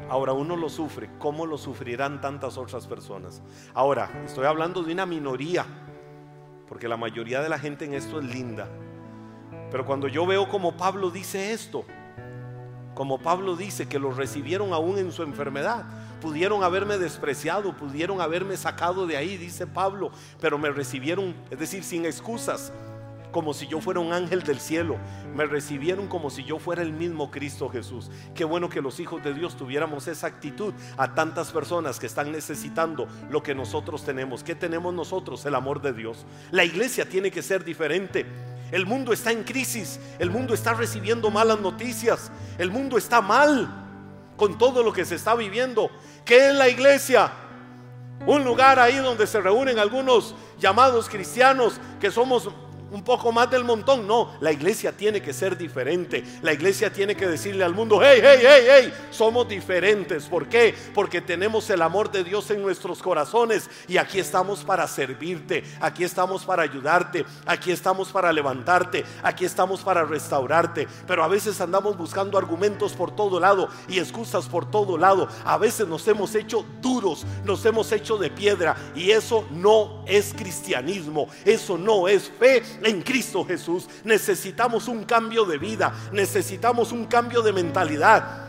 Ahora 0.09 0.33
uno 0.33 0.57
lo 0.57 0.71
sufre, 0.71 1.11
¿cómo 1.19 1.45
lo 1.45 1.59
sufrirán 1.59 2.21
tantas 2.23 2.57
otras 2.57 2.87
personas? 2.87 3.43
Ahora, 3.75 4.23
estoy 4.25 4.47
hablando 4.47 4.83
de 4.83 4.93
una 4.95 5.05
minoría, 5.05 5.67
porque 6.67 6.89
la 6.89 6.97
mayoría 6.97 7.43
de 7.43 7.51
la 7.51 7.59
gente 7.59 7.85
en 7.85 7.93
esto 7.93 8.19
es 8.19 8.25
linda. 8.25 8.69
Pero 9.71 9.85
cuando 9.85 10.09
yo 10.09 10.27
veo 10.27 10.49
como 10.49 10.79
Pablo 10.79 11.11
dice 11.11 11.53
esto, 11.53 11.85
como 12.95 13.19
Pablo 13.19 13.55
dice 13.55 13.87
que 13.87 13.99
lo 13.99 14.11
recibieron 14.11 14.73
aún 14.73 14.97
en 14.97 15.13
su 15.13 15.23
enfermedad, 15.23 15.85
pudieron 16.21 16.63
haberme 16.63 16.99
despreciado, 16.99 17.77
pudieron 17.77 18.21
haberme 18.21 18.57
sacado 18.57 19.07
de 19.07 19.17
ahí, 19.17 19.37
dice 19.37 19.67
Pablo, 19.67 20.11
pero 20.41 20.59
me 20.59 20.71
recibieron, 20.71 21.35
es 21.51 21.59
decir, 21.59 21.85
sin 21.85 22.05
excusas, 22.05 22.73
como 23.31 23.55
si 23.55 23.67
yo 23.67 23.81
fuera 23.81 24.01
un 24.01 24.13
ángel 24.13 24.43
del 24.43 24.59
cielo. 24.59 24.97
Me 25.35 25.45
recibieron 25.45 26.09
como 26.09 26.31
si 26.31 26.45
yo 26.45 26.59
fuera 26.59 26.83
el 26.83 26.93
mismo 26.93 27.31
Cristo 27.31 27.69
Jesús. 27.69 28.11
Qué 28.35 28.45
bueno 28.45 28.69
que 28.69 28.81
los 28.81 29.01
hijos 29.01 29.23
de 29.23 29.35
Dios 29.35 29.57
tuviéramos 29.57 30.09
esa 30.09 30.27
actitud 30.27 30.73
a 30.97 31.15
tantas 31.15 31.53
personas 31.53 31.99
que 31.99 32.07
están 32.07 32.33
necesitando 32.33 33.07
lo 33.31 33.43
que 33.43 33.55
nosotros 33.55 34.05
tenemos. 34.05 34.43
¿Qué 34.43 34.55
tenemos 34.55 34.95
nosotros? 34.95 35.45
El 35.47 35.55
amor 35.55 35.83
de 35.83 35.93
Dios. 35.93 36.25
La 36.51 36.65
iglesia 36.65 37.09
tiene 37.09 37.31
que 37.31 37.43
ser 37.43 37.65
diferente. 37.65 38.27
El 38.73 38.87
mundo 38.87 39.13
está 39.13 39.31
en 39.31 39.45
crisis. 39.45 40.01
El 40.19 40.31
mundo 40.31 40.55
está 40.55 40.75
recibiendo 40.75 41.31
malas 41.31 41.61
noticias. 41.61 42.31
El 42.59 42.71
mundo 42.71 42.99
está 42.99 43.21
mal 43.21 43.88
con 44.39 44.57
todo 44.57 44.83
lo 44.83 44.95
que 44.95 45.05
se 45.05 45.17
está 45.17 45.35
viviendo. 45.35 45.91
¿Qué 46.25 46.49
es 46.49 46.55
la 46.55 46.71
iglesia? 46.71 47.31
Un 48.25 48.45
lugar 48.45 48.79
ahí 48.79 48.97
donde 48.97 49.27
se 49.27 49.41
reúnen 49.41 49.79
algunos 49.79 50.35
llamados 50.59 51.11
cristianos 51.11 51.79
que 52.01 52.11
somos 52.11 52.49
un 52.91 53.03
poco 53.03 53.33
más 53.33 53.51
del 53.51 53.65
montón. 53.65 54.07
No, 54.07 54.33
la 54.41 54.53
iglesia 54.53 54.93
tiene 54.93 55.21
que 55.21 55.33
ser 55.33 55.57
diferente. 55.57 56.25
La 56.43 56.53
iglesia 56.53 56.93
tiene 56.93 57.15
que 57.15 57.27
decirle 57.27 57.65
al 57.65 57.75
mundo, 57.75 58.01
hey, 58.03 58.21
hey, 58.23 58.39
hey, 58.41 58.67
hey, 58.69 58.95
somos 59.11 59.49
diferentes. 59.49 60.25
¿Por 60.27 60.49
qué? 60.49 60.75
Porque 60.95 61.21
tenemos 61.21 61.69
el 61.71 61.83
amor 61.83 62.11
de 62.11 62.25
Dios 62.25 62.51
en 62.51 62.63
nuestros 62.63 63.03
corazones 63.03 63.69
y 63.87 63.97
aquí 63.99 64.19
estamos 64.19 64.65
para 64.65 64.87
servirte, 64.87 65.65
aquí 65.81 66.05
estamos 66.05 66.45
para 66.45 66.63
ayudarte, 66.63 67.25
aquí 67.47 67.73
estamos 67.73 68.11
para 68.11 68.33
levantarte, 68.33 69.05
aquí 69.23 69.45
estamos 69.45 69.83
para 69.83 70.05
restaurarte. 70.05 70.89
Pero 71.07 71.25
a 71.25 71.29
veces 71.29 71.61
andamos 71.61 71.97
buscando 71.97 72.39
argumentos 72.39 72.93
por 72.93 73.15
todo 73.15 73.41
lado 73.41 73.69
y 73.89 73.99
excusas 73.99 74.47
por 74.47 74.71
todo 74.71 74.97
lado. 74.97 75.29
A 75.45 75.59
veces 75.59 75.87
nos 75.87 76.07
hemos 76.09 76.35
hecho 76.35 76.65
duros, 76.81 77.27
nos 77.45 77.65
hemos 77.65 77.93
hecho 77.93 78.17
de 78.17 78.31
piedra 78.31 78.77
y 78.95 79.11
eso 79.11 79.45
no 79.51 80.05
es 80.07 80.33
cristianismo, 80.35 81.29
eso 81.45 81.77
no 81.77 82.09
es 82.09 82.31
fe 82.39 82.63
en 82.83 83.03
Cristo 83.03 83.45
Jesús. 83.45 83.89
Necesitamos 84.05 84.89
un 84.89 85.05
cambio 85.05 85.45
de 85.45 85.59
vida, 85.59 85.93
necesitamos 86.13 86.93
un 86.93 87.07
cambio 87.07 87.43
de 87.43 87.53
mentalidad. 87.53 88.49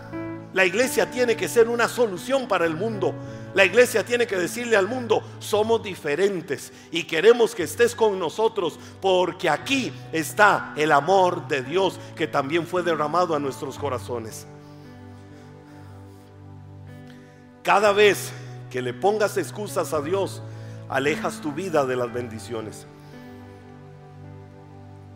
La 0.53 0.65
iglesia 0.65 1.09
tiene 1.11 1.35
que 1.35 1.47
ser 1.47 1.69
una 1.69 1.87
solución 1.87 2.47
para 2.47 2.65
el 2.65 2.75
mundo. 2.75 3.13
La 3.53 3.65
iglesia 3.65 4.05
tiene 4.05 4.27
que 4.27 4.35
decirle 4.35 4.77
al 4.77 4.87
mundo, 4.87 5.23
somos 5.39 5.81
diferentes 5.81 6.71
y 6.91 7.03
queremos 7.03 7.55
que 7.55 7.63
estés 7.63 7.95
con 7.95 8.19
nosotros 8.19 8.79
porque 9.01 9.49
aquí 9.49 9.91
está 10.11 10.73
el 10.75 10.91
amor 10.91 11.47
de 11.47 11.63
Dios 11.63 11.99
que 12.15 12.27
también 12.27 12.67
fue 12.67 12.83
derramado 12.83 13.35
a 13.35 13.39
nuestros 13.39 13.77
corazones. 13.79 14.45
Cada 17.63 17.91
vez 17.91 18.31
que 18.69 18.81
le 18.81 18.93
pongas 18.93 19.35
excusas 19.37 19.93
a 19.93 20.01
Dios, 20.01 20.43
alejas 20.87 21.41
tu 21.41 21.51
vida 21.51 21.85
de 21.85 21.95
las 21.95 22.13
bendiciones. 22.13 22.85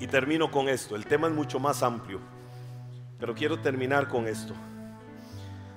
Y 0.04 0.08
termino 0.08 0.51
con 0.51 0.68
esto. 0.68 0.97
El 0.97 1.06
tema 1.06 1.30
es 1.30 1.34
mucho 1.34 1.62
más 1.62 1.82
amplio. 1.82 2.20
Pero 3.18 3.34
quiero 3.34 3.58
terminar 3.62 4.10
con 4.10 4.28
esto. 4.28 4.54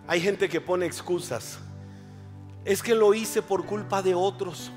Hay 0.08 0.20
gente 0.20 0.48
que 0.48 0.60
pone 0.60 0.84
excusas. 0.84 1.60
Es 2.64 2.82
que 2.82 2.96
lo 2.96 3.14
hice 3.14 3.40
por 3.40 3.64
culpa 3.64 4.02
de 4.02 4.16
otros. 4.16 4.72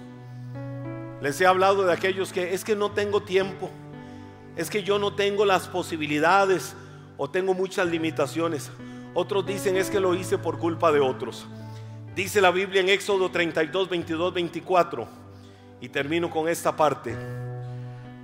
Les 1.19 1.41
he 1.41 1.47
hablado 1.47 1.83
de 1.83 1.91
aquellos 1.91 2.31
que 2.31 2.53
es 2.53 2.63
que 2.63 2.75
no 2.75 2.91
tengo 2.91 3.23
tiempo. 3.23 3.71
Es 4.55 4.69
que 4.69 4.83
yo 4.83 4.99
no 4.99 5.15
tengo 5.15 5.45
las 5.45 5.67
posibilidades 5.67 6.75
o 7.17 7.27
tengo 7.27 7.55
muchas 7.55 7.87
limitaciones. 7.87 8.69
Otros 9.15 9.47
dicen 9.47 9.77
es 9.77 9.89
que 9.89 9.99
lo 9.99 10.13
hice 10.13 10.37
por 10.37 10.59
culpa 10.59 10.91
de 10.91 10.99
otros. 10.99 11.47
Dice 12.13 12.39
la 12.39 12.51
Biblia 12.51 12.81
en 12.81 12.89
Éxodo 12.89 13.31
32, 13.31 13.89
22, 13.89 14.31
24. 14.31 15.07
Y 15.81 15.89
termino 15.89 16.29
con 16.29 16.47
esta 16.47 16.75
parte 16.75 17.48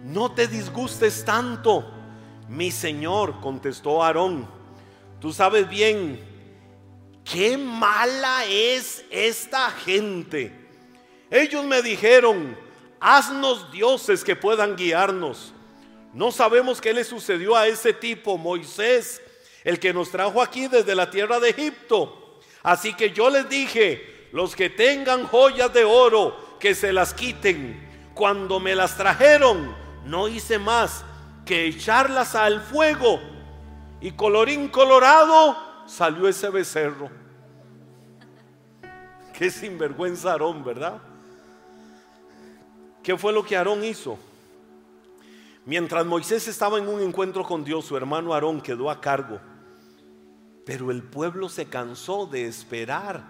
no 0.05 0.31
te 0.31 0.47
disgustes 0.47 1.25
tanto. 1.25 1.91
Mi 2.47 2.69
Señor, 2.69 3.41
contestó 3.41 4.03
Aarón, 4.03 4.47
tú 5.19 5.33
sabes 5.33 5.67
bien 5.67 6.23
qué 7.23 7.57
mala 7.57 8.45
es 8.45 9.03
esta 9.09 9.71
gente. 9.71 10.53
Ellos 11.31 11.65
me 11.65 11.81
dijeron, 11.81 12.55
haznos 12.99 13.71
dioses 13.71 14.23
que 14.23 14.35
puedan 14.35 14.75
guiarnos. 14.75 15.53
No 16.13 16.31
sabemos 16.31 16.79
qué 16.79 16.93
le 16.93 17.03
sucedió 17.03 17.55
a 17.55 17.67
ese 17.67 17.91
tipo, 17.91 18.37
Moisés, 18.37 19.21
el 19.63 19.79
que 19.79 19.91
nos 19.91 20.11
trajo 20.11 20.39
aquí 20.39 20.67
desde 20.67 20.93
la 20.93 21.09
tierra 21.09 21.39
de 21.39 21.49
Egipto. 21.49 22.39
Así 22.61 22.93
que 22.93 23.09
yo 23.09 23.31
les 23.31 23.49
dije, 23.49 24.27
los 24.31 24.55
que 24.55 24.69
tengan 24.69 25.25
joyas 25.25 25.73
de 25.73 25.83
oro, 25.83 26.57
que 26.59 26.75
se 26.75 26.93
las 26.93 27.13
quiten. 27.15 27.83
Cuando 28.13 28.59
me 28.59 28.75
las 28.75 28.95
trajeron, 28.95 29.84
no 30.05 30.27
hice 30.27 30.59
más 30.59 31.03
que 31.45 31.65
echarlas 31.65 32.35
al 32.35 32.61
fuego 32.61 33.19
y 34.01 34.11
colorín 34.11 34.69
colorado 34.69 35.55
salió 35.85 36.27
ese 36.27 36.49
becerro. 36.49 37.09
Qué 39.33 39.49
sinvergüenza 39.49 40.31
Aarón, 40.31 40.63
¿verdad? 40.63 41.01
¿Qué 43.03 43.17
fue 43.17 43.33
lo 43.33 43.43
que 43.43 43.55
Aarón 43.55 43.83
hizo? 43.83 44.17
Mientras 45.65 46.05
Moisés 46.05 46.47
estaba 46.47 46.77
en 46.77 46.87
un 46.87 47.01
encuentro 47.01 47.43
con 47.43 47.63
Dios, 47.63 47.85
su 47.85 47.97
hermano 47.97 48.33
Aarón 48.33 48.61
quedó 48.61 48.89
a 48.89 49.01
cargo. 49.01 49.39
Pero 50.65 50.91
el 50.91 51.03
pueblo 51.03 51.49
se 51.49 51.65
cansó 51.65 52.27
de 52.27 52.45
esperar 52.45 53.23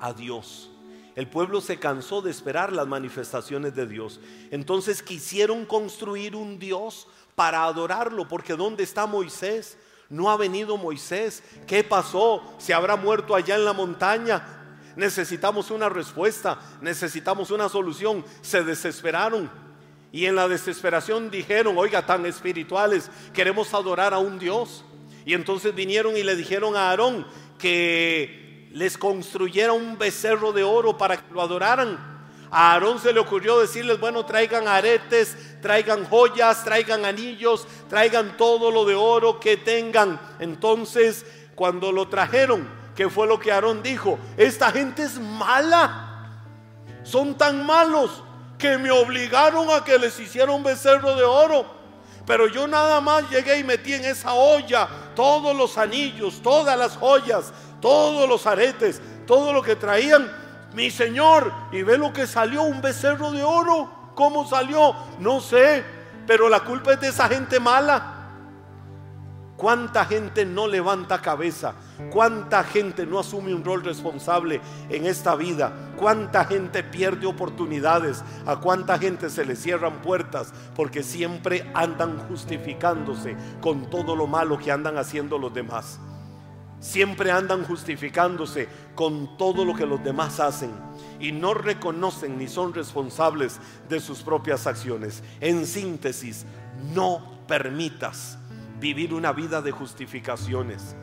a 0.00 0.12
Dios. 0.12 0.73
El 1.16 1.28
pueblo 1.28 1.60
se 1.60 1.78
cansó 1.78 2.22
de 2.22 2.30
esperar 2.30 2.72
las 2.72 2.88
manifestaciones 2.88 3.74
de 3.74 3.86
Dios. 3.86 4.20
Entonces 4.50 5.02
quisieron 5.02 5.64
construir 5.64 6.34
un 6.34 6.58
Dios 6.58 7.06
para 7.34 7.64
adorarlo, 7.64 8.26
porque 8.26 8.54
¿dónde 8.54 8.82
está 8.82 9.06
Moisés? 9.06 9.78
No 10.08 10.30
ha 10.30 10.36
venido 10.36 10.76
Moisés. 10.76 11.42
¿Qué 11.66 11.84
pasó? 11.84 12.42
¿Se 12.58 12.74
habrá 12.74 12.96
muerto 12.96 13.34
allá 13.34 13.54
en 13.54 13.64
la 13.64 13.72
montaña? 13.72 14.64
Necesitamos 14.96 15.70
una 15.70 15.88
respuesta, 15.88 16.58
necesitamos 16.80 17.50
una 17.50 17.68
solución. 17.68 18.24
Se 18.42 18.62
desesperaron. 18.62 19.50
Y 20.12 20.26
en 20.26 20.36
la 20.36 20.46
desesperación 20.46 21.30
dijeron, 21.30 21.76
oiga, 21.76 22.06
tan 22.06 22.26
espirituales, 22.26 23.10
queremos 23.32 23.74
adorar 23.74 24.14
a 24.14 24.18
un 24.18 24.38
Dios. 24.38 24.84
Y 25.24 25.34
entonces 25.34 25.74
vinieron 25.74 26.16
y 26.16 26.22
le 26.22 26.36
dijeron 26.36 26.76
a 26.76 26.90
Aarón 26.90 27.26
que 27.58 28.43
les 28.74 28.98
construyera 28.98 29.72
un 29.72 29.96
becerro 29.96 30.52
de 30.52 30.64
oro 30.64 30.98
para 30.98 31.16
que 31.16 31.32
lo 31.32 31.40
adoraran. 31.40 31.96
A 32.50 32.72
Aarón 32.72 32.98
se 32.98 33.12
le 33.12 33.20
ocurrió 33.20 33.60
decirles, 33.60 34.00
bueno, 34.00 34.26
traigan 34.26 34.66
aretes, 34.66 35.36
traigan 35.62 36.04
joyas, 36.04 36.64
traigan 36.64 37.04
anillos, 37.04 37.66
traigan 37.88 38.36
todo 38.36 38.72
lo 38.72 38.84
de 38.84 38.96
oro 38.96 39.38
que 39.38 39.56
tengan. 39.56 40.20
Entonces, 40.40 41.24
cuando 41.54 41.92
lo 41.92 42.08
trajeron, 42.08 42.68
¿qué 42.96 43.08
fue 43.08 43.28
lo 43.28 43.38
que 43.38 43.52
Aarón 43.52 43.80
dijo? 43.80 44.18
Esta 44.36 44.72
gente 44.72 45.04
es 45.04 45.20
mala. 45.20 46.40
Son 47.04 47.38
tan 47.38 47.64
malos 47.64 48.24
que 48.58 48.76
me 48.76 48.90
obligaron 48.90 49.70
a 49.70 49.84
que 49.84 50.00
les 50.00 50.18
hiciera 50.18 50.50
un 50.50 50.64
becerro 50.64 51.14
de 51.14 51.22
oro. 51.22 51.64
Pero 52.26 52.48
yo 52.48 52.66
nada 52.66 53.00
más 53.00 53.30
llegué 53.30 53.58
y 53.58 53.64
metí 53.64 53.92
en 53.92 54.04
esa 54.04 54.32
olla 54.32 54.88
todos 55.14 55.54
los 55.54 55.76
anillos, 55.78 56.40
todas 56.42 56.76
las 56.78 56.96
joyas, 56.96 57.52
todos 57.84 58.26
los 58.26 58.46
aretes, 58.46 59.02
todo 59.26 59.52
lo 59.52 59.60
que 59.60 59.76
traían, 59.76 60.32
mi 60.72 60.90
Señor, 60.90 61.52
y 61.70 61.82
ve 61.82 61.98
lo 61.98 62.14
que 62.14 62.26
salió, 62.26 62.62
un 62.62 62.80
becerro 62.80 63.30
de 63.30 63.44
oro. 63.44 63.90
¿Cómo 64.14 64.48
salió? 64.48 64.96
No 65.18 65.42
sé, 65.42 65.84
pero 66.26 66.48
la 66.48 66.60
culpa 66.60 66.94
es 66.94 67.00
de 67.02 67.08
esa 67.08 67.28
gente 67.28 67.60
mala. 67.60 68.30
¿Cuánta 69.58 70.06
gente 70.06 70.46
no 70.46 70.66
levanta 70.66 71.20
cabeza? 71.20 71.74
¿Cuánta 72.10 72.64
gente 72.64 73.04
no 73.04 73.18
asume 73.18 73.52
un 73.52 73.62
rol 73.62 73.84
responsable 73.84 74.62
en 74.88 75.04
esta 75.04 75.34
vida? 75.34 75.70
¿Cuánta 75.98 76.46
gente 76.46 76.84
pierde 76.84 77.26
oportunidades? 77.26 78.24
¿A 78.46 78.56
cuánta 78.60 78.98
gente 78.98 79.28
se 79.28 79.44
le 79.44 79.56
cierran 79.56 80.00
puertas 80.00 80.54
porque 80.74 81.02
siempre 81.02 81.70
andan 81.74 82.18
justificándose 82.28 83.36
con 83.60 83.90
todo 83.90 84.16
lo 84.16 84.26
malo 84.26 84.56
que 84.56 84.72
andan 84.72 84.96
haciendo 84.96 85.36
los 85.36 85.52
demás? 85.52 86.00
Siempre 86.84 87.30
andan 87.30 87.64
justificándose 87.64 88.68
con 88.94 89.38
todo 89.38 89.64
lo 89.64 89.74
que 89.74 89.86
los 89.86 90.04
demás 90.04 90.38
hacen 90.38 90.70
y 91.18 91.32
no 91.32 91.54
reconocen 91.54 92.36
ni 92.36 92.46
son 92.46 92.74
responsables 92.74 93.58
de 93.88 94.00
sus 94.00 94.22
propias 94.22 94.66
acciones. 94.66 95.22
En 95.40 95.64
síntesis, 95.64 96.44
no 96.92 97.40
permitas 97.48 98.36
vivir 98.78 99.14
una 99.14 99.32
vida 99.32 99.62
de 99.62 99.70
justificaciones. 99.70 100.94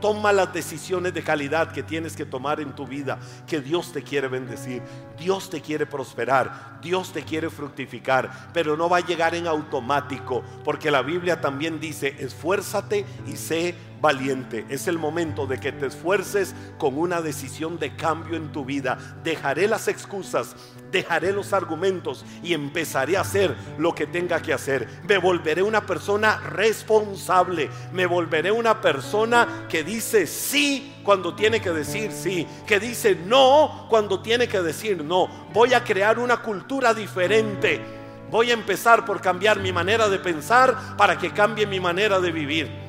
Toma 0.00 0.32
las 0.32 0.52
decisiones 0.52 1.14
de 1.14 1.22
calidad 1.22 1.70
que 1.70 1.84
tienes 1.84 2.16
que 2.16 2.26
tomar 2.26 2.60
en 2.60 2.74
tu 2.74 2.84
vida, 2.84 3.20
que 3.46 3.60
Dios 3.60 3.92
te 3.92 4.02
quiere 4.02 4.26
bendecir, 4.26 4.82
Dios 5.16 5.50
te 5.50 5.60
quiere 5.60 5.86
prosperar, 5.86 6.80
Dios 6.82 7.12
te 7.12 7.22
quiere 7.22 7.48
fructificar, 7.48 8.50
pero 8.52 8.76
no 8.76 8.88
va 8.88 8.98
a 8.98 9.06
llegar 9.06 9.36
en 9.36 9.46
automático, 9.46 10.42
porque 10.64 10.90
la 10.90 11.02
Biblia 11.02 11.40
también 11.40 11.78
dice, 11.78 12.16
esfuérzate 12.18 13.06
y 13.26 13.36
sé 13.36 13.76
valiente. 14.00 14.64
Es 14.68 14.88
el 14.88 14.98
momento 14.98 15.46
de 15.46 15.58
que 15.58 15.72
te 15.72 15.86
esfuerces 15.86 16.54
con 16.78 16.98
una 16.98 17.20
decisión 17.20 17.78
de 17.78 17.94
cambio 17.96 18.36
en 18.36 18.52
tu 18.52 18.64
vida. 18.64 18.98
Dejaré 19.24 19.68
las 19.68 19.88
excusas, 19.88 20.54
dejaré 20.90 21.32
los 21.32 21.52
argumentos 21.52 22.24
y 22.42 22.54
empezaré 22.54 23.16
a 23.16 23.22
hacer 23.22 23.56
lo 23.78 23.94
que 23.94 24.06
tenga 24.06 24.40
que 24.40 24.52
hacer. 24.52 24.88
Me 25.06 25.18
volveré 25.18 25.62
una 25.62 25.84
persona 25.84 26.38
responsable. 26.38 27.70
Me 27.92 28.06
volveré 28.06 28.52
una 28.52 28.80
persona 28.80 29.66
que 29.68 29.82
dice 29.84 30.26
sí 30.26 30.94
cuando 31.04 31.34
tiene 31.34 31.60
que 31.60 31.70
decir 31.70 32.12
sí, 32.12 32.46
que 32.66 32.78
dice 32.78 33.14
no 33.14 33.86
cuando 33.88 34.20
tiene 34.20 34.48
que 34.48 34.60
decir 34.60 35.02
no. 35.02 35.28
Voy 35.52 35.74
a 35.74 35.82
crear 35.82 36.18
una 36.18 36.42
cultura 36.42 36.94
diferente. 36.94 37.80
Voy 38.30 38.50
a 38.50 38.54
empezar 38.54 39.06
por 39.06 39.22
cambiar 39.22 39.58
mi 39.58 39.72
manera 39.72 40.06
de 40.08 40.18
pensar 40.18 40.96
para 40.98 41.16
que 41.16 41.32
cambie 41.32 41.66
mi 41.66 41.80
manera 41.80 42.20
de 42.20 42.30
vivir 42.30 42.87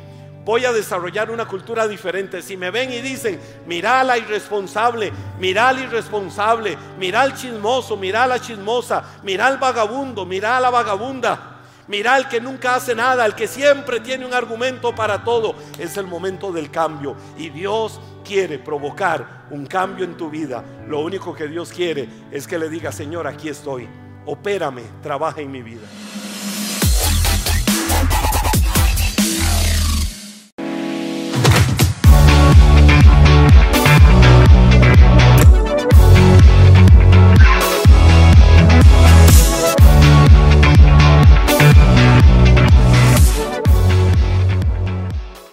voy 0.50 0.66
a 0.66 0.74
desarrollar 0.74 1.30
una 1.30 1.46
cultura 1.46 1.88
diferente. 1.88 2.42
Si 2.42 2.58
me 2.58 2.72
ven 2.72 2.92
y 2.92 3.02
dicen, 3.02 3.40
mira 3.68 4.00
a 4.00 4.04
la 4.04 4.18
irresponsable, 4.18 5.12
mira 5.40 5.70
al 5.70 5.78
irresponsable, 5.78 6.76
mira 6.98 7.22
al 7.22 7.36
chismoso, 7.36 7.96
mira 7.96 8.24
a 8.24 8.28
la 8.28 8.42
chismosa, 8.42 9.20
mira 9.22 9.46
al 9.46 9.60
vagabundo, 9.60 10.26
mira 10.26 10.58
a 10.58 10.60
la 10.60 10.72
vagabunda, 10.72 11.58
Mira 11.88 12.14
al 12.14 12.30
que 12.30 12.40
nunca 12.40 12.76
hace 12.76 12.94
nada, 12.94 13.24
al 13.24 13.36
que 13.36 13.48
siempre 13.48 14.00
tiene 14.00 14.24
un 14.24 14.34
argumento 14.34 14.94
para 14.94 15.24
todo. 15.24 15.56
Es 15.80 15.98
el 15.98 16.06
momento 16.06 16.52
del 16.52 16.70
cambio. 16.70 17.16
Y 17.36 17.50
Dios 17.50 18.00
quiere 18.24 18.60
provocar 18.60 19.48
un 19.50 19.66
cambio 19.66 20.06
en 20.06 20.16
tu 20.16 20.30
vida. 20.30 20.64
Lo 20.88 21.00
único 21.00 21.34
que 21.34 21.48
Dios 21.48 21.72
quiere 21.72 22.08
es 22.30 22.48
que 22.48 22.60
le 22.60 22.70
diga, 22.70 22.92
Señor, 22.92 23.26
aquí 23.26 23.50
estoy. 23.50 23.90
Opérame, 24.28 24.84
trabaja 25.02 25.42
en 25.42 25.52
mi 25.52 25.64
vida. 25.64 25.88